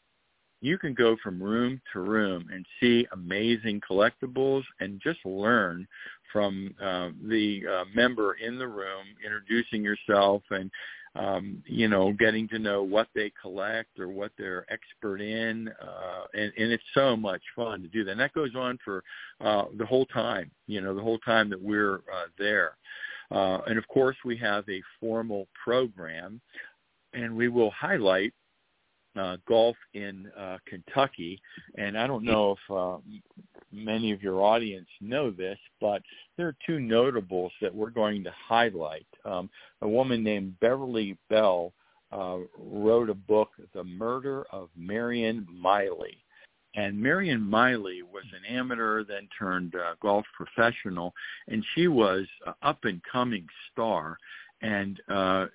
[0.61, 5.87] You can go from room to room and see amazing collectibles and just learn
[6.33, 10.69] from uh, the uh, member in the room, introducing yourself and
[11.15, 16.23] um, you know, getting to know what they collect or what they're expert in, uh,
[16.33, 18.11] and, and it's so much fun to do that.
[18.11, 19.03] And that goes on for
[19.41, 22.77] uh, the whole time, you know, the whole time that we're uh, there.
[23.31, 26.41] Uh, and of course, we have a formal program,
[27.13, 28.33] and we will highlight
[29.19, 31.33] uh, golf in uh, Kentucky.
[31.75, 32.97] And I don't know if uh,
[33.71, 36.01] many of your audience know this, but
[36.37, 39.07] there are two notables that we're going to highlight.
[39.25, 39.49] Um,
[39.81, 41.73] a woman named Beverly Bell
[42.11, 46.17] uh, wrote a book, The Murder of Marion Miley.
[46.75, 51.13] And Marion Miley was an amateur, then turned uh, golf professional,
[51.47, 54.17] and she was an up-and-coming star.
[54.61, 55.47] And uh,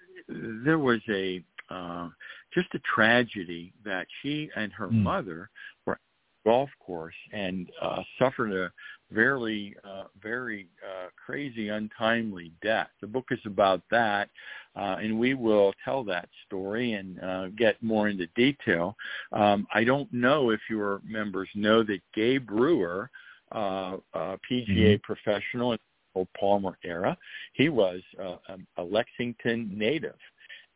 [0.65, 2.09] there was a uh,
[2.53, 5.03] just a tragedy that she and her mm.
[5.03, 5.51] mother
[5.87, 5.99] were
[6.45, 8.71] golf course and uh, suffered a
[9.11, 12.89] very, uh, very uh, crazy, untimely death.
[13.01, 14.29] The book is about that,
[14.77, 18.97] uh, and we will tell that story and uh, get more into detail.
[19.33, 23.11] Um, I don't know if your members know that Gay Brewer,
[23.53, 25.03] uh, a PGA mm-hmm.
[25.03, 25.79] professional in
[26.15, 27.17] the Palmer era,
[27.53, 30.17] he was uh, a, a Lexington native.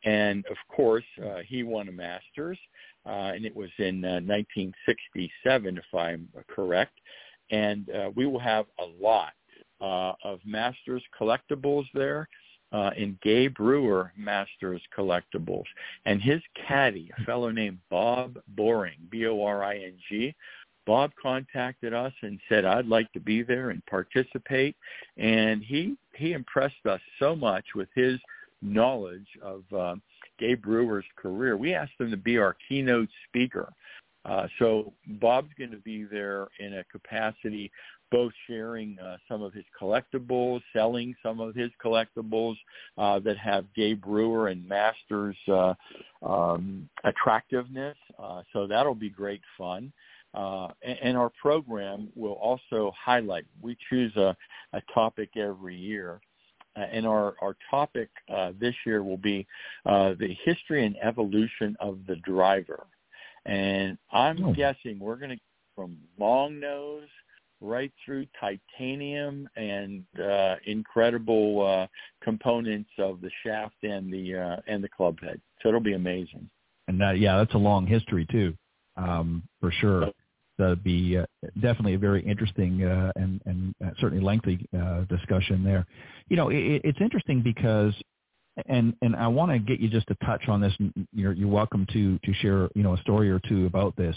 [0.05, 2.59] And of course, uh, he won a Masters,
[3.07, 6.99] uh, and it was in uh, 1967, if I'm correct.
[7.51, 9.33] And uh, we will have a lot
[9.81, 12.29] uh, of Masters collectibles there.
[12.71, 15.65] Uh, in Gay Brewer Masters Collectibles.
[16.05, 20.35] And his caddy, a fellow named Bob Boring, B-O-R-I-N-G,
[20.89, 24.75] Bob contacted us and said, I'd like to be there and participate.
[25.17, 28.19] And he, he impressed us so much with his
[28.63, 29.95] knowledge of uh,
[30.39, 33.73] Gay Brewer's career, we asked him to be our keynote speaker.
[34.25, 37.71] Uh, so Bob's going to be there in a capacity
[38.11, 42.57] both sharing uh, some of his collectibles, selling some of his collectibles
[42.97, 45.75] uh, that have Gay Brewer and Masters uh,
[46.23, 47.97] um, attractiveness.
[48.19, 49.93] Uh, so that'll be great fun.
[50.35, 53.47] Uh, and, and, our program will also highlight.
[53.63, 54.37] We choose a,
[54.75, 56.21] a topic every year,
[56.77, 59.47] and our, our topic uh, this year will be
[59.87, 62.87] uh, the history and evolution of the driver.
[63.47, 64.53] And I'm oh.
[64.53, 65.39] guessing we're going to
[65.75, 67.09] from long nose
[67.61, 71.87] right through titanium and uh, incredible uh,
[72.23, 75.41] components of the shaft and the uh, and the club head.
[75.63, 76.49] So it'll be amazing.
[76.89, 78.55] And that, yeah, that's a long history too,
[78.97, 80.11] um, for sure
[80.61, 81.27] uh, be uh,
[81.61, 85.87] definitely a very interesting uh, and, and uh, certainly lengthy uh, discussion there.
[86.29, 87.95] You know, it, it's interesting because,
[88.67, 90.73] and and I want to get you just to touch on this.
[91.13, 94.17] You're you're welcome to to share you know a story or two about this.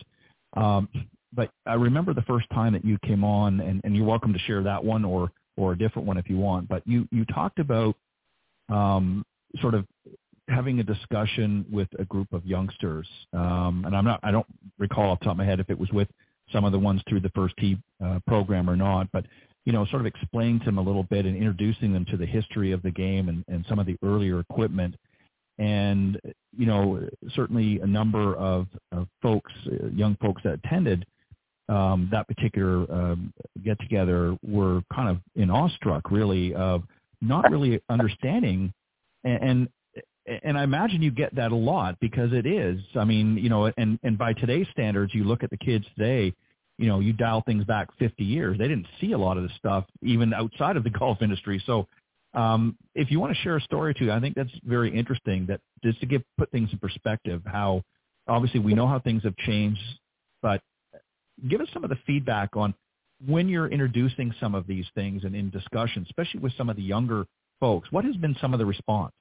[0.58, 0.90] Um,
[1.34, 4.40] but I remember the first time that you came on, and, and you're welcome to
[4.40, 6.68] share that one or or a different one if you want.
[6.68, 7.96] But you you talked about
[8.70, 9.24] um,
[9.62, 9.86] sort of
[10.48, 14.48] having a discussion with a group of youngsters, um, and I'm not I don't
[14.80, 16.08] recall off the top of my head if it was with
[16.54, 19.26] some of the ones through the first tee uh, program or not, but
[19.66, 22.26] you know, sort of explaining to them a little bit and introducing them to the
[22.26, 24.96] history of the game and, and some of the earlier equipment.
[25.60, 26.20] And
[26.58, 31.06] you know, certainly a number of, of folks, uh, young folks that attended
[31.70, 33.34] um, that particular um,
[33.64, 36.84] get together were kind of in awestruck, really, of
[37.22, 38.74] not really understanding
[39.24, 39.70] and, and
[40.26, 42.80] and I imagine you get that a lot because it is.
[42.96, 46.34] I mean, you know, and and by today's standards, you look at the kids today,
[46.78, 49.52] you know, you dial things back 50 years, they didn't see a lot of this
[49.58, 51.62] stuff even outside of the golf industry.
[51.66, 51.88] So
[52.34, 55.46] um, if you want to share a story too, I think that's very interesting.
[55.48, 57.84] That just to give put things in perspective, how
[58.28, 59.82] obviously we know how things have changed,
[60.42, 60.62] but
[61.50, 62.74] give us some of the feedback on
[63.28, 66.82] when you're introducing some of these things and in discussion, especially with some of the
[66.82, 67.26] younger
[67.60, 67.92] folks.
[67.92, 69.14] What has been some of the response?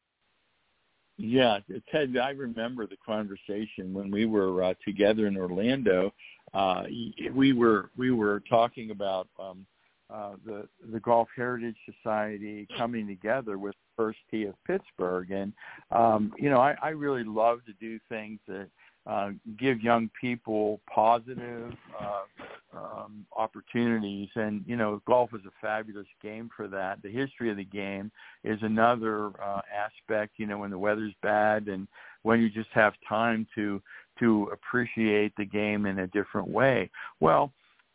[1.23, 1.59] Yeah,
[1.93, 6.15] Ted, I remember the conversation when we were uh, together in Orlando.
[6.55, 6.85] Uh,
[7.35, 9.67] we were we were talking about um,
[10.09, 15.53] uh, the the Golf Heritage Society coming together with First Tee of Pittsburgh, and
[15.91, 18.69] um, you know I, I really love to do things that
[19.07, 22.23] uh, give young people positive uh,
[22.77, 27.03] um, opportunities, and you know golf is a fabulous game for that.
[27.03, 28.11] The history of the game
[28.45, 30.35] is another uh, aspect.
[30.37, 31.89] You know when the weather's bad and
[32.23, 33.83] when you just have time to
[34.19, 36.91] to appreciate the game in a different way.
[37.21, 37.53] Well,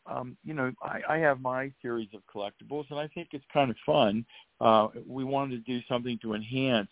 [0.08, 3.72] um, you know, I, I have my series of collectibles, and I think it's kind
[3.72, 4.26] of fun.
[4.62, 6.90] Uh, we wanted to do something to enhance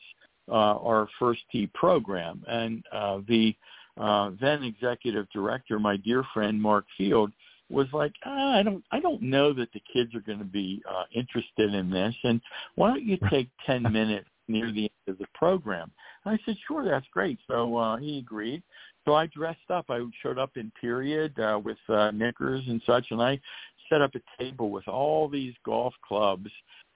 [0.50, 3.56] uh, our first tee program, and uh, the uh,
[3.98, 7.32] then executive director, my dear friend Mark Field,
[7.70, 10.82] was like, ah, I don't, I don't know that the kids are going to be
[10.90, 12.42] uh, interested in this, and
[12.76, 15.92] why don't you take ten minutes near the end of the program?
[16.26, 17.40] And I said, sure, that's great.
[17.48, 18.64] So uh, he agreed.
[19.06, 19.86] So I dressed up.
[19.90, 23.40] I showed up in period uh, with uh, knickers and such, and I
[23.90, 26.50] set up a table with all these golf clubs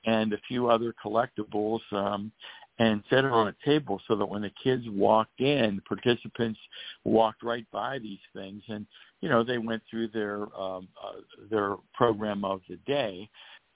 [0.06, 2.32] and a few other collectibles um,
[2.80, 6.60] and set it on a table so that when the kids walked in, participants
[7.04, 8.86] walked right by these things, and
[9.22, 13.28] you know they went through their um, uh, their program of the day,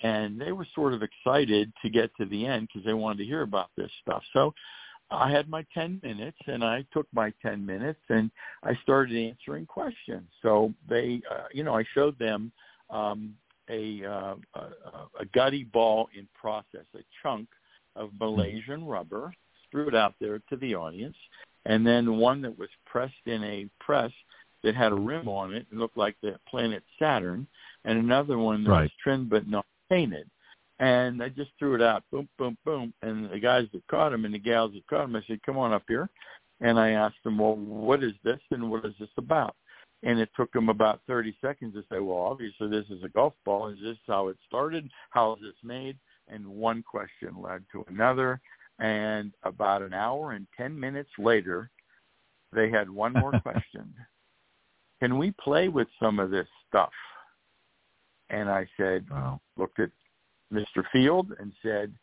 [0.03, 3.25] and they were sort of excited to get to the end because they wanted to
[3.25, 4.23] hear about this stuff.
[4.33, 4.53] So
[5.11, 8.31] I had my 10 minutes and I took my 10 minutes and
[8.63, 10.27] I started answering questions.
[10.41, 12.51] So they, uh, you know, I showed them
[12.89, 13.35] um,
[13.69, 14.59] a, uh, a,
[15.19, 17.49] a gutty ball in process, a chunk
[17.95, 18.25] of mm-hmm.
[18.25, 19.33] Malaysian rubber,
[19.71, 21.15] threw it out there to the audience,
[21.65, 24.11] and then one that was pressed in a press
[24.63, 27.47] that had a rim on it, it looked like the planet Saturn,
[27.85, 28.81] and another one that right.
[28.83, 30.29] was trimmed but not painted
[30.81, 32.91] and I just threw it out, boom, boom, boom.
[33.03, 35.57] And the guys that caught him and the gals that caught him, I said, "Come
[35.57, 36.09] on up here."
[36.59, 39.55] And I asked them, "Well, what is this and what is this about?"
[40.01, 43.35] And it took them about 30 seconds to say, "Well, obviously this is a golf
[43.45, 43.67] ball.
[43.67, 44.89] Is this how it started?
[45.11, 48.39] How is this made?" And one question led to another.
[48.79, 51.69] And about an hour and 10 minutes later,
[52.53, 53.93] they had one more question.
[54.99, 56.91] Can we play with some of this stuff?
[58.29, 59.41] And I said, wow.
[59.57, 59.89] looked at
[60.51, 60.83] Mr.
[60.91, 61.93] Field and said,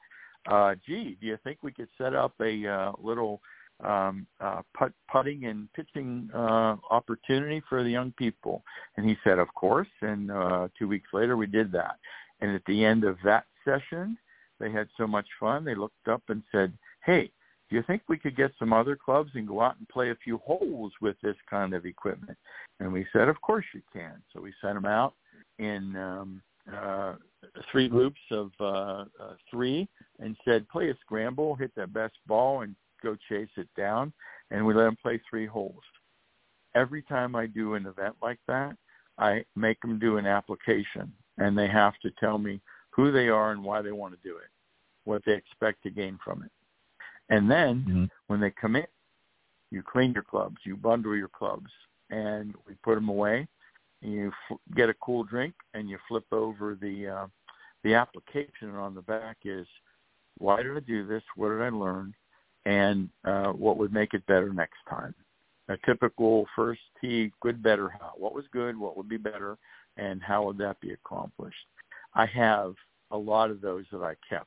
[0.51, 3.41] uh, "Gee, do you think we could set up a uh, little
[3.85, 8.63] um, uh, put, putting and pitching uh, opportunity for the young people?"
[8.97, 11.97] And he said, "Of course." And uh, two weeks later, we did that.
[12.41, 14.17] And at the end of that session,
[14.59, 15.65] they had so much fun.
[15.65, 16.73] They looked up and said,
[17.05, 17.31] "Hey,
[17.69, 20.17] do you think we could get some other clubs and go out and play a
[20.17, 22.39] few holes with this kind of equipment?"
[22.81, 25.15] And we said, "Of course you can." So we sent them out
[25.59, 26.43] in um,
[26.73, 27.15] uh,
[27.71, 29.89] three groups of uh, uh, three
[30.19, 34.13] and said, play a scramble, hit that best ball, and go chase it down.
[34.51, 35.83] And we let them play three holes.
[36.75, 38.77] Every time I do an event like that,
[39.19, 42.61] I make them do an application, and they have to tell me
[42.99, 44.51] who they are and why they want to do it,
[45.05, 46.51] what they expect to gain from it.
[47.31, 48.05] And then mm-hmm.
[48.27, 48.87] when they come in,
[49.71, 51.71] you clean your clubs, you bundle your clubs,
[52.11, 53.49] and we put them away
[54.01, 57.27] you f- get a cool drink and you flip over the uh,
[57.85, 59.67] the application and on the back is
[60.39, 61.23] why did I do this?
[61.37, 62.15] What did I learn?
[62.65, 65.15] And uh, what would make it better next time?
[65.69, 68.13] A typical first tee, good, better, how?
[68.17, 68.79] What was good?
[68.79, 69.59] What would be better?
[69.97, 71.57] And how would that be accomplished?
[72.15, 72.75] I have
[73.11, 74.47] a lot of those that I kept.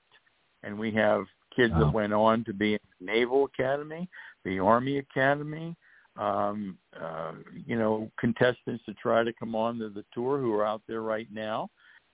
[0.64, 1.26] And we have
[1.56, 1.80] kids wow.
[1.86, 4.10] that went on to be in the Naval Academy,
[4.46, 5.76] the Army Academy,
[6.18, 7.34] um, uh,
[7.66, 11.02] you know, contestants to try to come on to the tour who are out there
[11.02, 11.70] right now.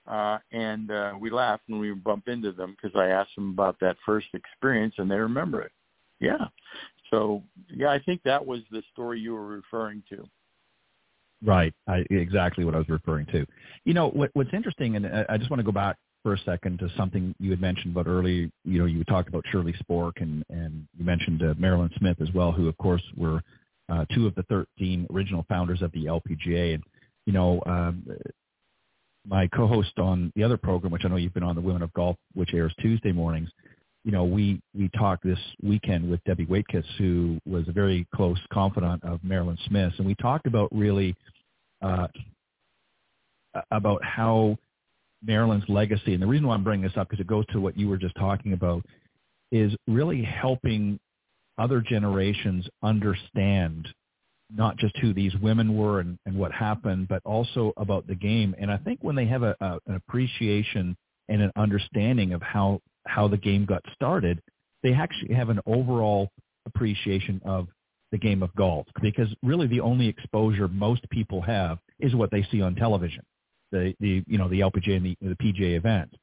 [0.06, 3.76] Uh, and uh, we laugh when we bump into them because I asked them about
[3.80, 5.72] that first experience and they remember it.
[6.20, 6.46] Yeah.
[7.10, 10.26] So, yeah, I think that was the story you were referring to.
[11.44, 11.74] Right.
[11.86, 13.46] I, exactly what I was referring to.
[13.84, 16.78] You know, what, what's interesting, and I just want to go back for a second
[16.80, 18.50] to something you had mentioned about early.
[18.64, 22.28] You know, you talked about Shirley Spork and, and you mentioned uh, Marilyn Smith as
[22.34, 23.42] well, who, of course, were–
[23.88, 26.74] uh, two of the 13 original founders of the LPGA.
[26.74, 26.82] And,
[27.26, 28.06] you know, um,
[29.26, 31.92] my co-host on the other program, which I know you've been on, the Women of
[31.94, 33.50] Golf, which airs Tuesday mornings,
[34.04, 38.38] you know, we, we talked this weekend with Debbie Waitkus, who was a very close
[38.52, 39.92] confidant of Marilyn Smith.
[39.98, 41.14] And we talked about really,
[41.82, 42.06] uh,
[43.70, 44.56] about how
[45.24, 47.76] Marilyn's legacy, and the reason why I'm bringing this up because it goes to what
[47.76, 48.84] you were just talking about,
[49.50, 50.98] is really helping
[51.58, 53.88] other generations understand
[54.50, 58.54] not just who these women were and, and what happened, but also about the game.
[58.58, 60.96] And I think when they have a, a, an appreciation
[61.28, 64.40] and an understanding of how, how the game got started,
[64.82, 66.30] they actually have an overall
[66.66, 67.68] appreciation of
[68.10, 68.86] the game of golf.
[69.02, 73.22] Because really the only exposure most people have is what they see on television,
[73.72, 76.14] the, the you know, the LPGA and the, the PGA events.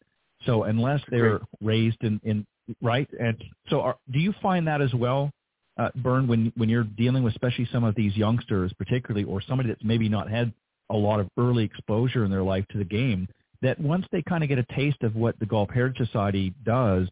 [0.45, 2.45] So unless they're raised in, in
[2.81, 5.31] right, and so are, do you find that as well,
[5.77, 9.69] uh, Bern, when when you're dealing with especially some of these youngsters, particularly, or somebody
[9.69, 10.53] that's maybe not had
[10.89, 13.27] a lot of early exposure in their life to the game,
[13.61, 17.07] that once they kind of get a taste of what the Golf Heritage Society does,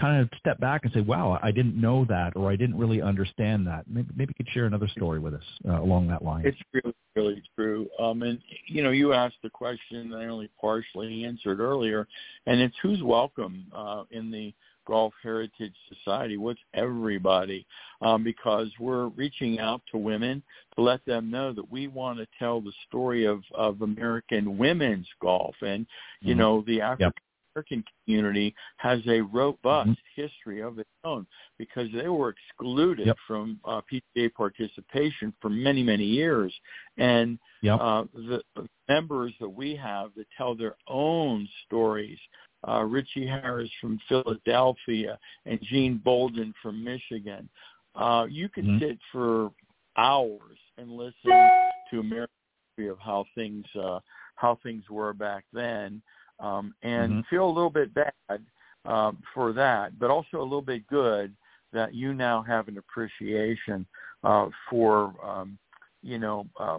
[0.00, 3.02] kind of step back and say, "Wow, I didn't know that, or I didn't really
[3.02, 6.44] understand that." Maybe, maybe you could share another story with us uh, along that line.
[6.46, 7.88] It's really, really true.
[7.98, 12.06] Um, and you know, you asked the question I only partially answered earlier,
[12.46, 14.52] and it's who's welcome uh, in the
[14.88, 16.38] Golf Heritage Society.
[16.38, 17.66] What's everybody?
[18.00, 20.42] Um, because we're reaching out to women
[20.74, 25.06] to let them know that we want to tell the story of, of American women's
[25.20, 25.54] golf.
[25.60, 25.86] And,
[26.20, 26.40] you mm-hmm.
[26.40, 27.12] know, the African
[27.58, 30.22] American community has a robust mm-hmm.
[30.22, 31.26] history of its own
[31.58, 33.16] because they were excluded yep.
[33.26, 36.54] from uh, PGA participation for many, many years.
[36.96, 37.78] And yep.
[37.80, 38.42] uh, the
[38.88, 42.18] members that we have that tell their own stories
[42.66, 47.48] uh, Richie Harris from Philadelphia, and Gene Bolden from Michigan.
[47.94, 48.84] Uh, you could mm-hmm.
[48.84, 49.50] sit for
[49.96, 51.30] hours and listen
[51.90, 52.34] to American
[52.76, 54.00] history of how things uh,
[54.34, 56.00] how things were back then,
[56.40, 57.20] um, and mm-hmm.
[57.30, 58.42] feel a little bit bad
[58.84, 61.34] um, for that, but also a little bit good
[61.72, 63.86] that you now have an appreciation
[64.24, 65.58] uh, for um,
[66.02, 66.78] you know uh,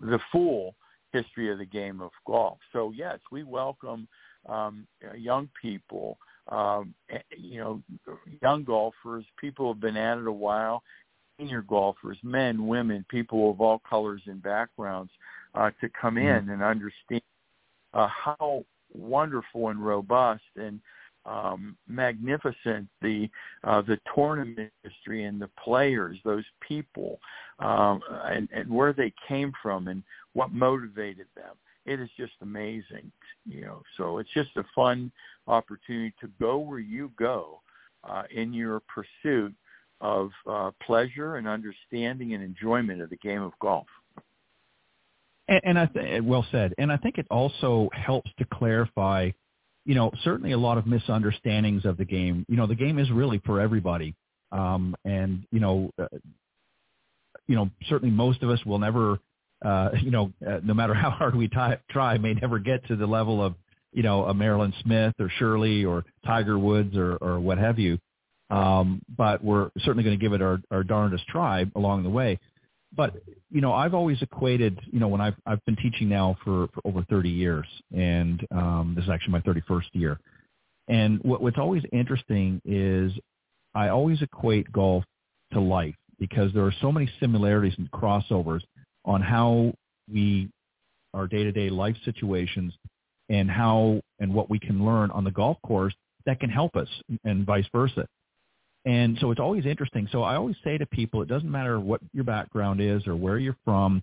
[0.00, 0.74] the full
[1.12, 2.58] history of the game of golf.
[2.72, 4.08] So yes, we welcome
[4.48, 4.86] um,
[5.16, 6.18] young people,
[6.48, 6.94] um,
[7.36, 7.82] you know,
[8.42, 10.82] young golfers, people who have been at it a while,
[11.38, 15.10] senior golfers, men, women, people of all colors and backgrounds,
[15.54, 16.46] uh, to come mm-hmm.
[16.46, 17.22] in and understand
[17.94, 20.80] uh, how wonderful and robust and
[21.26, 23.28] um, magnificent the
[23.64, 27.20] uh, the tournament history and the players, those people,
[27.58, 30.02] um, and, and where they came from and
[30.32, 31.54] what motivated them
[31.88, 33.10] it is just amazing,
[33.46, 33.82] you know.
[33.96, 35.10] So it's just a fun
[35.46, 37.60] opportunity to go where you go
[38.04, 39.54] uh, in your pursuit
[40.00, 43.86] of uh, pleasure and understanding and enjoyment of the game of golf.
[45.48, 46.74] And, and I th- well said.
[46.78, 49.30] And I think it also helps to clarify,
[49.84, 52.44] you know, certainly a lot of misunderstandings of the game.
[52.48, 54.14] You know, the game is really for everybody.
[54.52, 56.06] Um, and you know, uh,
[57.46, 59.18] you know, certainly most of us will never
[59.64, 61.56] uh, you know, uh, no matter how hard we t-
[61.90, 63.54] try, may never get to the level of,
[63.92, 67.98] you know, a Marilyn Smith or Shirley or Tiger Woods or, or what have you.
[68.50, 72.38] Um, but we're certainly going to give it our, our darndest try along the way.
[72.94, 73.14] But,
[73.50, 76.80] you know, I've always equated, you know, when I've, I've been teaching now for, for
[76.84, 80.18] over 30 years, and um, this is actually my 31st year.
[80.88, 83.12] And what, what's always interesting is
[83.74, 85.04] I always equate golf
[85.52, 88.62] to life because there are so many similarities and crossovers–
[89.08, 89.72] on how
[90.12, 90.48] we
[91.14, 92.74] our day-to-day life situations
[93.30, 95.94] and how and what we can learn on the golf course
[96.26, 96.88] that can help us
[97.24, 98.06] and vice versa.
[98.88, 100.08] And so it's always interesting.
[100.10, 103.36] So I always say to people, it doesn't matter what your background is or where
[103.36, 104.02] you're from.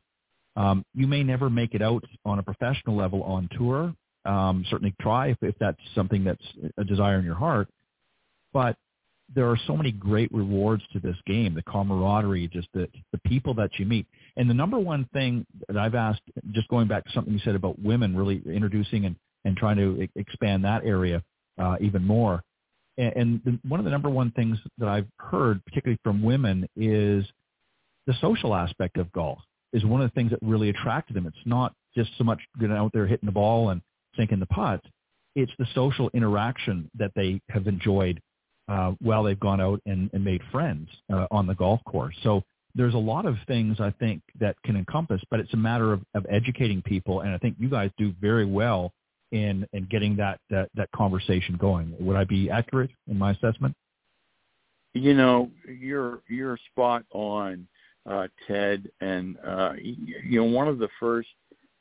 [0.55, 3.95] Um, you may never make it out on a professional level on tour.
[4.25, 6.45] Um, certainly try if, if that's something that's
[6.77, 7.67] a desire in your heart.
[8.53, 8.77] But
[9.33, 13.55] there are so many great rewards to this game, the camaraderie, just the, the people
[13.55, 14.05] that you meet.
[14.37, 16.21] And the number one thing that I've asked,
[16.51, 20.07] just going back to something you said about women, really introducing and, and trying to
[20.15, 21.23] expand that area
[21.57, 22.43] uh, even more.
[22.97, 27.25] And, and one of the number one things that I've heard, particularly from women, is
[28.07, 29.39] the social aspect of golf
[29.73, 31.27] is one of the things that really attracted them.
[31.27, 33.81] It's not just so much getting out there hitting the ball and
[34.17, 34.87] sinking the putts.
[35.35, 38.21] It's the social interaction that they have enjoyed
[38.69, 42.15] uh, while they've gone out and, and made friends uh, on the golf course.
[42.23, 42.43] So
[42.73, 46.01] there's a lot of things I think that can encompass, but it's a matter of,
[46.13, 48.91] of educating people, and I think you guys do very well
[49.35, 51.93] in in getting that, that that conversation going.
[51.99, 53.75] Would I be accurate in my assessment?
[54.93, 57.67] You know, you're you're spot on,
[58.09, 61.29] uh, Ted, and uh, you know one of the first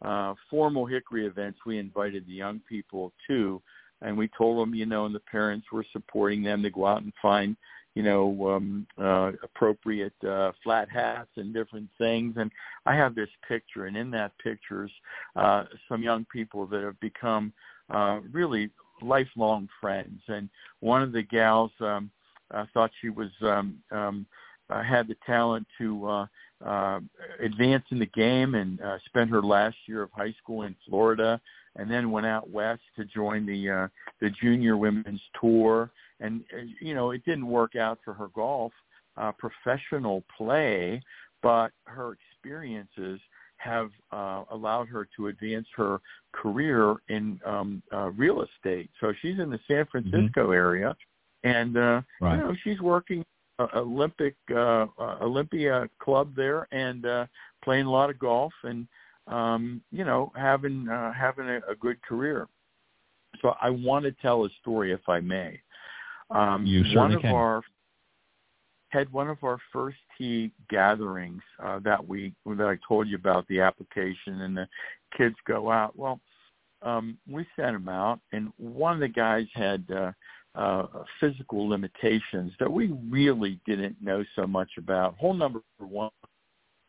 [0.02, 3.62] uh, formal Hickory events we invited the young people to
[4.04, 7.02] and we told them, you know, and the parents were supporting them to go out
[7.02, 7.56] and find
[7.94, 12.34] you know, um, uh, appropriate uh, flat hats and different things.
[12.36, 12.50] And
[12.86, 14.90] I have this picture, and in that picture's
[15.36, 17.52] uh, some young people that have become
[17.90, 18.70] uh, really
[19.02, 20.20] lifelong friends.
[20.28, 20.48] And
[20.80, 22.10] one of the gals um,
[22.52, 24.26] uh, thought she was um, um,
[24.70, 26.26] uh, had the talent to uh,
[26.64, 27.00] uh,
[27.40, 31.40] advance in the game and uh, spent her last year of high school in Florida,
[31.76, 33.88] and then went out west to join the uh,
[34.20, 35.90] the junior women's tour.
[36.20, 38.72] And uh, you know, it didn't work out for her golf
[39.16, 41.00] uh, professional play,
[41.42, 43.20] but her experiences
[43.58, 46.00] have uh, allowed her to advance her
[46.32, 48.90] career in um, uh, real estate.
[49.00, 50.52] So she's in the San Francisco mm-hmm.
[50.52, 50.96] area,
[51.44, 52.36] and uh, right.
[52.36, 53.24] you know she's working
[53.58, 57.26] uh, Olympic uh, uh, Olympia club there and uh,
[57.62, 58.86] playing a lot of golf and
[59.26, 62.48] um, you know having uh, having a, a good career.
[63.40, 65.60] So I want to tell a story, if I may.
[66.30, 67.30] Um, you certainly one of can.
[67.34, 67.62] our
[68.94, 73.46] had one of our first tee gatherings uh, that we that I told you about
[73.48, 74.68] the application and the
[75.16, 75.98] kids go out.
[75.98, 76.20] Well,
[76.82, 80.12] um, we sent them out, and one of the guys had uh,
[80.54, 80.86] uh,
[81.18, 85.16] physical limitations that we really didn't know so much about.
[85.16, 86.10] Hole number one,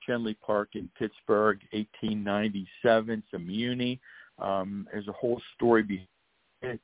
[0.08, 3.10] Schenley Park in Pittsburgh, 1897.
[3.10, 4.00] It's a Muni.
[4.38, 6.08] Um, there's a whole story behind
[6.62, 6.80] it,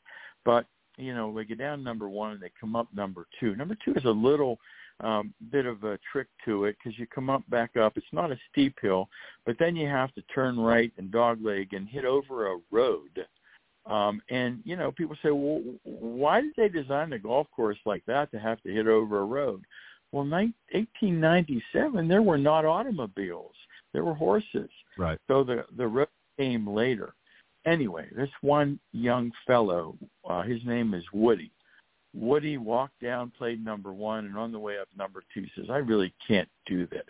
[0.45, 0.65] but
[1.01, 3.55] you know they get down number one and they come up number two.
[3.55, 4.57] Number two is a little
[4.99, 7.93] um, bit of a trick to it because you come up back up.
[7.97, 9.09] It's not a steep hill,
[9.45, 13.25] but then you have to turn right and dogleg and hit over a road
[13.85, 18.03] um, and you know, people say, well, why did they design a golf course like
[18.05, 19.63] that to have to hit over a road?
[20.11, 23.55] Well, 1897, there were not automobiles;
[23.93, 24.69] there were horses.
[24.97, 25.17] Right.
[25.27, 27.13] So the the road came later.
[27.65, 29.95] Anyway, this one young fellow,
[30.27, 31.51] uh, his name is Woody.
[32.13, 35.77] Woody walked down, played number one, and on the way up number two says, I
[35.77, 37.03] really can't do this.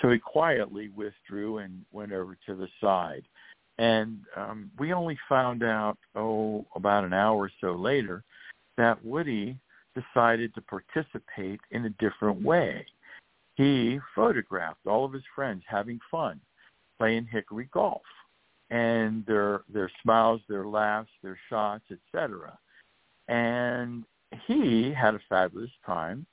[0.00, 3.24] So he quietly withdrew and went over to the side.
[3.78, 8.22] And um, we only found out, oh, about an hour or so later,
[8.76, 9.56] that Woody
[9.94, 12.86] decided to participate in a different way.
[13.56, 16.40] He photographed all of his friends having fun,
[16.98, 18.02] playing hickory golf,
[18.70, 22.58] and their their smiles, their laughs, their shots, etc.
[23.28, 24.04] And
[24.46, 26.26] he had a fabulous time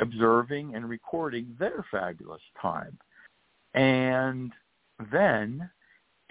[0.00, 2.96] observing and recording their fabulous time.
[3.74, 4.52] And
[5.12, 5.68] then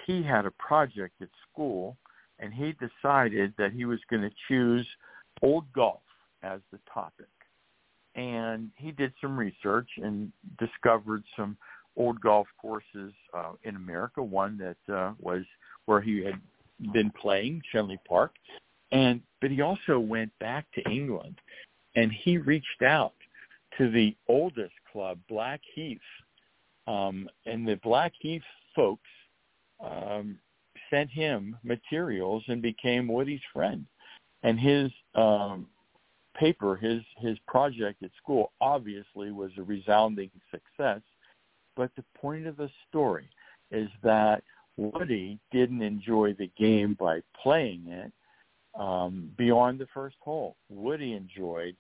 [0.06, 1.98] he had a project at school
[2.40, 4.88] and he decided that he was going to choose
[5.42, 6.02] old golf
[6.44, 7.28] as the topic.
[8.16, 11.58] And he did some research and discovered some
[11.98, 15.44] old golf courses uh, in America, one that uh, was
[15.86, 16.40] where he had
[16.94, 18.34] been playing, Schenley Park.
[18.92, 21.40] And but he also went back to England
[21.96, 23.14] and he reached out
[23.78, 26.00] to the oldest club, Blackheath.
[26.88, 28.44] Um, and the Blackheath
[28.76, 29.10] folks
[29.84, 30.40] um,
[30.90, 33.86] sent him materials and became Woody's friend.
[34.44, 35.68] And his um,
[36.36, 41.02] paper, his his project at school, obviously was a resounding success.
[41.78, 43.30] But the point of the story
[43.72, 44.44] is that
[44.78, 48.12] Woody didn't enjoy the game by playing it
[48.78, 50.56] um, beyond the first hole.
[50.70, 51.76] Woody enjoyed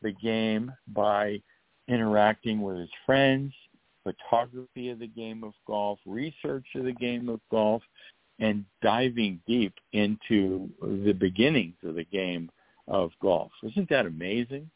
[0.00, 1.40] the game by
[1.88, 3.52] interacting with his friends,
[4.02, 7.82] photography of the game of golf, research of the game of golf,
[8.38, 12.50] and diving deep into the beginnings of the game
[12.88, 13.52] of golf.
[13.62, 14.68] Isn't that amazing?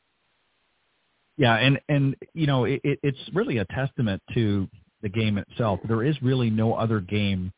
[1.36, 4.68] Yeah, and and you know it, it's really a testament to
[5.02, 5.80] the game itself.
[5.86, 7.52] There is really no other game,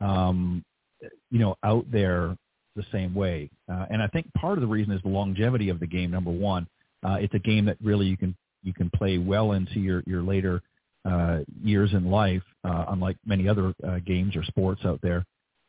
[0.00, 0.64] um,
[1.30, 2.36] you know, out there
[2.76, 3.50] the same way.
[3.72, 6.10] Uh, and I think part of the reason is the longevity of the game.
[6.10, 6.66] Number one,
[7.06, 10.22] uh, it's a game that really you can you can play well into your your
[10.22, 10.60] later
[11.04, 15.24] uh, years in life, uh, unlike many other uh, games or sports out there.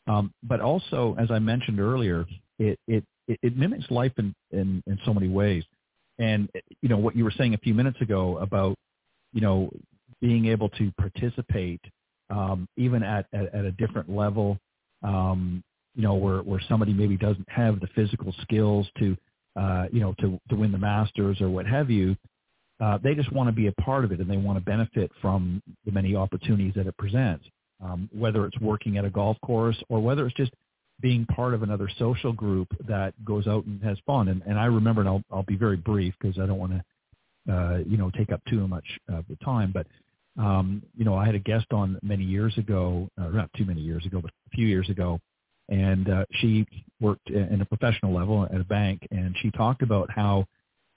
[0.07, 2.25] Um, but also, as I mentioned earlier,
[2.57, 5.63] it it it mimics life in, in in so many ways.
[6.19, 6.49] And
[6.81, 8.75] you know what you were saying a few minutes ago about
[9.33, 9.69] you know
[10.21, 11.81] being able to participate
[12.29, 14.57] um, even at, at at a different level.
[15.03, 15.63] Um,
[15.95, 19.17] you know where where somebody maybe doesn't have the physical skills to
[19.55, 22.15] uh, you know to to win the Masters or what have you
[22.79, 25.11] uh, they just want to be a part of it and they want to benefit
[25.21, 27.45] from the many opportunities that it presents,
[27.81, 30.51] um, whether it's working at a golf course or whether it's just
[31.01, 34.29] being part of another social group that goes out and has fun.
[34.29, 37.53] And, and I remember, and I'll, I'll be very brief because I don't want to,
[37.53, 39.87] uh, you know, take up too much of the time, but
[40.37, 43.79] um, you know, I had a guest on many years ago, uh, not too many
[43.79, 45.17] years ago, but a few years ago,
[45.69, 46.65] and uh, she
[46.99, 50.45] worked in a professional level at a bank, and she talked about how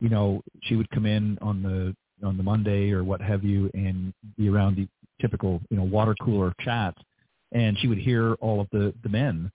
[0.00, 3.70] you know, she would come in on the on the Monday or what have you,
[3.74, 4.88] and be around the
[5.20, 7.00] typical you know water cooler chats,
[7.52, 9.50] and she would hear all of the the men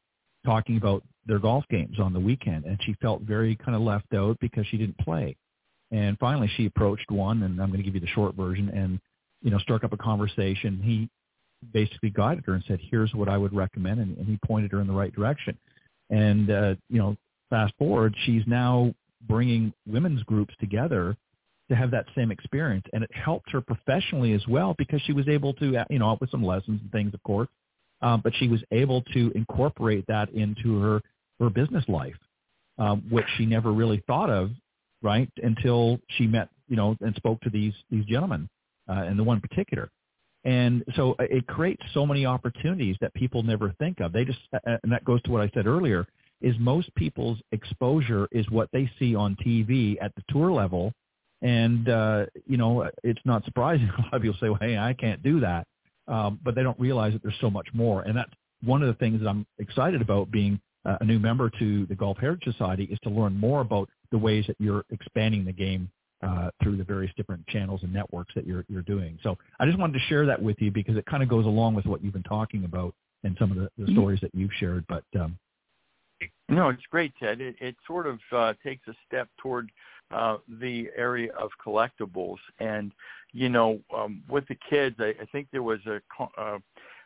[0.46, 4.14] talking about their golf games on the weekend, and she felt very kind of left
[4.14, 5.36] out because she didn't play.
[5.92, 9.00] And finally, she approached one, and I'm going to give you the short version, and
[9.42, 10.82] you know, struck up a conversation.
[10.82, 11.10] He
[11.72, 14.82] basically guided her and said, "Here's what I would recommend," and, and he pointed her
[14.82, 15.58] in the right direction.
[16.10, 17.16] And uh, you know,
[17.50, 18.94] fast forward, she's now
[19.28, 21.16] bringing women's groups together
[21.70, 25.28] to have that same experience, and it helped her professionally as well because she was
[25.28, 27.48] able to, you know, with some lessons and things, of course,
[28.04, 31.02] um, but she was able to incorporate that into her
[31.40, 32.16] her business life,
[32.78, 34.52] um, which she never really thought of,
[35.02, 38.48] right, until she met, you know, and spoke to these these gentlemen,
[38.88, 39.90] uh, and the one in particular.
[40.44, 44.12] And so uh, it creates so many opportunities that people never think of.
[44.12, 46.06] They just, uh, uh, and that goes to what I said earlier,
[46.42, 50.92] is most people's exposure is what they see on TV at the tour level.
[51.42, 53.90] And, uh, you know, it's not surprising.
[53.98, 55.66] A lot of people say, well, hey, I can't do that.
[56.08, 58.02] Um, but they don't realize that there's so much more.
[58.02, 58.32] And that's
[58.64, 62.18] one of the things that I'm excited about being a new member to the Golf
[62.18, 65.90] Heritage Society is to learn more about the ways that you're expanding the game
[66.22, 69.18] uh, through the various different channels and networks that you're you're doing.
[69.24, 71.76] So I just wanted to share that with you because it kind of goes along
[71.76, 72.94] with what you've been talking about
[73.24, 73.94] and some of the, the mm-hmm.
[73.94, 74.86] stories that you've shared.
[74.88, 75.38] But um,
[76.50, 77.42] no, it's great, Ted.
[77.42, 79.72] It, it sort of uh, takes a step toward
[80.12, 82.92] uh, the area of collectibles, and
[83.34, 86.02] you know, um, with the kids, I, I think there was a
[86.38, 86.60] uh,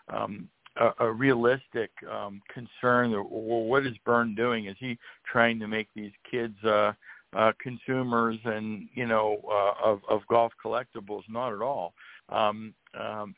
[0.09, 3.11] um, a, a realistic um, concern.
[3.11, 4.65] That, well, what is Bern doing?
[4.65, 6.93] Is he trying to make these kids uh,
[7.35, 11.23] uh, consumers and you know uh, of, of golf collectibles.
[11.29, 11.93] Not at all.
[12.29, 13.35] Um, um,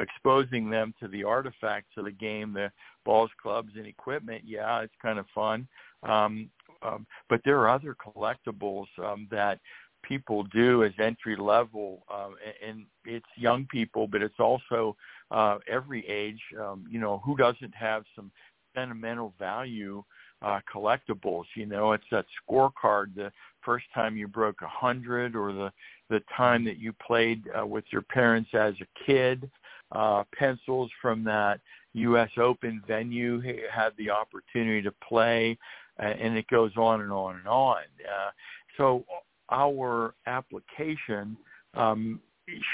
[0.00, 2.72] exposing them to the artifacts of the game, the
[3.04, 4.42] balls, clubs, and equipment.
[4.44, 5.68] Yeah, it's kind of fun.
[6.02, 6.50] Um,
[6.82, 9.60] um, but there are other collectibles um, that
[10.02, 14.96] people do as entry level, um, and it's young people, but it's also
[15.30, 16.40] uh, every age.
[16.60, 18.30] Um, you know, who doesn't have some
[18.74, 20.02] sentimental value
[20.42, 21.44] uh, collectibles.
[21.54, 23.32] You know, it's that scorecard, the
[23.64, 25.72] first time you broke a hundred, or the
[26.10, 29.50] the time that you played uh, with your parents as a kid.
[29.92, 31.60] Uh, pencils from that
[31.94, 32.30] U.S.
[32.38, 35.58] Open venue had the opportunity to play,
[36.02, 37.82] uh, and it goes on and on and on.
[38.00, 38.30] Uh,
[38.76, 39.04] so
[39.50, 41.36] our application
[41.74, 42.20] um,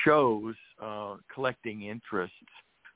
[0.05, 2.35] shows uh, collecting interests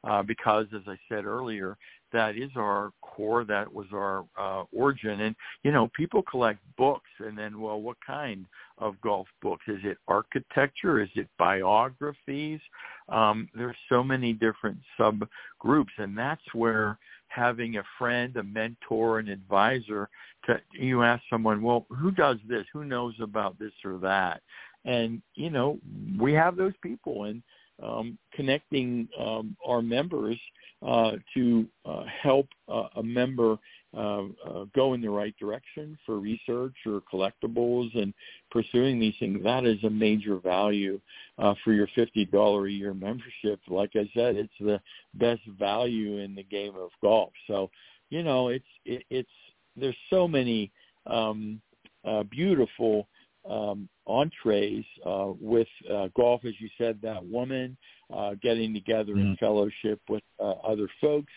[0.05, 1.77] uh, because, as I said earlier,
[2.13, 3.45] that is our core.
[3.45, 5.21] That was our uh, origin.
[5.21, 8.47] And you know, people collect books, and then, well, what kind
[8.79, 9.65] of golf books?
[9.69, 11.01] Is it architecture?
[11.01, 12.61] Is it biographies?
[13.09, 16.99] Um, there's so many different subgroups, and that's where
[17.35, 20.09] having a friend, a mentor, an advisor.
[20.47, 22.67] To, you ask someone, well, who does this?
[22.73, 24.43] Who knows about this or that?
[24.85, 25.79] And you know,
[26.19, 27.43] we have those people, and
[27.83, 30.39] um, connecting um, our members
[30.87, 33.57] uh, to uh, help uh, a member
[33.97, 38.15] uh, uh, go in the right direction for research or collectibles and
[38.51, 39.43] pursuing these things.
[39.43, 41.01] That is a major value
[41.39, 43.61] uh, for your $50 a year membership.
[43.69, 44.81] Like I said, it's the
[45.15, 47.33] best value in the game of golf.
[47.47, 47.71] So,
[48.11, 49.31] you know, it's it, it's
[49.77, 50.71] there's so many
[51.07, 51.61] um,
[52.05, 53.09] uh, beautiful
[53.49, 57.77] um, entrees uh, with uh, golf, as you said, that woman
[58.15, 59.21] uh, getting together mm.
[59.21, 61.33] in fellowship with uh, other folks,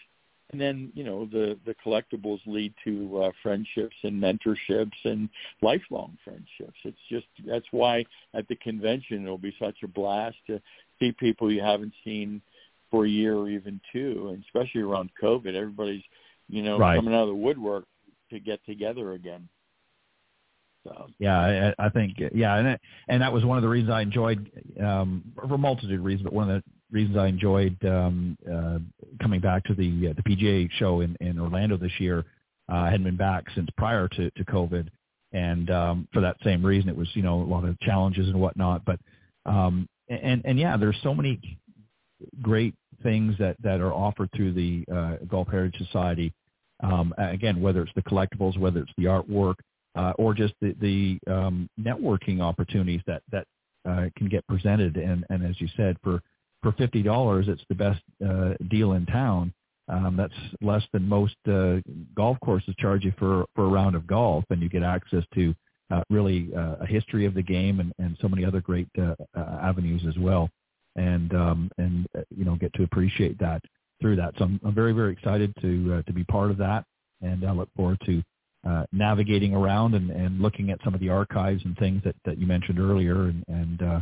[0.52, 5.30] and then you know the the collectibles lead to uh, friendships and mentorships and
[5.62, 6.78] lifelong friendships.
[6.84, 10.62] It's just that's why at the convention it'll be such a blast to
[11.00, 12.42] see people you haven't seen
[12.92, 16.04] for a year or even two, and especially around COVID, everybody's
[16.48, 16.96] you know right.
[16.96, 17.86] coming out of the woodwork
[18.30, 19.50] to get together again.
[20.84, 21.08] So.
[21.18, 24.02] Yeah, I, I think yeah, and it, and that was one of the reasons I
[24.02, 28.38] enjoyed um, for a multitude of reasons, but one of the reasons I enjoyed um,
[28.52, 28.80] uh,
[29.22, 32.26] coming back to the uh, the PGA show in, in Orlando this year.
[32.72, 34.88] Uh, I hadn't been back since prior to, to COVID,
[35.32, 38.40] and um, for that same reason, it was you know a lot of challenges and
[38.40, 38.84] whatnot.
[38.86, 38.99] But
[39.45, 41.40] um, and and yeah, there's so many
[42.41, 46.34] great things that that are offered through the uh, Golf Heritage Society.
[46.84, 49.56] Um, again, whether it's the collectibles, whether it's the artwork,
[49.95, 53.48] uh, or just the, the um, networking opportunities that that
[53.88, 54.98] uh, can get presented.
[54.98, 56.22] And, and as you said, for
[56.66, 59.54] for fifty dollars, it's the best uh, deal in town.
[59.88, 61.76] Um, that's less than most uh,
[62.16, 65.54] golf courses charge you for for a round of golf, and you get access to
[65.92, 69.14] uh, really uh, a history of the game and, and so many other great uh,
[69.38, 70.50] uh, avenues as well,
[70.96, 73.62] and um, and uh, you know get to appreciate that
[74.02, 74.34] through that.
[74.40, 76.84] So I'm, I'm very very excited to uh, to be part of that,
[77.22, 78.24] and I look forward to
[78.68, 82.40] uh, navigating around and, and looking at some of the archives and things that, that
[82.40, 84.02] you mentioned earlier, and and uh,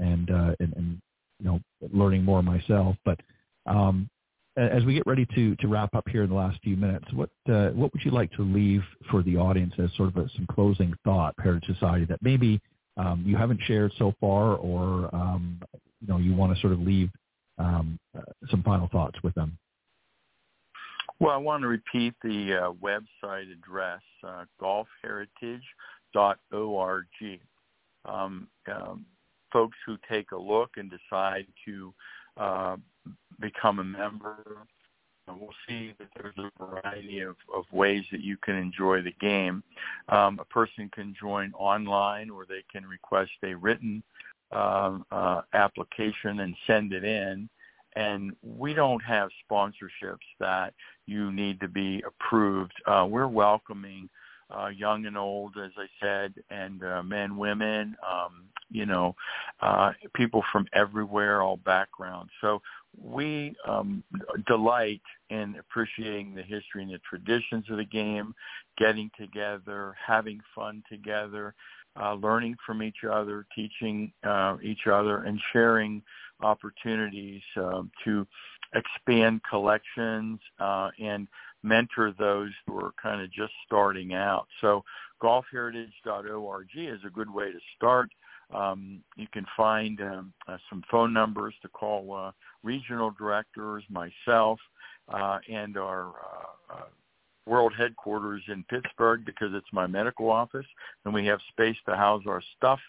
[0.00, 1.00] and, uh, and and
[1.42, 1.60] you know
[1.92, 2.96] learning more myself.
[3.04, 3.20] But
[3.66, 4.08] um,
[4.56, 7.28] as we get ready to to wrap up here in the last few minutes, what
[7.50, 10.46] uh, what would you like to leave for the audience as sort of a, some
[10.50, 12.60] closing thought, Heritage Society, that maybe
[12.96, 15.60] um, you haven't shared so far, or um,
[16.00, 17.10] you know you want to sort of leave
[17.58, 19.58] um, uh, some final thoughts with them?
[21.18, 27.06] Well, I want to repeat the uh, website address, uh, golfheritage.org.
[28.04, 29.06] Um, um,
[29.52, 31.94] folks who take a look and decide to
[32.36, 32.76] uh,
[33.40, 34.36] become a member,
[35.28, 39.62] we'll see that there's a variety of, of ways that you can enjoy the game.
[40.08, 44.02] Um, a person can join online or they can request a written
[44.50, 47.48] um, uh, application and send it in
[47.94, 50.72] and we don't have sponsorships that
[51.06, 52.72] you need to be approved.
[52.86, 54.08] Uh, we're welcoming
[54.56, 59.14] uh, young and old, as I said, and uh, men, women, um, you know,
[59.60, 62.30] uh, people from everywhere, all backgrounds.
[62.40, 62.60] So
[63.00, 64.02] we um,
[64.46, 68.34] delight in appreciating the history and the traditions of the game,
[68.78, 71.54] getting together, having fun together,
[72.00, 76.02] uh, learning from each other, teaching uh, each other, and sharing
[76.42, 78.26] opportunities um, to
[78.74, 81.28] expand collections uh, and
[81.62, 84.46] mentor those who are kind of just starting out.
[84.60, 84.84] So
[85.22, 88.10] golfheritage.org is a good way to start.
[88.52, 92.32] Um, you can find um, uh, some phone numbers to call uh,
[92.62, 94.58] regional directors, myself,
[95.08, 96.84] uh, and our uh, uh,
[97.46, 100.66] world headquarters in Pittsburgh because it's my medical office,
[101.04, 102.80] and we have space to house our stuff.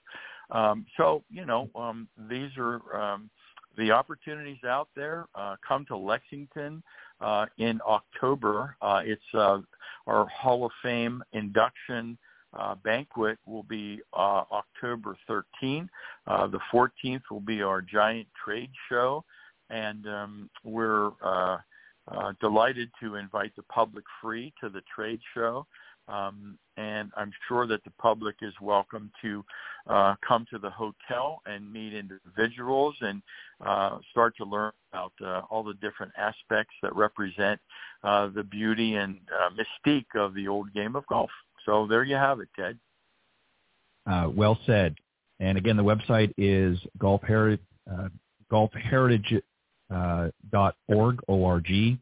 [0.51, 3.29] Um, so, you know, um, these are um,
[3.77, 5.25] the opportunities out there.
[5.33, 6.83] Uh, come to Lexington
[7.23, 8.75] uh, in October.
[8.81, 9.59] Uh, it's uh,
[10.05, 12.17] our Hall of Fame induction
[12.53, 15.89] uh, banquet will be uh, October 13th.
[16.27, 19.23] Uh, the 14th will be our giant trade show,
[19.69, 21.57] and um, we're uh,
[22.07, 25.65] uh, delighted to invite the public free to the trade show.
[26.07, 29.45] Um, and I'm sure that the public is welcome to
[29.88, 33.21] uh, come to the hotel and meet individuals and
[33.65, 37.59] uh, start to learn about uh, all the different aspects that represent
[38.03, 41.30] uh, the beauty and uh, mystique of the old game of golf.
[41.65, 42.77] So there you have it, Ted.
[44.05, 44.95] Uh, well said.
[45.39, 47.61] And again, the website is golf heritage,
[48.51, 51.99] golfheritage.org, O-R-G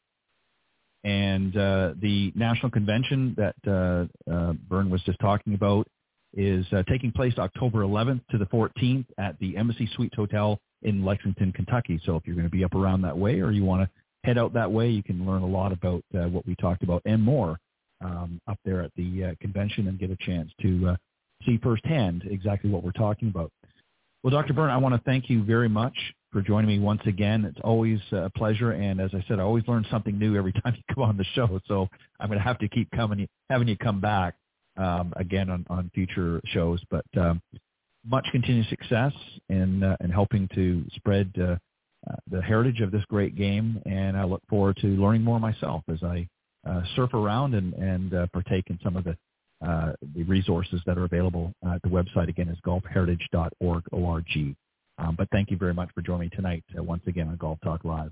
[1.03, 5.87] and uh, the national convention that uh, uh, Bern was just talking about
[6.33, 11.03] is uh, taking place October 11th to the 14th at the Embassy Suites Hotel in
[11.03, 11.99] Lexington, Kentucky.
[12.05, 13.89] So if you're going to be up around that way or you want to
[14.23, 17.01] head out that way, you can learn a lot about uh, what we talked about
[17.05, 17.57] and more
[18.03, 20.95] um, up there at the uh, convention and get a chance to uh,
[21.45, 23.51] see firsthand exactly what we're talking about.
[24.23, 24.53] Well, Dr.
[24.53, 25.95] Bern, I want to thank you very much
[26.31, 27.45] for joining me once again.
[27.45, 30.75] It's always a pleasure, and as I said, I always learn something new every time
[30.75, 31.59] you come on the show.
[31.67, 31.87] So
[32.19, 34.35] I'm going to have to keep coming, having you come back
[34.77, 36.81] um, again on, on future shows.
[36.89, 37.41] But um,
[38.05, 39.13] much continued success
[39.49, 41.55] in uh, in helping to spread uh,
[42.09, 45.83] uh, the heritage of this great game, and I look forward to learning more myself
[45.91, 46.27] as I
[46.67, 49.17] uh, surf around and and uh, partake in some of the
[49.65, 51.53] uh, the resources that are available.
[51.63, 53.83] At the website again is golfheritage.org.
[55.01, 57.59] Um, but thank you very much for joining me tonight uh, once again on Golf
[57.63, 58.11] Talk Live.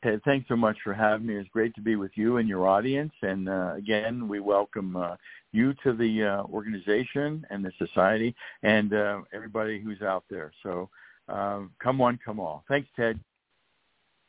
[0.00, 1.36] Hey, thanks so much for having me.
[1.36, 3.12] It's great to be with you and your audience.
[3.22, 5.16] And uh, again, we welcome uh,
[5.52, 10.52] you to the uh, organization and the society and uh, everybody who's out there.
[10.62, 10.88] So
[11.28, 12.64] um, come one, come all.
[12.68, 13.20] Thanks, Ted.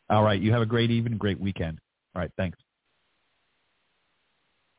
[0.09, 0.39] All right.
[0.39, 1.79] You have a great evening, great weekend.
[2.13, 2.31] All right.
[2.37, 2.57] Thanks.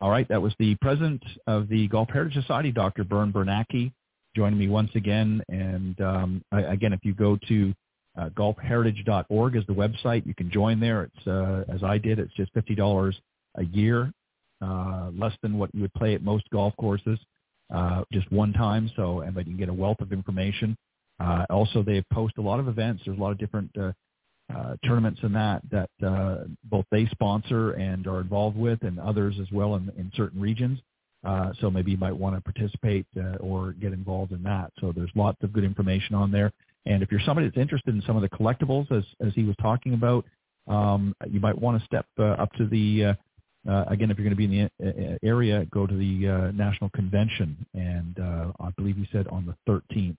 [0.00, 0.28] All right.
[0.28, 3.04] That was the president of the Golf Heritage Society, Dr.
[3.04, 3.92] Bern Bernacki
[4.36, 5.42] joining me once again.
[5.48, 7.74] And um, again, if you go to
[8.18, 10.26] uh, golfheritage.org is the website.
[10.26, 11.04] You can join there.
[11.04, 12.18] It's uh, as I did.
[12.18, 13.18] It's just fifty dollars
[13.56, 14.10] a year,
[14.62, 17.18] uh, less than what you would pay at most golf courses,
[17.74, 18.90] uh, just one time.
[18.96, 20.76] So, and but you can get a wealth of information.
[21.20, 23.02] Uh, also, they post a lot of events.
[23.04, 23.92] There's a lot of different uh,
[24.54, 29.36] uh, tournaments and that that uh, both they sponsor and are involved with, and others
[29.40, 30.78] as well in, in certain regions.
[31.26, 34.72] Uh, so maybe you might want to participate uh, or get involved in that.
[34.80, 36.52] So there's lots of good information on there.
[36.86, 39.56] And if you're somebody that's interested in some of the collectibles, as as he was
[39.60, 40.24] talking about,
[40.68, 43.14] um, you might want to step uh, up to the uh,
[43.68, 46.90] uh, again if you're going to be in the area, go to the uh, national
[46.90, 47.66] convention.
[47.74, 50.16] And uh, I believe he said on the 13th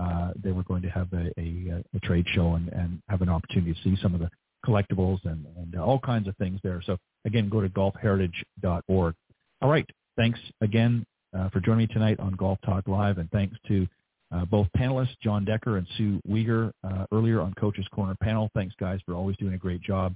[0.00, 3.28] uh, they were going to have a, a, a trade show and, and have an
[3.28, 4.30] opportunity to see some of the
[4.64, 6.80] collectibles and, and all kinds of things there.
[6.84, 9.14] So again, go to golfheritage.org.
[9.60, 9.88] All right.
[10.18, 13.86] Thanks again uh, for joining me tonight on Golf Talk Live, and thanks to
[14.34, 18.50] uh, both panelists, Jon Decker and Sue Wieger, uh, earlier on Coach's Corner panel.
[18.52, 20.14] Thanks, guys, for always doing a great job.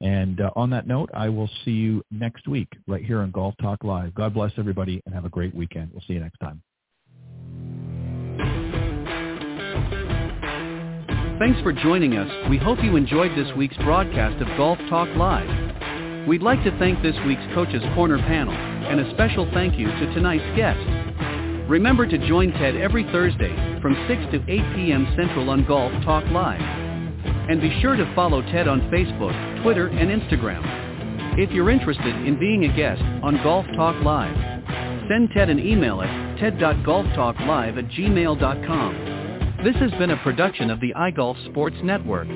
[0.00, 3.54] And uh, on that note, I will see you next week right here on Golf
[3.60, 4.14] Talk Live.
[4.14, 5.90] God bless everybody and have a great weekend.
[5.92, 6.62] We'll see you next time.
[11.38, 12.48] Thanks for joining us.
[12.48, 16.26] We hope you enjoyed this week's broadcast of Golf Talk Live.
[16.26, 20.14] We'd like to thank this week's Coach's Corner panel and a special thank you to
[20.14, 20.78] tonight's guest.
[21.68, 25.06] Remember to join Ted every Thursday from 6 to 8 p.m.
[25.16, 26.60] Central on Golf Talk Live.
[27.48, 30.62] And be sure to follow Ted on Facebook, Twitter, and Instagram.
[31.38, 34.36] If you're interested in being a guest on Golf Talk Live,
[35.08, 39.60] send Ted an email at ted.golftalklive at gmail.com.
[39.64, 42.28] This has been a production of the iGolf Sports Network.